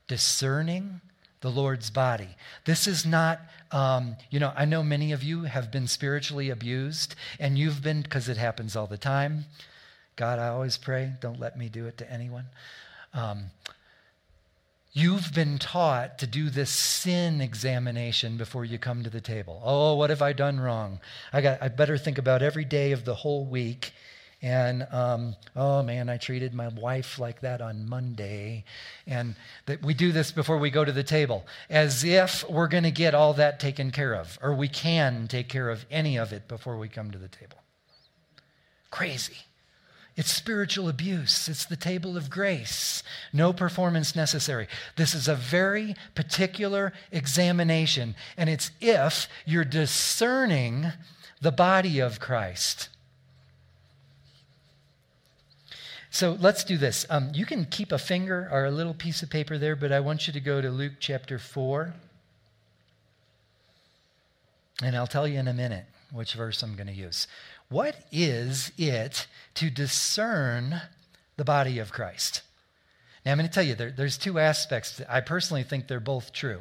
discerning 0.08 1.00
the 1.42 1.50
Lord's 1.50 1.90
body. 1.90 2.28
This 2.64 2.86
is 2.86 3.04
not, 3.04 3.40
um, 3.72 4.16
you 4.30 4.40
know, 4.40 4.52
I 4.56 4.64
know 4.64 4.82
many 4.82 5.12
of 5.12 5.22
you 5.22 5.42
have 5.42 5.70
been 5.70 5.88
spiritually 5.88 6.50
abused, 6.50 7.14
and 7.38 7.58
you've 7.58 7.82
been, 7.82 8.02
because 8.02 8.28
it 8.28 8.36
happens 8.36 8.76
all 8.76 8.86
the 8.86 8.96
time. 8.96 9.44
God, 10.16 10.38
I 10.38 10.48
always 10.48 10.76
pray, 10.76 11.12
don't 11.20 11.40
let 11.40 11.58
me 11.58 11.68
do 11.68 11.86
it 11.86 11.98
to 11.98 12.10
anyone. 12.10 12.46
Um, 13.12 13.46
You've 14.94 15.32
been 15.32 15.58
taught 15.58 16.18
to 16.18 16.26
do 16.26 16.50
this 16.50 16.68
sin 16.68 17.40
examination 17.40 18.36
before 18.36 18.66
you 18.66 18.78
come 18.78 19.04
to 19.04 19.10
the 19.10 19.22
table. 19.22 19.62
Oh, 19.64 19.94
what 19.94 20.10
have 20.10 20.20
I 20.20 20.34
done 20.34 20.60
wrong? 20.60 21.00
I 21.32 21.40
got. 21.40 21.62
I 21.62 21.68
better 21.68 21.96
think 21.96 22.18
about 22.18 22.42
every 22.42 22.66
day 22.66 22.92
of 22.92 23.06
the 23.06 23.14
whole 23.14 23.46
week. 23.46 23.94
And 24.42 24.86
um, 24.90 25.36
oh 25.56 25.82
man, 25.82 26.10
I 26.10 26.18
treated 26.18 26.52
my 26.52 26.68
wife 26.68 27.18
like 27.18 27.40
that 27.40 27.62
on 27.62 27.88
Monday. 27.88 28.64
And 29.06 29.34
that 29.64 29.82
we 29.82 29.94
do 29.94 30.12
this 30.12 30.30
before 30.30 30.58
we 30.58 30.68
go 30.68 30.84
to 30.84 30.92
the 30.92 31.04
table, 31.04 31.46
as 31.70 32.04
if 32.04 32.44
we're 32.50 32.68
going 32.68 32.82
to 32.82 32.90
get 32.90 33.14
all 33.14 33.32
that 33.34 33.60
taken 33.60 33.92
care 33.92 34.14
of, 34.14 34.38
or 34.42 34.54
we 34.54 34.68
can 34.68 35.26
take 35.26 35.48
care 35.48 35.70
of 35.70 35.86
any 35.90 36.18
of 36.18 36.32
it 36.32 36.48
before 36.48 36.76
we 36.76 36.88
come 36.88 37.12
to 37.12 37.18
the 37.18 37.28
table. 37.28 37.58
Crazy. 38.90 39.38
It's 40.22 40.32
spiritual 40.32 40.88
abuse. 40.88 41.48
It's 41.48 41.64
the 41.64 41.74
table 41.74 42.16
of 42.16 42.30
grace. 42.30 43.02
No 43.32 43.52
performance 43.52 44.14
necessary. 44.14 44.68
This 44.94 45.16
is 45.16 45.26
a 45.26 45.34
very 45.34 45.96
particular 46.14 46.92
examination, 47.10 48.14
and 48.36 48.48
it's 48.48 48.70
if 48.80 49.28
you're 49.44 49.64
discerning 49.64 50.92
the 51.40 51.50
body 51.50 51.98
of 51.98 52.20
Christ. 52.20 52.88
So 56.08 56.38
let's 56.38 56.62
do 56.62 56.78
this. 56.78 57.04
Um, 57.10 57.32
you 57.34 57.44
can 57.44 57.64
keep 57.64 57.90
a 57.90 57.98
finger 57.98 58.48
or 58.52 58.64
a 58.64 58.70
little 58.70 58.94
piece 58.94 59.24
of 59.24 59.28
paper 59.28 59.58
there, 59.58 59.74
but 59.74 59.90
I 59.90 59.98
want 59.98 60.28
you 60.28 60.32
to 60.34 60.40
go 60.40 60.60
to 60.60 60.70
Luke 60.70 60.92
chapter 61.00 61.40
4. 61.40 61.94
And 64.84 64.94
I'll 64.94 65.08
tell 65.08 65.26
you 65.26 65.40
in 65.40 65.48
a 65.48 65.52
minute 65.52 65.86
which 66.12 66.34
verse 66.34 66.62
I'm 66.62 66.76
going 66.76 66.86
to 66.86 66.92
use. 66.92 67.26
What 67.72 67.96
is 68.12 68.70
it 68.76 69.26
to 69.54 69.70
discern 69.70 70.82
the 71.38 71.44
body 71.44 71.78
of 71.78 71.90
Christ? 71.90 72.42
Now, 73.24 73.32
I'm 73.32 73.38
going 73.38 73.48
to 73.48 73.54
tell 73.54 73.62
you, 73.62 73.74
there, 73.74 73.90
there's 73.90 74.18
two 74.18 74.38
aspects. 74.38 75.00
I 75.08 75.22
personally 75.22 75.62
think 75.62 75.88
they're 75.88 75.98
both 75.98 76.34
true. 76.34 76.60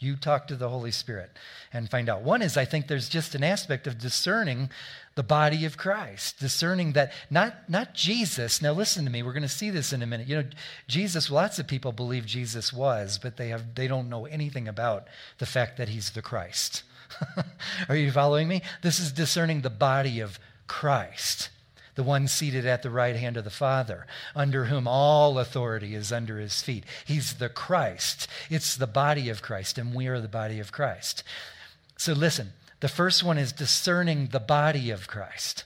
You 0.00 0.16
talk 0.16 0.48
to 0.48 0.56
the 0.56 0.68
Holy 0.68 0.90
Spirit 0.90 1.30
and 1.72 1.88
find 1.88 2.08
out. 2.08 2.22
One 2.22 2.42
is, 2.42 2.56
I 2.56 2.64
think 2.64 2.88
there's 2.88 3.08
just 3.08 3.36
an 3.36 3.44
aspect 3.44 3.86
of 3.86 3.98
discerning 3.98 4.70
the 5.14 5.22
body 5.22 5.66
of 5.66 5.76
Christ, 5.76 6.40
discerning 6.40 6.94
that 6.94 7.12
not, 7.30 7.68
not 7.68 7.94
Jesus. 7.94 8.60
Now, 8.60 8.72
listen 8.72 9.04
to 9.04 9.10
me. 9.10 9.22
We're 9.22 9.34
going 9.34 9.42
to 9.42 9.48
see 9.48 9.70
this 9.70 9.92
in 9.92 10.02
a 10.02 10.06
minute. 10.06 10.26
You 10.26 10.36
know, 10.36 10.48
Jesus, 10.88 11.30
lots 11.30 11.60
of 11.60 11.68
people 11.68 11.92
believe 11.92 12.26
Jesus 12.26 12.72
was, 12.72 13.18
but 13.22 13.36
they, 13.36 13.50
have, 13.50 13.76
they 13.76 13.86
don't 13.86 14.08
know 14.08 14.26
anything 14.26 14.66
about 14.66 15.06
the 15.38 15.46
fact 15.46 15.76
that 15.76 15.90
he's 15.90 16.10
the 16.10 16.22
Christ. 16.22 16.82
Are 17.88 17.96
you 17.96 18.10
following 18.10 18.48
me? 18.48 18.62
This 18.82 18.98
is 18.98 19.12
discerning 19.12 19.60
the 19.60 19.70
body 19.70 20.20
of 20.20 20.38
Christ, 20.66 21.50
the 21.94 22.02
one 22.02 22.28
seated 22.28 22.66
at 22.66 22.82
the 22.82 22.90
right 22.90 23.16
hand 23.16 23.36
of 23.36 23.44
the 23.44 23.50
Father, 23.50 24.06
under 24.34 24.66
whom 24.66 24.86
all 24.86 25.38
authority 25.38 25.94
is 25.94 26.12
under 26.12 26.38
his 26.38 26.62
feet. 26.62 26.84
He's 27.04 27.34
the 27.34 27.48
Christ. 27.48 28.28
It's 28.48 28.76
the 28.76 28.86
body 28.86 29.28
of 29.28 29.42
Christ, 29.42 29.78
and 29.78 29.94
we 29.94 30.06
are 30.06 30.20
the 30.20 30.28
body 30.28 30.60
of 30.60 30.72
Christ. 30.72 31.22
So 31.96 32.12
listen, 32.12 32.52
the 32.80 32.88
first 32.88 33.22
one 33.22 33.38
is 33.38 33.52
discerning 33.52 34.28
the 34.28 34.40
body 34.40 34.90
of 34.90 35.08
Christ. 35.08 35.64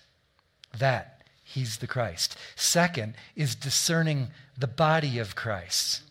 That 0.77 1.23
he's 1.45 1.79
the 1.79 1.87
Christ. 1.87 2.37
Second 2.57 3.15
is 3.37 3.55
discerning 3.55 4.29
the 4.59 4.67
body 4.67 5.19
of 5.19 5.37
Christ 5.37 6.03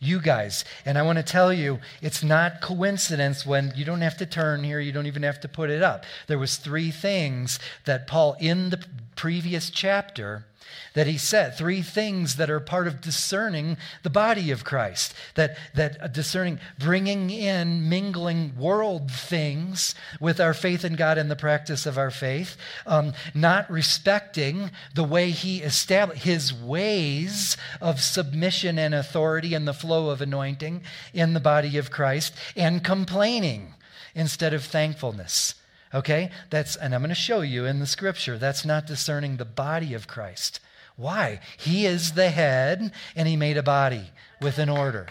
you 0.00 0.20
guys. 0.20 0.64
And 0.84 0.96
I 0.96 1.02
want 1.02 1.18
to 1.18 1.22
tell 1.22 1.52
you, 1.52 1.78
it's 2.00 2.24
not 2.24 2.60
coincidence 2.60 3.44
when 3.44 3.72
you 3.76 3.84
don't 3.84 4.00
have 4.00 4.16
to 4.16 4.26
turn 4.26 4.64
here, 4.64 4.80
you 4.80 4.92
don't 4.92 5.06
even 5.06 5.22
have 5.22 5.40
to 5.40 5.48
put 5.48 5.70
it 5.70 5.82
up. 5.82 6.04
There 6.26 6.38
was 6.38 6.56
three 6.56 6.90
things 6.90 7.60
that 7.84 8.06
Paul 8.06 8.36
in 8.40 8.70
the 8.70 8.82
previous 9.14 9.68
chapter 9.68 10.46
that 10.94 11.06
he 11.06 11.18
said 11.18 11.56
three 11.56 11.82
things 11.82 12.36
that 12.36 12.50
are 12.50 12.60
part 12.60 12.86
of 12.86 13.00
discerning 13.00 13.76
the 14.02 14.10
body 14.10 14.50
of 14.50 14.64
Christ 14.64 15.14
that 15.34 15.56
that 15.74 16.02
uh, 16.02 16.08
discerning 16.08 16.58
bringing 16.78 17.30
in 17.30 17.88
mingling 17.88 18.56
world 18.58 19.10
things 19.10 19.94
with 20.20 20.40
our 20.40 20.54
faith 20.54 20.84
in 20.84 20.94
God 20.94 21.18
and 21.18 21.30
the 21.30 21.36
practice 21.36 21.86
of 21.86 21.98
our 21.98 22.10
faith 22.10 22.56
um, 22.86 23.12
not 23.34 23.70
respecting 23.70 24.70
the 24.94 25.04
way 25.04 25.30
he 25.30 25.62
established 25.62 26.22
his 26.22 26.52
ways 26.52 27.56
of 27.80 28.00
submission 28.00 28.78
and 28.78 28.94
authority 28.94 29.54
and 29.54 29.66
the 29.66 29.74
flow 29.74 30.10
of 30.10 30.20
anointing 30.20 30.82
in 31.12 31.34
the 31.34 31.40
body 31.40 31.76
of 31.76 31.90
Christ 31.90 32.34
and 32.56 32.82
complaining 32.82 33.74
instead 34.14 34.52
of 34.52 34.64
thankfulness 34.64 35.54
Okay? 35.94 36.30
That's 36.50 36.76
and 36.76 36.94
I'm 36.94 37.00
going 37.00 37.08
to 37.08 37.14
show 37.14 37.40
you 37.40 37.66
in 37.66 37.80
the 37.80 37.86
scripture 37.86 38.38
that's 38.38 38.64
not 38.64 38.86
discerning 38.86 39.36
the 39.36 39.44
body 39.44 39.94
of 39.94 40.06
Christ. 40.06 40.60
Why? 40.96 41.40
He 41.58 41.86
is 41.86 42.12
the 42.12 42.30
head 42.30 42.92
and 43.16 43.26
he 43.26 43.36
made 43.36 43.56
a 43.56 43.62
body 43.62 44.10
with 44.40 44.58
an 44.58 44.68
order. 44.68 45.06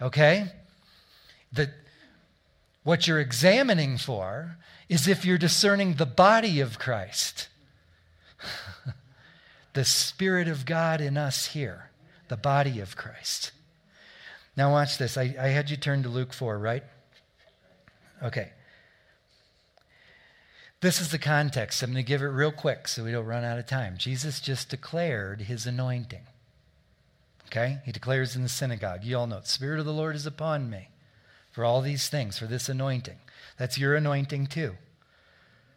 Okay? 0.00 0.50
That 1.52 1.70
what 2.82 3.06
you're 3.06 3.20
examining 3.20 3.98
for 3.98 4.56
is 4.88 5.08
if 5.08 5.24
you're 5.24 5.38
discerning 5.38 5.94
the 5.94 6.06
body 6.06 6.60
of 6.60 6.78
Christ. 6.78 7.48
the 9.74 9.84
Spirit 9.84 10.48
of 10.48 10.64
God 10.64 11.00
in 11.00 11.16
us 11.16 11.48
here, 11.48 11.90
the 12.28 12.36
body 12.36 12.80
of 12.80 12.96
Christ. 12.96 13.52
Now, 14.56 14.72
watch 14.72 14.96
this. 14.96 15.18
I, 15.18 15.34
I 15.38 15.48
had 15.48 15.68
you 15.68 15.76
turn 15.76 16.02
to 16.04 16.08
Luke 16.08 16.32
4, 16.32 16.58
right? 16.58 16.82
Okay. 18.22 18.52
This 20.86 21.00
is 21.00 21.08
the 21.08 21.18
context. 21.18 21.82
I'm 21.82 21.90
going 21.90 22.04
to 22.04 22.08
give 22.08 22.22
it 22.22 22.26
real 22.26 22.52
quick 22.52 22.86
so 22.86 23.02
we 23.02 23.10
don't 23.10 23.26
run 23.26 23.42
out 23.42 23.58
of 23.58 23.66
time. 23.66 23.96
Jesus 23.98 24.38
just 24.38 24.68
declared 24.68 25.40
his 25.40 25.66
anointing. 25.66 26.22
Okay? 27.46 27.78
He 27.84 27.90
declares 27.90 28.36
in 28.36 28.44
the 28.44 28.48
synagogue. 28.48 29.02
You 29.02 29.18
all 29.18 29.26
know, 29.26 29.40
the 29.40 29.48
Spirit 29.48 29.80
of 29.80 29.84
the 29.84 29.92
Lord 29.92 30.14
is 30.14 30.26
upon 30.26 30.70
me 30.70 30.90
for 31.50 31.64
all 31.64 31.80
these 31.80 32.08
things, 32.08 32.38
for 32.38 32.46
this 32.46 32.68
anointing. 32.68 33.16
That's 33.58 33.76
your 33.76 33.96
anointing 33.96 34.46
too. 34.46 34.76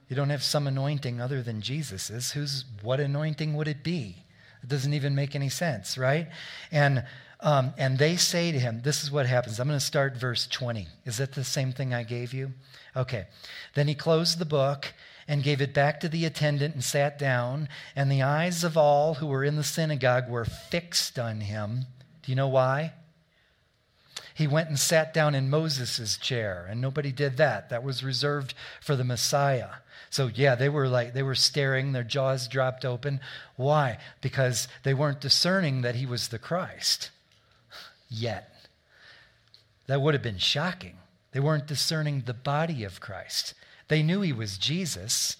You 0.09 0.15
don't 0.15 0.29
have 0.29 0.43
some 0.43 0.67
anointing 0.67 1.19
other 1.19 1.41
than 1.41 1.61
Jesus's. 1.61 2.33
Whose 2.33 2.65
what 2.83 2.99
anointing 2.99 3.55
would 3.55 3.67
it 3.67 3.83
be? 3.83 4.17
It 4.61 4.69
doesn't 4.69 4.93
even 4.93 5.15
make 5.15 5.33
any 5.33 5.49
sense, 5.49 5.97
right? 5.97 6.27
And 6.71 7.03
um, 7.41 7.73
and 7.77 7.97
they 7.97 8.17
say 8.17 8.51
to 8.51 8.59
him, 8.59 8.81
This 8.83 9.03
is 9.03 9.11
what 9.11 9.25
happens. 9.25 9.59
I'm 9.59 9.67
going 9.67 9.79
to 9.79 9.85
start 9.85 10.17
verse 10.17 10.45
20. 10.47 10.87
Is 11.05 11.17
that 11.17 11.33
the 11.33 11.43
same 11.43 11.71
thing 11.71 11.93
I 11.93 12.03
gave 12.03 12.33
you? 12.33 12.51
Okay. 12.95 13.27
Then 13.75 13.87
he 13.87 13.95
closed 13.95 14.39
the 14.39 14.45
book 14.45 14.93
and 15.27 15.43
gave 15.43 15.61
it 15.61 15.73
back 15.73 15.99
to 16.01 16.09
the 16.09 16.25
attendant 16.25 16.73
and 16.73 16.83
sat 16.83 17.17
down. 17.17 17.69
And 17.95 18.11
the 18.11 18.23
eyes 18.23 18.63
of 18.63 18.75
all 18.75 19.15
who 19.15 19.27
were 19.27 19.43
in 19.43 19.55
the 19.55 19.63
synagogue 19.63 20.27
were 20.27 20.43
fixed 20.43 21.17
on 21.17 21.41
him. 21.41 21.85
Do 22.23 22.31
you 22.31 22.35
know 22.35 22.47
why? 22.47 22.93
He 24.33 24.47
went 24.47 24.69
and 24.69 24.79
sat 24.79 25.13
down 25.13 25.35
in 25.35 25.49
Moses' 25.49 26.17
chair, 26.17 26.65
and 26.69 26.79
nobody 26.79 27.11
did 27.11 27.37
that. 27.37 27.69
That 27.69 27.83
was 27.83 28.03
reserved 28.03 28.53
for 28.81 28.95
the 28.95 29.03
Messiah. 29.03 29.69
So 30.09 30.27
yeah, 30.33 30.55
they 30.55 30.69
were 30.69 30.87
like 30.87 31.13
they 31.13 31.23
were 31.23 31.35
staring, 31.35 31.91
their 31.91 32.03
jaws 32.03 32.47
dropped 32.47 32.83
open. 32.83 33.19
Why? 33.55 33.97
Because 34.21 34.67
they 34.83 34.93
weren't 34.93 35.21
discerning 35.21 35.81
that 35.81 35.95
he 35.95 36.05
was 36.05 36.29
the 36.29 36.39
Christ 36.39 37.11
yet. 38.09 38.67
That 39.87 40.01
would 40.01 40.13
have 40.13 40.23
been 40.23 40.37
shocking. 40.37 40.97
They 41.31 41.39
weren't 41.39 41.67
discerning 41.67 42.21
the 42.21 42.33
body 42.33 42.83
of 42.83 42.99
Christ. 42.99 43.53
They 43.87 44.03
knew 44.03 44.21
he 44.21 44.33
was 44.33 44.57
Jesus. 44.57 45.37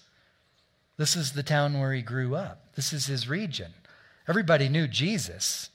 This 0.96 1.16
is 1.16 1.32
the 1.32 1.42
town 1.42 1.78
where 1.80 1.92
he 1.92 2.02
grew 2.02 2.34
up, 2.34 2.74
this 2.74 2.92
is 2.92 3.06
his 3.06 3.28
region. 3.28 3.72
Everybody 4.28 4.68
knew 4.68 4.86
Jesus. 4.86 5.70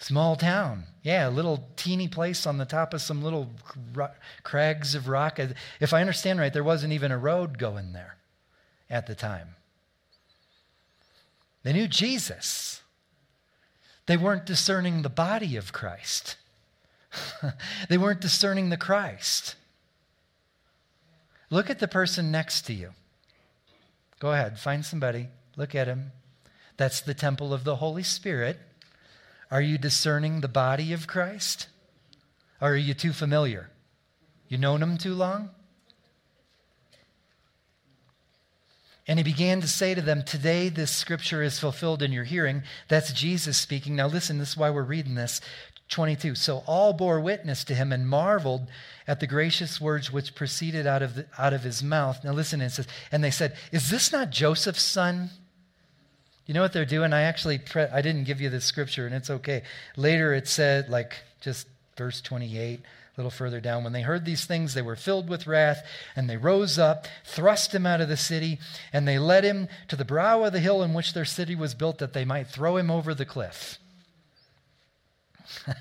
Small 0.00 0.34
town. 0.34 0.84
Yeah, 1.04 1.28
a 1.28 1.30
little 1.30 1.68
teeny 1.76 2.08
place 2.08 2.44
on 2.44 2.58
the 2.58 2.64
top 2.64 2.92
of 2.92 3.00
some 3.00 3.22
little 3.22 3.50
crags 4.42 4.96
of 4.96 5.06
rock. 5.06 5.38
If 5.78 5.92
I 5.92 6.00
understand 6.00 6.40
right, 6.40 6.52
there 6.52 6.64
wasn't 6.64 6.92
even 6.92 7.12
a 7.12 7.18
road 7.18 7.56
going 7.56 7.92
there 7.92 8.16
at 8.90 9.06
the 9.06 9.14
time. 9.14 9.54
They 11.62 11.72
knew 11.72 11.86
Jesus. 11.86 12.81
They 14.06 14.16
weren't 14.16 14.46
discerning 14.46 15.02
the 15.02 15.08
body 15.08 15.56
of 15.56 15.72
Christ. 15.72 16.36
they 17.88 17.98
weren't 17.98 18.20
discerning 18.20 18.70
the 18.70 18.76
Christ. 18.76 19.56
Look 21.50 21.70
at 21.70 21.78
the 21.78 21.88
person 21.88 22.30
next 22.30 22.62
to 22.62 22.72
you. 22.72 22.90
Go 24.18 24.32
ahead, 24.32 24.58
find 24.58 24.84
somebody, 24.84 25.28
look 25.56 25.74
at 25.74 25.86
him. 25.86 26.12
That's 26.76 27.00
the 27.00 27.14
temple 27.14 27.52
of 27.52 27.64
the 27.64 27.76
Holy 27.76 28.02
Spirit. 28.02 28.58
Are 29.50 29.60
you 29.60 29.76
discerning 29.76 30.40
the 30.40 30.48
body 30.48 30.92
of 30.92 31.06
Christ? 31.06 31.68
Or 32.60 32.70
are 32.70 32.76
you 32.76 32.94
too 32.94 33.12
familiar? 33.12 33.70
You 34.48 34.58
known 34.58 34.82
him 34.82 34.96
too 34.96 35.14
long? 35.14 35.50
And 39.08 39.18
he 39.18 39.24
began 39.24 39.60
to 39.60 39.68
say 39.68 39.94
to 39.94 40.00
them, 40.00 40.22
Today 40.22 40.68
this 40.68 40.90
scripture 40.90 41.42
is 41.42 41.58
fulfilled 41.58 42.02
in 42.02 42.12
your 42.12 42.24
hearing. 42.24 42.62
That's 42.88 43.12
Jesus 43.12 43.56
speaking. 43.56 43.96
Now 43.96 44.06
listen, 44.06 44.38
this 44.38 44.50
is 44.50 44.56
why 44.56 44.70
we're 44.70 44.82
reading 44.82 45.14
this. 45.14 45.40
22. 45.88 46.34
So 46.36 46.62
all 46.66 46.92
bore 46.92 47.20
witness 47.20 47.64
to 47.64 47.74
him 47.74 47.92
and 47.92 48.08
marveled 48.08 48.68
at 49.06 49.20
the 49.20 49.26
gracious 49.26 49.80
words 49.80 50.10
which 50.10 50.34
proceeded 50.34 50.86
out 50.86 51.02
of, 51.02 51.16
the, 51.16 51.26
out 51.36 51.52
of 51.52 51.62
his 51.62 51.82
mouth. 51.82 52.24
Now 52.24 52.32
listen, 52.32 52.60
it 52.60 52.70
says, 52.70 52.86
and 53.10 53.22
they 53.22 53.30
said, 53.30 53.56
Is 53.72 53.90
this 53.90 54.12
not 54.12 54.30
Joseph's 54.30 54.82
son? 54.82 55.30
You 56.46 56.54
know 56.54 56.62
what 56.62 56.72
they're 56.72 56.84
doing? 56.84 57.12
I 57.12 57.22
actually, 57.22 57.58
pre- 57.58 57.84
I 57.84 58.02
didn't 58.02 58.24
give 58.24 58.40
you 58.40 58.50
the 58.50 58.60
scripture, 58.60 59.06
and 59.06 59.14
it's 59.14 59.30
okay. 59.30 59.62
Later 59.96 60.34
it 60.34 60.48
said, 60.48 60.88
like 60.88 61.14
just 61.40 61.68
verse 61.96 62.20
28, 62.20 62.80
a 63.16 63.20
little 63.20 63.30
further 63.30 63.60
down, 63.60 63.84
when 63.84 63.92
they 63.92 64.02
heard 64.02 64.24
these 64.24 64.46
things, 64.46 64.72
they 64.72 64.80
were 64.80 64.96
filled 64.96 65.28
with 65.28 65.46
wrath, 65.46 65.84
and 66.16 66.30
they 66.30 66.38
rose 66.38 66.78
up, 66.78 67.06
thrust 67.24 67.74
him 67.74 67.84
out 67.84 68.00
of 68.00 68.08
the 68.08 68.16
city, 68.16 68.58
and 68.92 69.06
they 69.06 69.18
led 69.18 69.44
him 69.44 69.68
to 69.88 69.96
the 69.96 70.04
brow 70.04 70.44
of 70.44 70.52
the 70.52 70.60
hill 70.60 70.82
in 70.82 70.94
which 70.94 71.12
their 71.12 71.26
city 71.26 71.54
was 71.54 71.74
built, 71.74 71.98
that 71.98 72.14
they 72.14 72.24
might 72.24 72.48
throw 72.48 72.78
him 72.78 72.90
over 72.90 73.12
the 73.14 73.26
cliff. 73.26 73.78
Do 75.66 75.72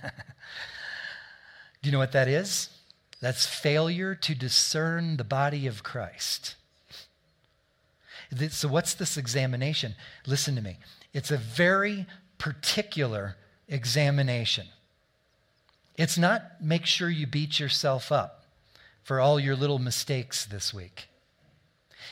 you 1.84 1.92
know 1.92 2.00
what 2.00 2.12
that 2.12 2.28
is? 2.28 2.70
That's 3.22 3.46
failure 3.46 4.14
to 4.16 4.36
discern 4.36 5.16
the 5.18 5.24
body 5.24 5.68
of 5.68 5.84
Christ. 5.84 6.56
So, 8.50 8.68
what's 8.68 8.94
this 8.94 9.18
examination? 9.18 9.96
Listen 10.26 10.56
to 10.56 10.62
me. 10.62 10.78
It's 11.14 11.32
a 11.32 11.38
very 11.38 12.08
particular 12.38 13.36
examination. 13.68 14.68
It's 16.02 16.18
not 16.18 16.60
make 16.60 16.88
sure 16.88 17.12
you 17.12 17.28
beat 17.28 17.60
yourself 17.60 18.12
up 18.12 18.44
for 19.04 19.20
all 19.20 19.40
your 19.40 19.56
little 19.56 19.78
mistakes 19.78 20.46
this 20.46 20.74
week. 20.74 21.08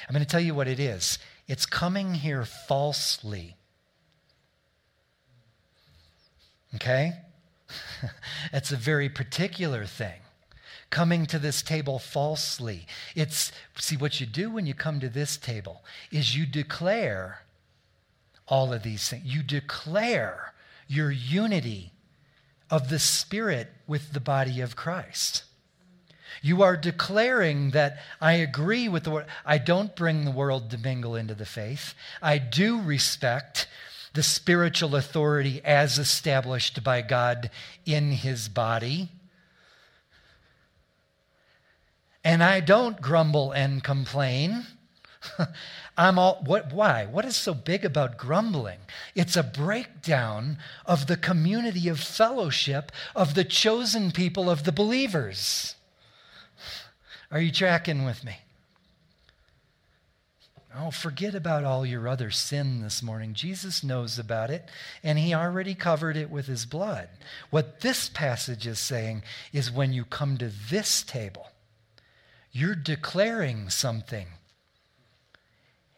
I'm 0.07 0.13
going 0.13 0.23
to 0.23 0.29
tell 0.29 0.39
you 0.39 0.53
what 0.53 0.67
it 0.67 0.79
is 0.79 1.17
it's 1.47 1.65
coming 1.65 2.13
here 2.13 2.45
falsely. 2.45 3.55
Okay? 6.75 7.13
it's 8.53 8.71
a 8.71 8.75
very 8.75 9.09
particular 9.09 9.85
thing. 9.85 10.21
Coming 10.91 11.25
to 11.25 11.39
this 11.39 11.63
table 11.63 11.97
falsely. 11.97 12.85
It's, 13.15 13.51
see, 13.79 13.97
what 13.97 14.19
you 14.19 14.27
do 14.27 14.51
when 14.51 14.67
you 14.67 14.75
come 14.75 14.99
to 14.99 15.09
this 15.09 15.35
table 15.35 15.83
is 16.11 16.37
you 16.37 16.45
declare 16.45 17.41
all 18.47 18.71
of 18.71 18.83
these 18.83 19.09
things. 19.09 19.25
You 19.25 19.41
declare 19.41 20.53
your 20.87 21.09
unity 21.09 21.91
of 22.69 22.89
the 22.89 22.99
Spirit 22.99 23.69
with 23.87 24.13
the 24.13 24.19
body 24.19 24.61
of 24.61 24.75
Christ. 24.75 25.43
You 26.41 26.61
are 26.63 26.77
declaring 26.77 27.71
that 27.71 27.99
I 28.21 28.33
agree 28.33 28.87
with 28.87 29.03
the 29.03 29.11
word. 29.11 29.25
I 29.45 29.57
don't 29.57 29.95
bring 29.95 30.23
the 30.23 30.31
world 30.31 30.71
to 30.71 30.77
mingle 30.77 31.15
into 31.15 31.35
the 31.35 31.45
faith. 31.45 31.93
I 32.21 32.37
do 32.37 32.81
respect 32.81 33.67
the 34.13 34.23
spiritual 34.23 34.95
authority 34.95 35.61
as 35.63 35.99
established 35.99 36.83
by 36.83 37.01
God 37.01 37.51
in 37.85 38.11
his 38.11 38.47
body. 38.47 39.09
And 42.23 42.43
I 42.43 42.59
don't 42.59 43.01
grumble 43.01 43.51
and 43.51 43.83
complain. 43.83 44.65
I'm 45.97 46.17
all 46.17 46.41
what 46.45 46.71
why? 46.71 47.05
What 47.05 47.25
is 47.25 47.35
so 47.35 47.53
big 47.53 47.83
about 47.83 48.17
grumbling? 48.17 48.79
It's 49.15 49.35
a 49.35 49.43
breakdown 49.43 50.57
of 50.85 51.07
the 51.07 51.17
community 51.17 51.89
of 51.89 51.99
fellowship 51.99 52.91
of 53.15 53.33
the 53.33 53.43
chosen 53.43 54.11
people 54.11 54.49
of 54.49 54.63
the 54.63 54.71
believers. 54.71 55.75
Are 57.31 57.41
you 57.41 57.51
tracking 57.51 58.05
with 58.05 58.23
me? 58.23 58.37
Oh, 60.75 60.91
forget 60.91 61.33
about 61.33 61.63
all 61.63 61.85
your 61.85 62.07
other 62.07 62.29
sin 62.29 62.81
this 62.81 63.01
morning. 63.01 63.33
Jesus 63.33 63.83
knows 63.83 64.19
about 64.19 64.51
it, 64.51 64.69
and 65.03 65.17
he 65.17 65.33
already 65.33 65.73
covered 65.73 66.15
it 66.15 66.29
with 66.29 66.45
his 66.45 66.65
blood. 66.65 67.09
What 67.49 67.81
this 67.81 68.07
passage 68.07 68.67
is 68.67 68.79
saying 68.79 69.23
is 69.51 69.71
when 69.71 69.93
you 69.93 70.05
come 70.05 70.37
to 70.37 70.51
this 70.69 71.01
table, 71.01 71.47
you're 72.51 72.75
declaring 72.75 73.69
something, 73.69 74.27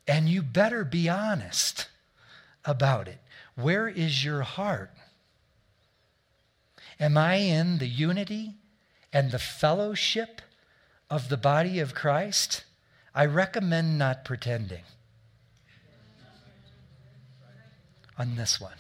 and 0.08 0.28
you 0.28 0.42
better 0.42 0.84
be 0.84 1.08
honest 1.10 1.88
about 2.66 3.08
it. 3.08 3.20
Where 3.56 3.88
is 3.88 4.24
your 4.24 4.42
heart? 4.42 4.92
Am 7.00 7.18
I 7.18 7.36
in 7.36 7.80
the 7.80 7.88
unity 7.88 8.56
and 9.12 9.32
the 9.32 9.40
fellowship 9.40 10.42
of 11.10 11.30
the 11.30 11.38
body 11.38 11.80
of 11.80 11.96
Christ? 11.96 12.64
I 13.14 13.26
recommend 13.26 13.98
not 13.98 14.24
pretending 14.24 14.84
on 18.18 18.36
this 18.36 18.62
one. 18.62 18.78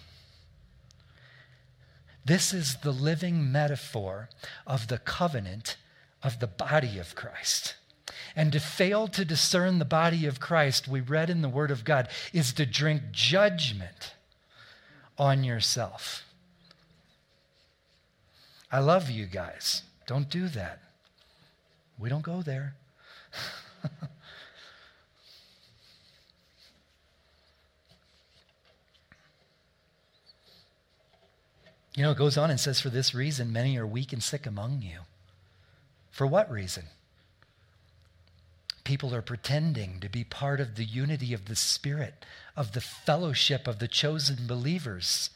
This 2.23 2.53
is 2.53 2.77
the 2.77 2.91
living 2.91 3.51
metaphor 3.51 4.29
of 4.67 4.87
the 4.87 4.99
covenant 4.99 5.77
of 6.21 6.39
the 6.39 6.47
body 6.47 6.99
of 6.99 7.15
Christ. 7.15 7.75
And 8.35 8.51
to 8.53 8.59
fail 8.59 9.07
to 9.09 9.25
discern 9.25 9.79
the 9.79 9.85
body 9.85 10.25
of 10.25 10.39
Christ, 10.39 10.87
we 10.87 11.01
read 11.01 11.29
in 11.29 11.41
the 11.41 11.49
Word 11.49 11.71
of 11.71 11.83
God, 11.83 12.07
is 12.33 12.53
to 12.53 12.65
drink 12.65 13.03
judgment 13.11 14.15
on 15.17 15.43
yourself. 15.43 16.23
I 18.71 18.79
love 18.79 19.09
you 19.09 19.25
guys. 19.25 19.83
Don't 20.07 20.29
do 20.29 20.47
that. 20.49 20.79
We 21.99 22.09
don't 22.09 22.23
go 22.23 22.41
there. 22.41 22.75
You 31.95 32.03
know, 32.03 32.11
it 32.11 32.17
goes 32.17 32.37
on 32.37 32.49
and 32.49 32.59
says, 32.59 32.79
For 32.79 32.89
this 32.89 33.13
reason, 33.13 33.51
many 33.51 33.77
are 33.77 33.85
weak 33.85 34.13
and 34.13 34.23
sick 34.23 34.45
among 34.45 34.81
you. 34.81 34.99
For 36.09 36.25
what 36.25 36.49
reason? 36.49 36.85
People 38.91 39.15
are 39.15 39.21
pretending 39.21 40.01
to 40.01 40.09
be 40.09 40.25
part 40.25 40.59
of 40.59 40.75
the 40.75 40.83
unity 40.83 41.33
of 41.33 41.45
the 41.45 41.55
Spirit, 41.55 42.25
of 42.57 42.73
the 42.73 42.81
fellowship 42.81 43.65
of 43.65 43.79
the 43.79 43.87
chosen 43.87 44.45
believers. 44.45 45.29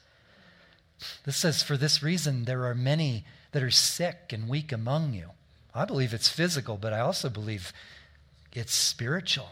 This 1.24 1.38
says, 1.38 1.64
For 1.64 1.78
this 1.78 2.04
reason, 2.04 2.44
there 2.44 2.66
are 2.66 2.76
many 2.76 3.24
that 3.54 3.64
are 3.64 3.72
sick 3.72 4.34
and 4.34 4.50
weak 4.50 4.74
among 4.74 5.14
you. 5.14 5.30
I 5.74 5.86
believe 5.86 6.14
it's 6.14 6.28
physical, 6.28 6.76
but 6.76 6.92
I 6.92 7.00
also 7.00 7.30
believe 7.30 7.72
it's 8.52 8.74
spiritual 8.74 9.52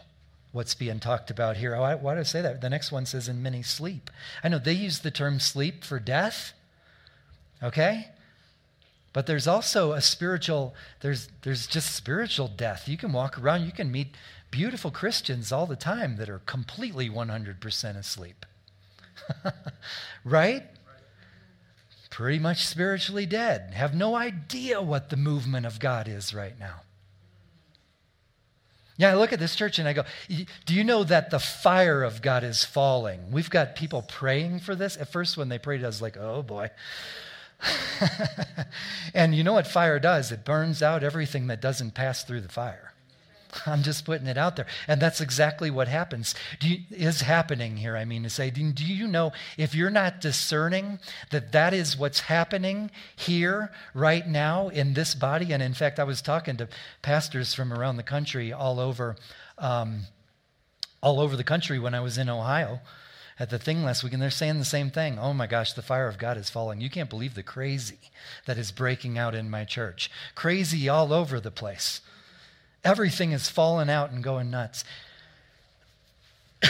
what's 0.52 0.74
being 0.74 1.00
talked 1.00 1.30
about 1.30 1.56
here. 1.56 1.74
Oh, 1.74 1.80
why, 1.80 1.94
why 1.94 2.12
do 2.12 2.20
I 2.20 2.24
say 2.24 2.42
that? 2.42 2.60
The 2.60 2.68
next 2.68 2.92
one 2.92 3.06
says, 3.06 3.26
in 3.26 3.42
many 3.42 3.62
sleep. 3.62 4.10
I 4.44 4.50
know 4.50 4.58
they 4.58 4.74
use 4.74 4.98
the 4.98 5.10
term 5.10 5.40
sleep 5.40 5.82
for 5.82 5.98
death. 5.98 6.52
Okay? 7.62 8.08
But 9.14 9.26
there's 9.26 9.46
also 9.46 9.92
a 9.92 10.02
spiritual, 10.02 10.74
there's, 11.00 11.28
there's 11.42 11.68
just 11.68 11.94
spiritual 11.94 12.48
death. 12.48 12.88
You 12.88 12.98
can 12.98 13.12
walk 13.12 13.38
around, 13.38 13.64
you 13.64 13.70
can 13.70 13.90
meet 13.90 14.08
beautiful 14.50 14.90
Christians 14.90 15.52
all 15.52 15.66
the 15.66 15.76
time 15.76 16.16
that 16.16 16.28
are 16.28 16.40
completely 16.40 17.08
100% 17.08 17.96
asleep. 17.96 18.44
right? 20.24 20.64
Pretty 22.10 22.40
much 22.40 22.66
spiritually 22.66 23.24
dead, 23.24 23.72
have 23.74 23.94
no 23.94 24.16
idea 24.16 24.82
what 24.82 25.10
the 25.10 25.16
movement 25.16 25.64
of 25.64 25.78
God 25.78 26.08
is 26.08 26.34
right 26.34 26.58
now. 26.58 26.80
Yeah, 28.96 29.12
I 29.12 29.14
look 29.14 29.32
at 29.32 29.38
this 29.38 29.54
church 29.54 29.78
and 29.78 29.88
I 29.88 29.92
go, 29.92 30.04
Do 30.66 30.74
you 30.74 30.84
know 30.84 31.04
that 31.04 31.30
the 31.30 31.40
fire 31.40 32.02
of 32.02 32.20
God 32.20 32.42
is 32.42 32.64
falling? 32.64 33.30
We've 33.30 33.50
got 33.50 33.76
people 33.76 34.02
praying 34.02 34.60
for 34.60 34.74
this. 34.74 34.96
At 34.96 35.10
first, 35.10 35.36
when 35.36 35.48
they 35.48 35.58
prayed, 35.58 35.82
I 35.84 35.86
was 35.86 36.02
like, 36.02 36.16
Oh 36.16 36.42
boy. 36.42 36.70
and 39.14 39.34
you 39.34 39.44
know 39.44 39.52
what 39.52 39.66
fire 39.66 39.98
does? 39.98 40.32
It 40.32 40.44
burns 40.44 40.82
out 40.82 41.02
everything 41.02 41.46
that 41.48 41.60
doesn't 41.60 41.94
pass 41.94 42.24
through 42.24 42.42
the 42.42 42.48
fire. 42.48 42.94
I'm 43.66 43.82
just 43.82 44.04
putting 44.04 44.26
it 44.26 44.38
out 44.38 44.56
there. 44.56 44.66
And 44.88 45.00
that's 45.00 45.20
exactly 45.20 45.70
what 45.70 45.88
happens, 45.88 46.34
you, 46.60 46.78
is 46.90 47.22
happening 47.22 47.76
here. 47.76 47.96
I 47.96 48.04
mean, 48.04 48.22
to 48.24 48.30
say, 48.30 48.50
do, 48.50 48.62
you 48.84 49.06
know 49.06 49.32
if 49.56 49.74
you're 49.74 49.90
not 49.90 50.20
discerning 50.20 50.98
that 51.30 51.52
that 51.52 51.74
is 51.74 51.96
what's 51.96 52.20
happening 52.20 52.90
here 53.16 53.72
right 53.92 54.26
now 54.26 54.68
in 54.68 54.94
this 54.94 55.14
body? 55.14 55.52
And 55.52 55.62
in 55.62 55.74
fact, 55.74 55.98
I 55.98 56.04
was 56.04 56.22
talking 56.22 56.56
to 56.58 56.68
pastors 57.02 57.54
from 57.54 57.72
around 57.72 57.96
the 57.96 58.02
country, 58.02 58.52
all 58.52 58.80
over, 58.80 59.16
um, 59.58 60.02
all 61.02 61.20
over 61.20 61.36
the 61.36 61.44
country 61.44 61.78
when 61.78 61.94
I 61.94 62.00
was 62.00 62.18
in 62.18 62.28
Ohio 62.28 62.80
at 63.38 63.50
the 63.50 63.58
thing 63.58 63.82
last 63.82 64.04
week, 64.04 64.12
and 64.12 64.22
they're 64.22 64.30
saying 64.30 64.58
the 64.58 64.64
same 64.64 64.90
thing. 64.90 65.18
Oh 65.18 65.34
my 65.34 65.46
gosh, 65.46 65.72
the 65.72 65.82
fire 65.82 66.06
of 66.06 66.18
God 66.18 66.36
is 66.36 66.50
falling. 66.50 66.80
You 66.80 66.88
can't 66.88 67.10
believe 67.10 67.34
the 67.34 67.42
crazy 67.42 67.98
that 68.46 68.58
is 68.58 68.70
breaking 68.70 69.18
out 69.18 69.34
in 69.34 69.50
my 69.50 69.64
church. 69.64 70.10
Crazy 70.34 70.88
all 70.88 71.12
over 71.12 71.40
the 71.40 71.50
place. 71.50 72.00
Everything 72.84 73.32
is 73.32 73.48
falling 73.48 73.90
out 73.90 74.12
and 74.12 74.22
going 74.22 74.50
nuts. 74.50 74.84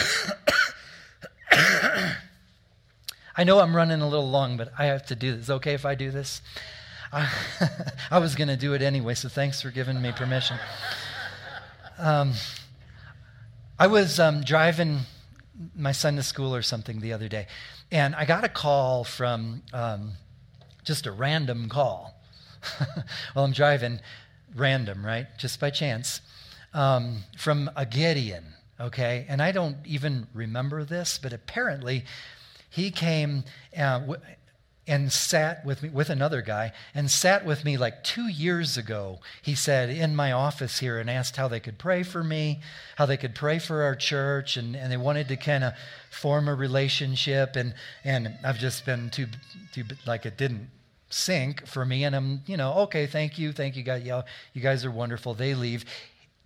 I 3.37 3.45
know 3.45 3.59
I'm 3.61 3.75
running 3.75 4.01
a 4.01 4.09
little 4.09 4.31
long, 4.31 4.57
but 4.57 4.73
I 4.79 4.87
have 4.87 5.05
to 5.07 5.17
do 5.17 5.37
this. 5.37 5.51
okay 5.51 5.75
if 5.75 5.85
I 5.85 5.95
do 5.95 6.11
this? 6.11 6.41
I, 7.13 7.31
I 8.11 8.19
was 8.19 8.37
going 8.37 8.49
to 8.49 8.57
do 8.57 8.73
it 8.75 8.83
anyway, 8.83 9.15
so 9.15 9.29
thanks 9.29 9.61
for 9.61 9.71
giving 9.71 10.01
me 10.01 10.13
permission. 10.13 10.57
Um, 11.99 12.33
I 13.79 13.89
was 13.89 14.19
um, 14.19 14.43
driving 14.43 15.01
my 15.75 15.93
son 15.93 16.17
to 16.17 16.23
school 16.23 16.55
or 16.55 16.63
something 16.63 17.01
the 17.01 17.13
other 17.13 17.29
day, 17.29 17.47
and 17.91 18.15
I 18.15 18.25
got 18.25 18.45
a 18.45 18.49
call 18.49 19.05
from 19.05 19.63
um, 19.73 20.13
just 20.85 21.07
a 21.07 21.13
random 21.13 21.69
call 21.69 22.15
while 23.33 23.45
I'm 23.45 23.53
driving, 23.53 24.01
random, 24.55 25.05
right? 25.05 25.27
Just 25.39 25.61
by 25.61 25.71
chance, 25.71 26.21
um, 26.73 27.25
from 27.39 27.71
a 27.77 27.87
Gideon, 27.87 28.45
okay? 28.81 29.27
And 29.29 29.43
I 29.43 29.53
don't 29.53 29.77
even 29.85 30.27
remember 30.35 30.85
this, 30.85 31.19
but 31.23 31.33
apparently 31.33 32.05
he 32.71 32.91
came 32.91 33.45
uh, 33.77 34.01
w- 34.01 34.21
and 34.87 35.11
sat 35.11 35.65
with 35.65 35.83
me 35.83 35.89
with 35.89 36.11
another 36.11 36.43
guy 36.43 36.73
and 36.95 37.11
sat 37.11 37.45
with 37.45 37.65
me 37.65 37.77
like 37.77 38.05
two 38.05 38.29
years 38.29 38.77
ago 38.77 39.19
he 39.43 39.55
said 39.55 39.89
in 39.89 40.15
my 40.15 40.33
office 40.33 40.79
here 40.79 40.99
and 40.99 41.09
asked 41.09 41.37
how 41.37 41.49
they 41.49 41.61
could 41.61 41.79
pray 41.79 42.03
for 42.03 42.23
me 42.23 42.61
how 42.97 43.07
they 43.07 43.17
could 43.17 43.35
pray 43.35 43.59
for 43.59 43.83
our 43.83 43.95
church 43.95 44.57
and, 44.57 44.77
and 44.77 44.93
they 44.93 44.97
wanted 44.97 45.27
to 45.29 45.37
kind 45.37 45.65
of 45.65 45.73
form 46.11 46.49
a 46.49 46.55
relationship 46.55 47.57
and 47.57 47.75
and 48.05 48.37
i've 48.45 48.59
just 48.59 48.85
been 48.85 49.09
too 49.11 49.27
too 49.73 49.85
like 50.07 50.27
it 50.27 50.37
didn't 50.37 50.69
sink 51.15 51.65
for 51.67 51.85
me 51.85 52.05
and 52.05 52.17
i'm 52.17 52.43
you 52.47 52.57
know 52.57 52.73
okay 52.75 53.07
thank 53.07 53.39
you 53.39 53.53
thank 53.53 53.77
you 53.77 53.83
guys 53.83 54.05
you 54.53 54.61
guys 54.61 54.85
are 54.85 54.91
wonderful 54.91 55.35
they 55.35 55.55
leave. 55.55 55.85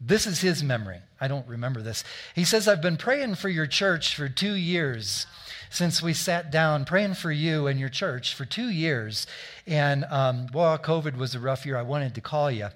This 0.00 0.28
is 0.28 0.40
his 0.40 0.62
memory. 0.62 0.98
I 1.20 1.26
don't 1.26 1.46
remember 1.48 1.82
this. 1.82 2.04
He 2.34 2.44
says 2.44 2.68
i've 2.68 2.82
been 2.82 2.96
praying 2.96 3.36
for 3.36 3.48
your 3.48 3.66
church 3.66 4.14
for 4.14 4.28
two 4.28 4.54
years 4.54 5.26
since 5.70 6.02
we 6.02 6.12
sat 6.14 6.50
down 6.50 6.84
praying 6.84 7.14
for 7.14 7.30
you 7.30 7.66
and 7.66 7.78
your 7.78 7.88
church 7.88 8.34
for 8.34 8.44
two 8.44 8.68
years. 8.68 9.26
And 9.66 10.04
um, 10.04 10.48
well, 10.52 10.78
COVID 10.78 11.16
was 11.16 11.34
a 11.34 11.40
rough 11.40 11.66
year. 11.66 11.76
I 11.76 11.82
wanted 11.82 12.14
to 12.14 12.20
call 12.20 12.50
you 12.50 12.68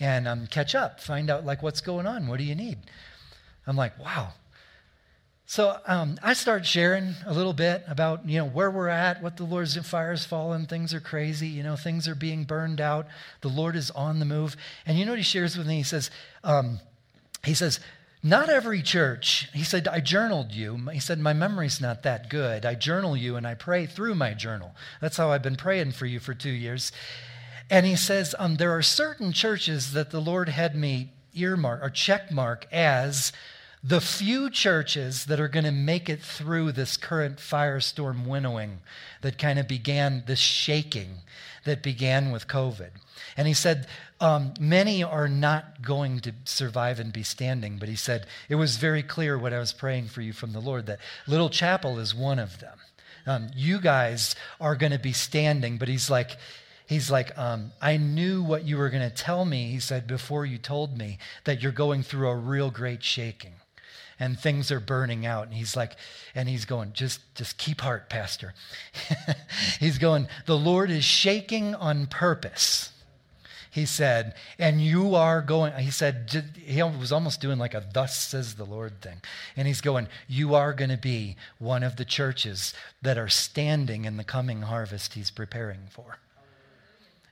and 0.00 0.28
um, 0.28 0.46
catch 0.46 0.74
up, 0.74 1.00
find 1.00 1.30
out 1.30 1.44
like 1.44 1.62
what's 1.62 1.80
going 1.80 2.06
on. 2.06 2.28
What 2.28 2.38
do 2.38 2.44
you 2.44 2.54
need? 2.54 2.78
I'm 3.66 3.76
like, 3.76 3.98
wow. 3.98 4.32
So 5.50 5.78
um, 5.86 6.18
I 6.22 6.34
start 6.34 6.66
sharing 6.66 7.14
a 7.24 7.32
little 7.32 7.54
bit 7.54 7.82
about 7.88 8.28
you 8.28 8.38
know 8.38 8.44
where 8.44 8.70
we're 8.70 8.88
at, 8.88 9.22
what 9.22 9.38
the 9.38 9.44
Lord's 9.44 9.78
fire's 9.78 10.26
fallen, 10.26 10.66
things 10.66 10.92
are 10.92 11.00
crazy, 11.00 11.48
you 11.48 11.62
know 11.62 11.74
things 11.74 12.06
are 12.06 12.14
being 12.14 12.44
burned 12.44 12.82
out. 12.82 13.06
The 13.40 13.48
Lord 13.48 13.74
is 13.74 13.90
on 13.92 14.18
the 14.18 14.26
move, 14.26 14.58
and 14.84 14.98
you 14.98 15.06
know 15.06 15.12
what 15.12 15.18
he 15.18 15.24
shares 15.24 15.56
with 15.56 15.66
me? 15.66 15.76
He 15.76 15.84
says, 15.84 16.10
um, 16.44 16.80
he 17.44 17.54
says, 17.54 17.80
not 18.22 18.48
every 18.48 18.82
church, 18.82 19.48
he 19.54 19.62
said, 19.62 19.86
I 19.86 20.00
journaled 20.00 20.52
you. 20.52 20.76
He 20.92 20.98
said, 20.98 21.20
My 21.20 21.32
memory's 21.32 21.80
not 21.80 22.02
that 22.02 22.28
good. 22.28 22.66
I 22.66 22.74
journal 22.74 23.16
you 23.16 23.36
and 23.36 23.46
I 23.46 23.54
pray 23.54 23.86
through 23.86 24.16
my 24.16 24.34
journal. 24.34 24.74
That's 25.00 25.16
how 25.16 25.30
I've 25.30 25.42
been 25.42 25.56
praying 25.56 25.92
for 25.92 26.06
you 26.06 26.18
for 26.18 26.34
two 26.34 26.50
years. 26.50 26.90
And 27.70 27.86
he 27.86 27.96
says, 27.96 28.34
um, 28.38 28.56
There 28.56 28.76
are 28.76 28.82
certain 28.82 29.32
churches 29.32 29.92
that 29.92 30.10
the 30.10 30.20
Lord 30.20 30.48
had 30.48 30.74
me 30.74 31.12
earmark 31.34 31.82
or 31.82 31.90
check 31.90 32.32
mark 32.32 32.66
as 32.72 33.32
the 33.84 34.00
few 34.00 34.50
churches 34.50 35.26
that 35.26 35.38
are 35.38 35.48
going 35.48 35.64
to 35.64 35.70
make 35.70 36.08
it 36.08 36.20
through 36.20 36.72
this 36.72 36.96
current 36.96 37.36
firestorm 37.36 38.26
winnowing 38.26 38.80
that 39.20 39.38
kind 39.38 39.58
of 39.58 39.68
began 39.68 40.24
this 40.26 40.40
shaking 40.40 41.18
that 41.64 41.82
began 41.82 42.32
with 42.32 42.48
COVID. 42.48 42.90
And 43.36 43.46
he 43.46 43.54
said, 43.54 43.86
um, 44.20 44.54
Many 44.60 45.02
are 45.02 45.28
not 45.28 45.82
going 45.82 46.20
to 46.20 46.32
survive 46.44 47.00
and 47.00 47.12
be 47.12 47.22
standing, 47.22 47.78
but 47.78 47.88
he 47.88 47.96
said, 47.96 48.26
It 48.48 48.56
was 48.56 48.76
very 48.76 49.02
clear 49.02 49.38
what 49.38 49.52
I 49.52 49.58
was 49.58 49.72
praying 49.72 50.08
for 50.08 50.22
you 50.22 50.32
from 50.32 50.52
the 50.52 50.60
Lord 50.60 50.86
that 50.86 51.00
Little 51.26 51.50
Chapel 51.50 51.98
is 51.98 52.14
one 52.14 52.38
of 52.38 52.60
them. 52.60 52.78
Um, 53.26 53.50
you 53.54 53.80
guys 53.80 54.34
are 54.60 54.76
going 54.76 54.92
to 54.92 54.98
be 54.98 55.12
standing, 55.12 55.78
but 55.78 55.88
he's 55.88 56.10
like, 56.10 56.36
He's 56.88 57.10
like, 57.10 57.36
um, 57.36 57.72
I 57.82 57.98
knew 57.98 58.42
what 58.42 58.64
you 58.64 58.78
were 58.78 58.88
going 58.88 59.06
to 59.06 59.14
tell 59.14 59.44
me, 59.44 59.70
he 59.70 59.78
said, 59.78 60.06
before 60.06 60.46
you 60.46 60.56
told 60.56 60.96
me 60.96 61.18
that 61.44 61.62
you're 61.62 61.70
going 61.70 62.02
through 62.02 62.28
a 62.28 62.34
real 62.34 62.70
great 62.70 63.04
shaking 63.04 63.52
and 64.18 64.38
things 64.38 64.72
are 64.72 64.80
burning 64.80 65.26
out. 65.26 65.46
And 65.46 65.54
he's 65.54 65.76
like, 65.76 65.96
and 66.34 66.48
he's 66.48 66.64
going, 66.64 66.94
just, 66.94 67.20
just 67.34 67.58
keep 67.58 67.82
heart, 67.82 68.08
Pastor. 68.08 68.54
he's 69.80 69.98
going, 69.98 70.28
the 70.46 70.56
Lord 70.56 70.90
is 70.90 71.04
shaking 71.04 71.74
on 71.74 72.06
purpose 72.06 72.90
he 73.78 73.86
said, 73.86 74.34
and 74.58 74.80
you 74.82 75.14
are 75.14 75.40
going, 75.40 75.72
he 75.74 75.90
said, 75.90 76.44
he 76.56 76.82
was 76.82 77.12
almost 77.12 77.40
doing 77.40 77.58
like 77.58 77.74
a 77.74 77.84
thus 77.94 78.16
says 78.16 78.56
the 78.56 78.64
Lord 78.64 79.00
thing. 79.00 79.22
And 79.56 79.68
he's 79.68 79.80
going, 79.80 80.08
you 80.26 80.54
are 80.54 80.72
going 80.72 80.90
to 80.90 80.98
be 80.98 81.36
one 81.58 81.82
of 81.82 81.96
the 81.96 82.04
churches 82.04 82.74
that 83.00 83.16
are 83.16 83.28
standing 83.28 84.04
in 84.04 84.16
the 84.16 84.24
coming 84.24 84.62
harvest 84.62 85.14
he's 85.14 85.30
preparing 85.30 85.86
for. 85.90 86.18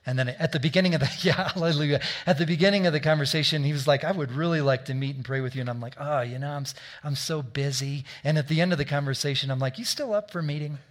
And 0.05 0.17
then 0.17 0.29
at 0.29 0.53
the 0.53 0.59
beginning 0.59 0.95
of 0.95 1.01
the, 1.01 1.09
yeah, 1.21 1.49
hallelujah. 1.49 1.99
At 2.25 2.37
the 2.37 2.45
beginning 2.45 2.87
of 2.87 2.93
the 2.93 3.01
conversation, 3.01 3.65
he 3.65 3.73
was 3.73 3.85
like, 3.85 4.05
I 4.05 4.13
would 4.13 4.31
really 4.31 4.61
like 4.61 4.85
to 4.85 4.93
meet 4.93 5.17
and 5.17 5.25
pray 5.25 5.41
with 5.41 5.53
you. 5.53 5.61
And 5.61 5.69
I'm 5.69 5.81
like, 5.81 5.95
oh, 5.99 6.21
you 6.21 6.39
know, 6.39 6.51
I'm, 6.51 6.65
I'm 7.03 7.15
so 7.15 7.41
busy. 7.41 8.05
And 8.23 8.37
at 8.37 8.47
the 8.47 8.61
end 8.61 8.71
of 8.71 8.77
the 8.77 8.85
conversation, 8.85 9.51
I'm 9.51 9.59
like, 9.59 9.77
you 9.77 9.83
still 9.83 10.13
up 10.13 10.31
for 10.31 10.41
meeting? 10.41 10.77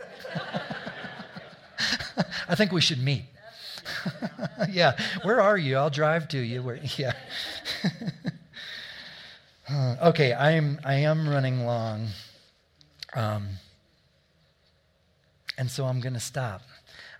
I 2.48 2.54
think 2.54 2.72
we 2.72 2.82
should 2.82 3.02
meet. 3.02 3.24
yeah, 4.70 4.96
where 5.22 5.40
are 5.40 5.56
you? 5.56 5.76
I'll 5.76 5.90
drive 5.90 6.28
to 6.28 6.38
you. 6.38 6.62
Where, 6.62 6.80
yeah. 6.96 7.12
okay, 10.02 10.32
I 10.32 10.52
am 10.52 10.78
I 10.84 10.94
am 10.94 11.28
running 11.28 11.64
long, 11.64 12.08
um, 13.14 13.48
and 15.58 15.70
so 15.70 15.84
I'm 15.84 16.00
going 16.00 16.14
to 16.14 16.20
stop. 16.20 16.62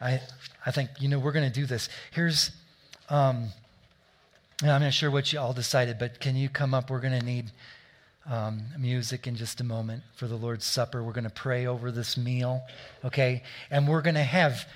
I 0.01 0.21
I 0.65 0.71
think 0.71 0.91
you 0.99 1.09
know 1.09 1.19
we're 1.19 1.33
going 1.33 1.51
to 1.51 1.61
do 1.61 1.67
this. 1.67 1.89
Here's. 2.13 2.51
Um, 3.09 3.49
I'm 4.63 4.81
not 4.81 4.95
sure 4.95 5.11
what 5.11 5.33
you 5.33 5.39
all 5.39 5.53
decided, 5.53 5.99
but 5.99 6.19
can 6.19 6.35
you 6.35 6.49
come 6.49 6.73
up? 6.73 6.89
We're 6.89 7.01
going 7.01 7.19
to 7.19 7.25
need 7.25 7.53
um, 8.29 8.63
music 8.79 9.27
in 9.27 9.37
just 9.37 9.61
a 9.61 9.65
moment 9.65 10.03
for 10.15 10.27
the 10.27 10.37
Lord's 10.37 10.65
Supper. 10.65 11.03
We're 11.03 11.13
going 11.13 11.25
to 11.25 11.31
pray 11.31 11.67
over 11.67 11.91
this 11.91 12.17
meal, 12.17 12.63
okay? 13.05 13.43
And 13.71 13.87
we're 13.87 14.03
going 14.03 14.15
to 14.15 14.23
have 14.23 14.67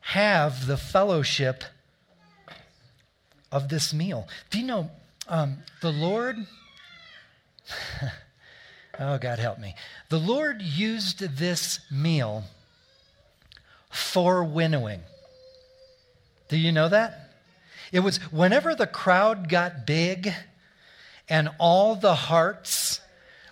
have 0.00 0.66
the 0.66 0.76
fellowship 0.76 1.64
of 3.50 3.68
this 3.68 3.92
meal. 3.92 4.28
Do 4.50 4.58
you 4.58 4.66
know 4.66 4.90
um, 5.28 5.58
the 5.80 5.92
Lord? 5.92 6.36
oh, 8.98 9.18
God 9.18 9.38
help 9.38 9.58
me. 9.58 9.74
The 10.08 10.18
Lord 10.18 10.62
used 10.62 11.20
this 11.20 11.80
meal 11.90 12.44
for 13.90 14.44
winnowing. 14.44 15.00
Do 16.48 16.56
you 16.56 16.72
know 16.72 16.88
that? 16.88 17.30
It 17.92 18.00
was 18.00 18.18
whenever 18.32 18.74
the 18.74 18.86
crowd 18.86 19.48
got 19.48 19.86
big 19.86 20.32
and 21.28 21.50
all 21.58 21.94
the 21.94 22.14
hearts 22.14 22.87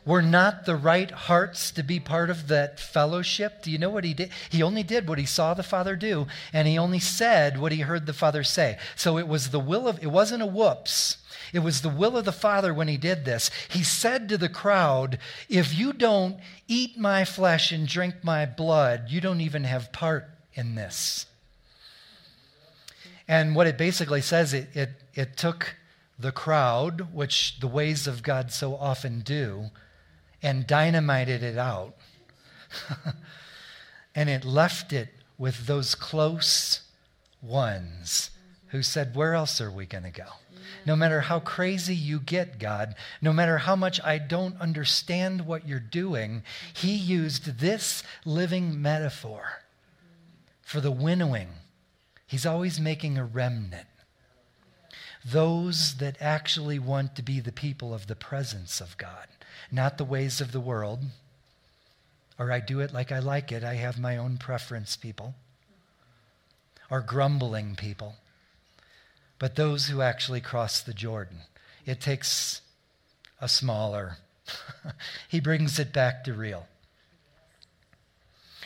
were 0.07 0.23
not 0.23 0.65
the 0.65 0.77
right 0.77 1.11
hearts 1.11 1.73
to 1.73 1.83
be 1.83 1.99
part 1.99 2.31
of 2.31 2.47
that 2.47 2.79
fellowship. 2.79 3.63
Do 3.63 3.73
you 3.73 3.77
know 3.77 3.91
what 3.91 4.05
he 4.05 4.15
did? 4.15 4.31
He 4.49 4.63
only 4.63 4.85
did 4.85 5.09
what 5.09 5.19
he 5.19 5.27
saw 5.27 5.53
the 5.53 5.65
Father 5.65 5.97
do, 5.97 6.29
and 6.53 6.69
he 6.69 6.79
only 6.79 7.01
said 7.01 7.59
what 7.59 7.73
he 7.73 7.81
heard 7.81 8.07
the 8.07 8.13
Father 8.13 8.45
say. 8.45 8.79
So 8.95 9.19
it 9.19 9.27
was 9.27 9.51
the 9.51 9.61
will 9.61 9.89
of, 9.89 10.01
it 10.01 10.07
wasn't 10.07 10.45
a 10.45 10.47
whoops. 10.47 11.19
It 11.53 11.59
was 11.59 11.83
the 11.83 11.89
will 11.89 12.17
of 12.17 12.25
the 12.25 12.33
Father 12.33 12.73
when 12.73 12.89
he 12.89 12.97
did 12.97 13.25
this. 13.25 13.51
He 13.69 13.83
said 13.83 14.29
to 14.29 14.39
the 14.39 14.49
crowd, 14.49 15.19
If 15.49 15.77
you 15.77 15.93
don't 15.93 16.39
eat 16.69 16.97
my 16.97 17.25
flesh 17.25 17.73
and 17.73 17.87
drink 17.87 18.17
my 18.23 18.47
blood, 18.47 19.07
you 19.09 19.21
don't 19.21 19.41
even 19.41 19.65
have 19.65 19.93
part 19.93 20.29
in 20.55 20.77
this. 20.77 21.27
And 23.29 23.57
what 23.57 23.67
it 23.67 23.77
basically 23.77 24.21
says, 24.21 24.55
it, 24.55 24.69
it, 24.75 24.91
it 25.15 25.37
took 25.37 25.75
the 26.19 26.33
crowd, 26.33 27.13
which 27.13 27.59
the 27.61 27.67
ways 27.67 28.07
of 28.07 28.23
God 28.23 28.53
so 28.53 28.77
often 28.77 29.21
do, 29.21 29.71
and 30.43 30.67
dynamited 30.67 31.43
it 31.43 31.59
out. 31.59 31.95
and 34.15 34.29
it 34.29 34.45
left 34.45 34.93
it 34.93 35.09
with 35.39 35.67
those 35.67 35.95
close 35.95 36.83
ones 37.43 38.31
who 38.69 38.83
said, 38.83 39.15
Where 39.15 39.35
else 39.35 39.61
are 39.61 39.71
we 39.71 39.87
going 39.87 40.05
to 40.05 40.11
go? 40.11 40.29
No 40.85 40.97
matter 40.97 41.23
how 41.23 41.41
crazy 41.41 41.95
you 41.95 42.19
get, 42.19 42.59
God, 42.59 42.95
no 43.21 43.33
matter 43.33 43.59
how 43.59 43.77
much 43.77 44.01
I 44.03 44.19
don't 44.19 44.61
understand 44.61 45.47
what 45.47 45.67
you're 45.67 45.81
doing, 45.81 46.43
He 46.75 46.95
used 46.95 47.59
this 47.59 48.03
living 48.25 48.81
metaphor 48.81 49.63
for 50.63 50.81
the 50.81 50.91
winnowing. 50.91 51.49
He's 52.27 52.47
always 52.47 52.81
making 52.81 53.17
a 53.17 53.25
remnant. 53.25 53.87
Those 55.25 55.97
that 55.97 56.17
actually 56.21 56.79
want 56.79 57.17
to 57.17 57.23
be 57.23 57.41
the 57.41 57.53
people 57.53 57.95
of 57.95 58.07
the 58.07 58.17
presence 58.17 58.81
of 58.81 58.97
God 58.97 59.27
not 59.71 59.99
the 59.99 60.05
ways 60.05 60.41
of 60.41 60.53
the 60.53 60.61
world, 60.61 61.01
or 62.39 62.53
I 62.53 62.61
do 62.61 62.81
it 62.81 62.93
like 62.93 63.11
I 63.11 63.19
like 63.19 63.51
it. 63.51 63.65
I 63.65 63.75
have 63.75 63.99
my 63.99 64.17
own 64.17 64.37
preference, 64.37 64.97
people, 64.97 65.35
or 66.91 67.01
grumbling 67.01 67.77
people, 67.77 68.17
but 69.39 69.57
those 69.57 69.87
who 69.87 70.03
actually 70.03 70.41
cross 70.41 70.81
the 70.81 70.95
Jordan. 70.95 71.39
It 71.85 72.01
takes 72.01 72.61
a 73.41 73.49
smaller, 73.49 74.19
he 75.29 75.41
brings 75.41 75.79
it 75.79 75.93
back 75.93 76.25
to 76.25 76.35
real. 76.35 76.67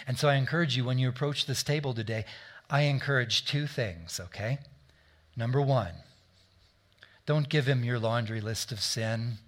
And 0.06 0.18
so 0.18 0.28
I 0.28 0.36
encourage 0.36 0.76
you 0.76 0.84
when 0.84 0.98
you 0.98 1.08
approach 1.08 1.46
this 1.46 1.62
table 1.62 1.94
today, 1.94 2.24
I 2.68 2.82
encourage 2.82 3.44
two 3.44 3.66
things, 3.66 4.20
okay? 4.20 4.58
Number 5.36 5.60
one, 5.60 5.92
don't 7.26 7.48
give 7.48 7.66
him 7.66 7.84
your 7.84 7.98
laundry 7.98 8.40
list 8.40 8.72
of 8.72 8.80
sin. 8.80 9.38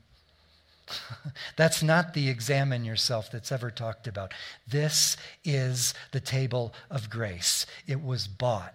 that's 1.57 1.82
not 1.82 2.14
the 2.14 2.28
examine 2.28 2.84
yourself 2.84 3.30
that's 3.30 3.53
ever 3.53 3.70
talked 3.70 4.07
about. 4.07 4.32
This 4.66 5.16
is 5.45 5.95
the 6.12 6.20
table 6.20 6.72
of 6.90 7.11
grace. 7.11 7.66
It 7.86 8.03
was 8.03 8.26
bought. 8.26 8.74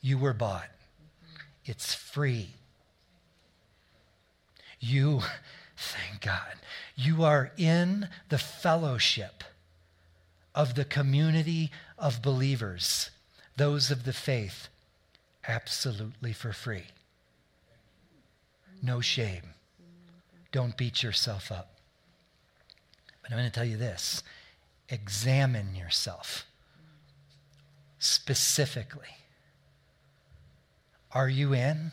You 0.00 0.18
were 0.18 0.34
bought. 0.34 0.68
It's 1.64 1.94
free. 1.94 2.50
You, 4.80 5.20
thank 5.76 6.20
God, 6.22 6.54
you 6.96 7.24
are 7.24 7.52
in 7.56 8.08
the 8.28 8.38
fellowship 8.38 9.44
of 10.54 10.74
the 10.74 10.84
community 10.84 11.70
of 11.98 12.22
believers, 12.22 13.10
those 13.56 13.90
of 13.90 14.04
the 14.04 14.12
faith, 14.12 14.68
absolutely 15.46 16.32
for 16.32 16.52
free. 16.52 16.86
No 18.82 19.00
shame. 19.00 19.54
Don't 20.52 20.76
beat 20.76 21.02
yourself 21.02 21.52
up. 21.52 21.74
But 23.22 23.32
I'm 23.32 23.38
going 23.38 23.50
to 23.50 23.54
tell 23.54 23.64
you 23.64 23.76
this 23.76 24.22
examine 24.88 25.74
yourself 25.74 26.46
specifically. 27.98 29.16
Are 31.12 31.28
you 31.28 31.52
in? 31.52 31.92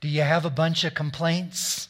Do 0.00 0.08
you 0.08 0.22
have 0.22 0.44
a 0.44 0.50
bunch 0.50 0.84
of 0.84 0.94
complaints? 0.94 1.88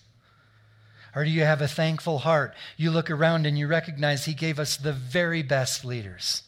Or 1.15 1.25
do 1.25 1.31
you 1.31 1.43
have 1.43 1.63
a 1.63 1.69
thankful 1.69 2.19
heart? 2.19 2.55
You 2.77 2.91
look 2.91 3.11
around 3.11 3.47
and 3.47 3.59
you 3.59 3.67
recognize 3.67 4.25
He 4.25 4.35
gave 4.35 4.59
us 4.59 4.77
the 4.77 4.93
very 4.93 5.43
best 5.43 5.85
leaders. 5.85 6.43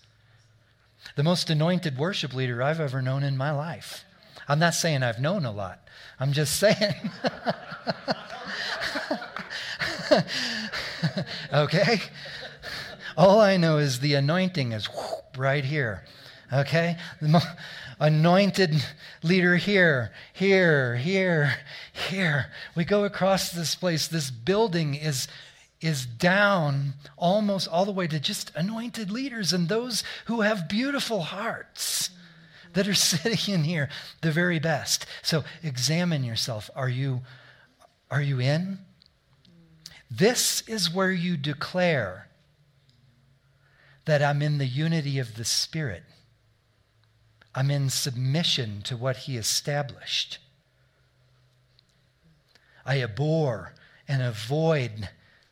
The 1.17 1.23
most 1.23 1.51
anointed 1.51 1.99
worship 1.99 2.35
leader 2.35 2.63
I've 2.63 2.81
ever 2.81 3.01
known 3.01 3.23
in 3.23 3.37
my 3.37 3.51
life. 3.51 4.05
I'm 4.49 4.59
not 4.59 4.75
saying 4.75 5.03
I've 5.03 5.21
known 5.21 5.45
a 5.45 5.53
lot, 5.53 5.79
I'm 6.19 6.33
just 6.33 6.57
saying. 6.57 7.11
okay? 11.53 12.01
All 13.17 13.41
I 13.41 13.59
know 13.59 13.79
is 13.79 14.01
the 14.01 14.15
anointing 14.15 14.73
is 14.73 14.89
right 15.37 15.65
here. 15.65 16.05
Okay? 16.53 16.97
The 17.21 17.43
anointed 18.01 18.83
leader 19.23 19.57
here, 19.57 20.13
here, 20.33 20.97
here, 20.97 21.55
here. 21.93 22.47
We 22.75 22.85
go 22.85 23.05
across 23.05 23.51
this 23.51 23.75
place. 23.75 24.09
This 24.09 24.31
building 24.31 24.95
is, 24.95 25.29
is 25.81 26.07
down 26.07 26.95
almost 27.17 27.69
all 27.69 27.85
the 27.85 27.93
way 27.93 28.07
to 28.07 28.19
just 28.19 28.51
anointed 28.55 29.11
leaders 29.11 29.53
and 29.53 29.69
those 29.69 30.05
who 30.25 30.41
have 30.41 30.69
beautiful 30.69 31.23
hearts 31.23 32.11
that 32.79 32.87
are 32.87 32.95
sitting 32.95 33.53
in 33.53 33.65
here, 33.65 33.89
the 34.21 34.31
very 34.31 34.61
best. 34.61 35.05
So 35.21 35.43
examine 35.65 36.23
yourself. 36.23 36.71
Are 36.77 36.89
you, 36.89 37.23
are 38.09 38.23
you 38.23 38.39
in? 38.39 38.79
This 40.09 40.63
is 40.69 40.95
where 40.95 41.11
you 41.11 41.37
declare 41.37 42.29
that 44.05 44.23
I'm 44.23 44.43
in 44.43 44.59
the 44.59 44.67
unity 44.67 45.19
of 45.19 45.35
the 45.35 45.45
Spirit. 45.45 46.05
I'm 47.53 47.69
in 47.69 47.91
submission 47.91 48.83
to 48.83 48.97
what 48.97 49.17
He 49.17 49.37
established. 49.37 50.39
I 52.87 53.03
abhor 53.03 53.75
and 54.07 54.23
avoid 54.23 55.09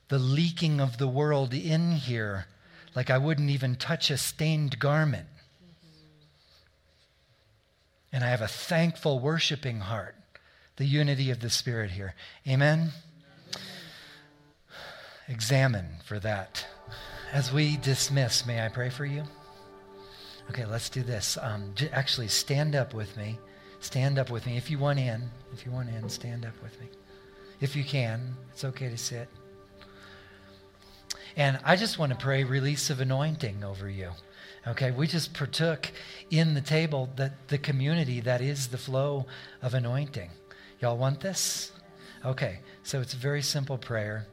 the 0.07 0.21
leaking 0.21 0.81
of 0.81 0.99
the 0.99 1.09
world 1.09 1.53
in 1.53 1.91
here 1.91 2.47
like 2.95 3.11
I 3.11 3.19
wouldn't 3.19 3.51
even 3.51 3.75
touch 3.75 4.13
a 4.13 4.17
stained 4.17 4.79
garment. 4.79 5.27
And 8.17 8.25
I 8.25 8.29
have 8.29 8.41
a 8.41 8.49
thankful, 8.49 9.19
worshiping 9.19 9.79
heart. 9.81 10.15
The 10.77 10.87
unity 10.87 11.31
of 11.31 11.41
the 11.41 11.51
Spirit 11.51 11.91
here. 11.91 12.15
Amen? 12.49 12.93
Examine 15.29 15.97
for 16.03 16.19
that. 16.21 16.67
As 17.31 17.53
we 17.53 17.77
dismiss, 17.77 18.47
may 18.47 18.65
I 18.65 18.71
pray 18.71 18.89
for 18.89 19.05
you? 19.05 19.25
Okay, 20.49 20.65
let's 20.65 20.89
do 20.89 21.03
this. 21.03 21.37
Um, 21.43 21.73
j- 21.75 21.91
actually, 21.93 22.29
stand 22.29 22.75
up 22.75 22.95
with 22.95 23.15
me. 23.19 23.39
Stand 23.81 24.19
up 24.19 24.31
with 24.31 24.47
me. 24.47 24.57
If 24.57 24.71
you 24.71 24.79
want 24.79 24.99
in, 24.99 25.31
if 25.53 25.67
you 25.67 25.71
want 25.71 25.91
in, 25.91 26.09
stand 26.09 26.47
up 26.47 26.55
with 26.63 26.81
me. 26.81 26.87
If 27.61 27.77
you 27.77 27.85
can, 27.85 28.35
it's 28.51 28.65
okay 28.65 28.89
to 28.89 28.97
sit. 28.97 29.29
And 31.37 31.61
I 31.67 31.77
just 31.77 31.99
want 31.99 32.13
to 32.13 32.19
pray 32.19 32.45
release 32.45 32.89
of 32.89 33.03
anointing 33.03 33.63
over 33.63 33.91
you. 33.91 34.13
Okay, 34.67 34.91
we 34.91 35.07
just 35.07 35.33
partook 35.33 35.93
in 36.31 36.55
the 36.55 36.61
table 36.61 37.09
that 37.17 37.49
the 37.49 37.59
community 37.59 38.21
that 38.21 38.41
is 38.41 38.69
the 38.69 38.79
flow 38.79 39.27
of 39.63 39.75
anointing. 39.75 40.31
Y'all 40.81 40.97
want 40.97 41.21
this? 41.21 41.71
Okay, 42.25 42.59
so 42.83 43.01
it's 43.01 43.15
a 43.15 43.19
very 43.19 43.43
simple 43.43 43.79
prayer. 43.79 44.27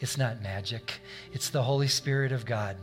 It's 0.00 0.18
not 0.18 0.42
magic. 0.42 1.00
It's 1.32 1.50
the 1.50 1.62
Holy 1.62 1.86
Spirit 1.86 2.32
of 2.32 2.44
God 2.44 2.76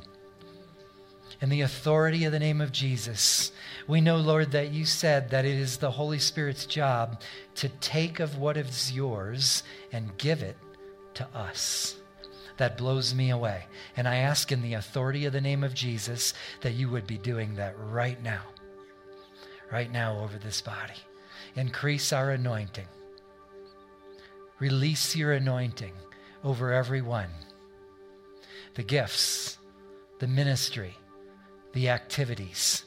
in 1.42 1.50
the 1.50 1.62
authority 1.62 2.26
of 2.26 2.32
the 2.32 2.40
name 2.40 2.62
of 2.62 2.72
Jesus. 2.72 3.52
We 3.88 4.00
know, 4.00 4.18
Lord, 4.18 4.52
that 4.52 4.72
you 4.72 4.86
said 4.86 5.30
that 5.32 5.46
it 5.46 5.58
is 5.58 5.78
the 5.78 5.92
Holy 5.92 6.20
Spirit's 6.20 6.66
job 6.66 7.22
to 7.56 7.68
take 7.68 8.20
of 8.20 8.38
what 8.38 8.58
is 8.58 8.92
yours 8.92 9.64
and 9.92 10.18
give 10.18 10.42
it 10.42 10.58
to 11.16 11.28
us. 11.36 11.99
That 12.60 12.78
blows 12.78 13.16
me 13.16 13.30
away. 13.30 13.64
And 13.95 14.05
I 14.05 14.18
ask 14.18 14.51
in 14.51 14.62
the 14.62 14.74
authority 14.74 15.26
of 15.26 15.32
the 15.32 15.39
name 15.39 15.64
of 15.64 15.74
Jesus 15.74 16.34
that 16.60 16.74
you 16.74 16.89
would 16.89 17.07
be 17.07 17.18
doing 17.18 17.55
that 17.55 17.74
right 17.80 18.22
now, 18.22 18.41
right 19.72 19.89
now 19.89 20.20
over 20.20 20.38
this 20.38 20.62
body. 20.62 20.99
Increase 21.55 22.12
our 22.12 22.32
anointing. 22.32 22.88
Release 24.60 25.16
your 25.16 25.32
anointing 25.32 25.93
over 26.43 26.74
everyone. 26.74 27.30
The 28.76 28.84
gifts, 28.84 29.57
the 30.20 30.28
ministry, 30.28 30.97
the 31.72 31.88
activities. 31.88 32.84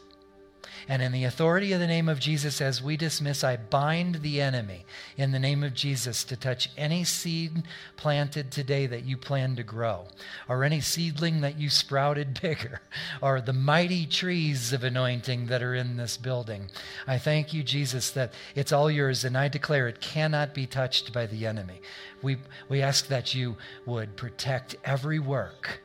And 0.88 1.02
in 1.02 1.12
the 1.12 1.24
authority 1.24 1.72
of 1.72 1.80
the 1.80 1.86
name 1.86 2.08
of 2.08 2.18
Jesus, 2.18 2.60
as 2.60 2.82
we 2.82 2.96
dismiss, 2.96 3.44
I 3.44 3.56
bind 3.56 4.16
the 4.16 4.40
enemy 4.40 4.84
in 5.16 5.30
the 5.30 5.38
name 5.38 5.62
of 5.62 5.74
Jesus 5.74 6.24
to 6.24 6.36
touch 6.36 6.70
any 6.76 7.04
seed 7.04 7.62
planted 7.96 8.50
today 8.50 8.86
that 8.86 9.04
you 9.04 9.16
plan 9.16 9.56
to 9.56 9.62
grow, 9.62 10.06
or 10.48 10.64
any 10.64 10.80
seedling 10.80 11.40
that 11.40 11.58
you 11.58 11.70
sprouted 11.70 12.40
bigger, 12.42 12.80
or 13.20 13.40
the 13.40 13.52
mighty 13.52 14.06
trees 14.06 14.72
of 14.72 14.84
anointing 14.84 15.46
that 15.46 15.62
are 15.62 15.74
in 15.74 15.96
this 15.96 16.16
building. 16.16 16.68
I 17.06 17.18
thank 17.18 17.52
you, 17.52 17.62
Jesus, 17.62 18.10
that 18.10 18.32
it's 18.54 18.72
all 18.72 18.90
yours, 18.90 19.24
and 19.24 19.36
I 19.36 19.48
declare 19.48 19.88
it 19.88 20.00
cannot 20.00 20.54
be 20.54 20.66
touched 20.66 21.12
by 21.12 21.26
the 21.26 21.46
enemy. 21.46 21.80
We, 22.22 22.38
we 22.68 22.82
ask 22.82 23.06
that 23.08 23.34
you 23.34 23.56
would 23.86 24.16
protect 24.16 24.76
every 24.84 25.18
work 25.18 25.80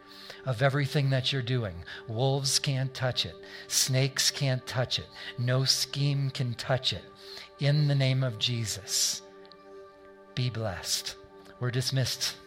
of 0.47 0.61
everything 0.61 1.09
that 1.09 1.31
you're 1.31 1.41
doing. 1.41 1.75
Wolves 2.07 2.57
can't 2.57 2.93
touch 2.93 3.25
it, 3.25 3.35
snakes 3.67 4.31
can't 4.31 4.65
touch 4.65 4.97
it, 4.97 5.07
no 5.37 5.65
scheme 5.65 6.31
can 6.31 6.53
touch 6.55 6.93
it. 6.93 7.03
In 7.59 7.87
the 7.87 7.95
name 7.95 8.23
of 8.23 8.39
Jesus, 8.39 9.21
be 10.33 10.49
blessed. 10.49 11.15
We're 11.59 11.71
dismissed. 11.71 12.37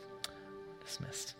Dismissed. 0.82 1.34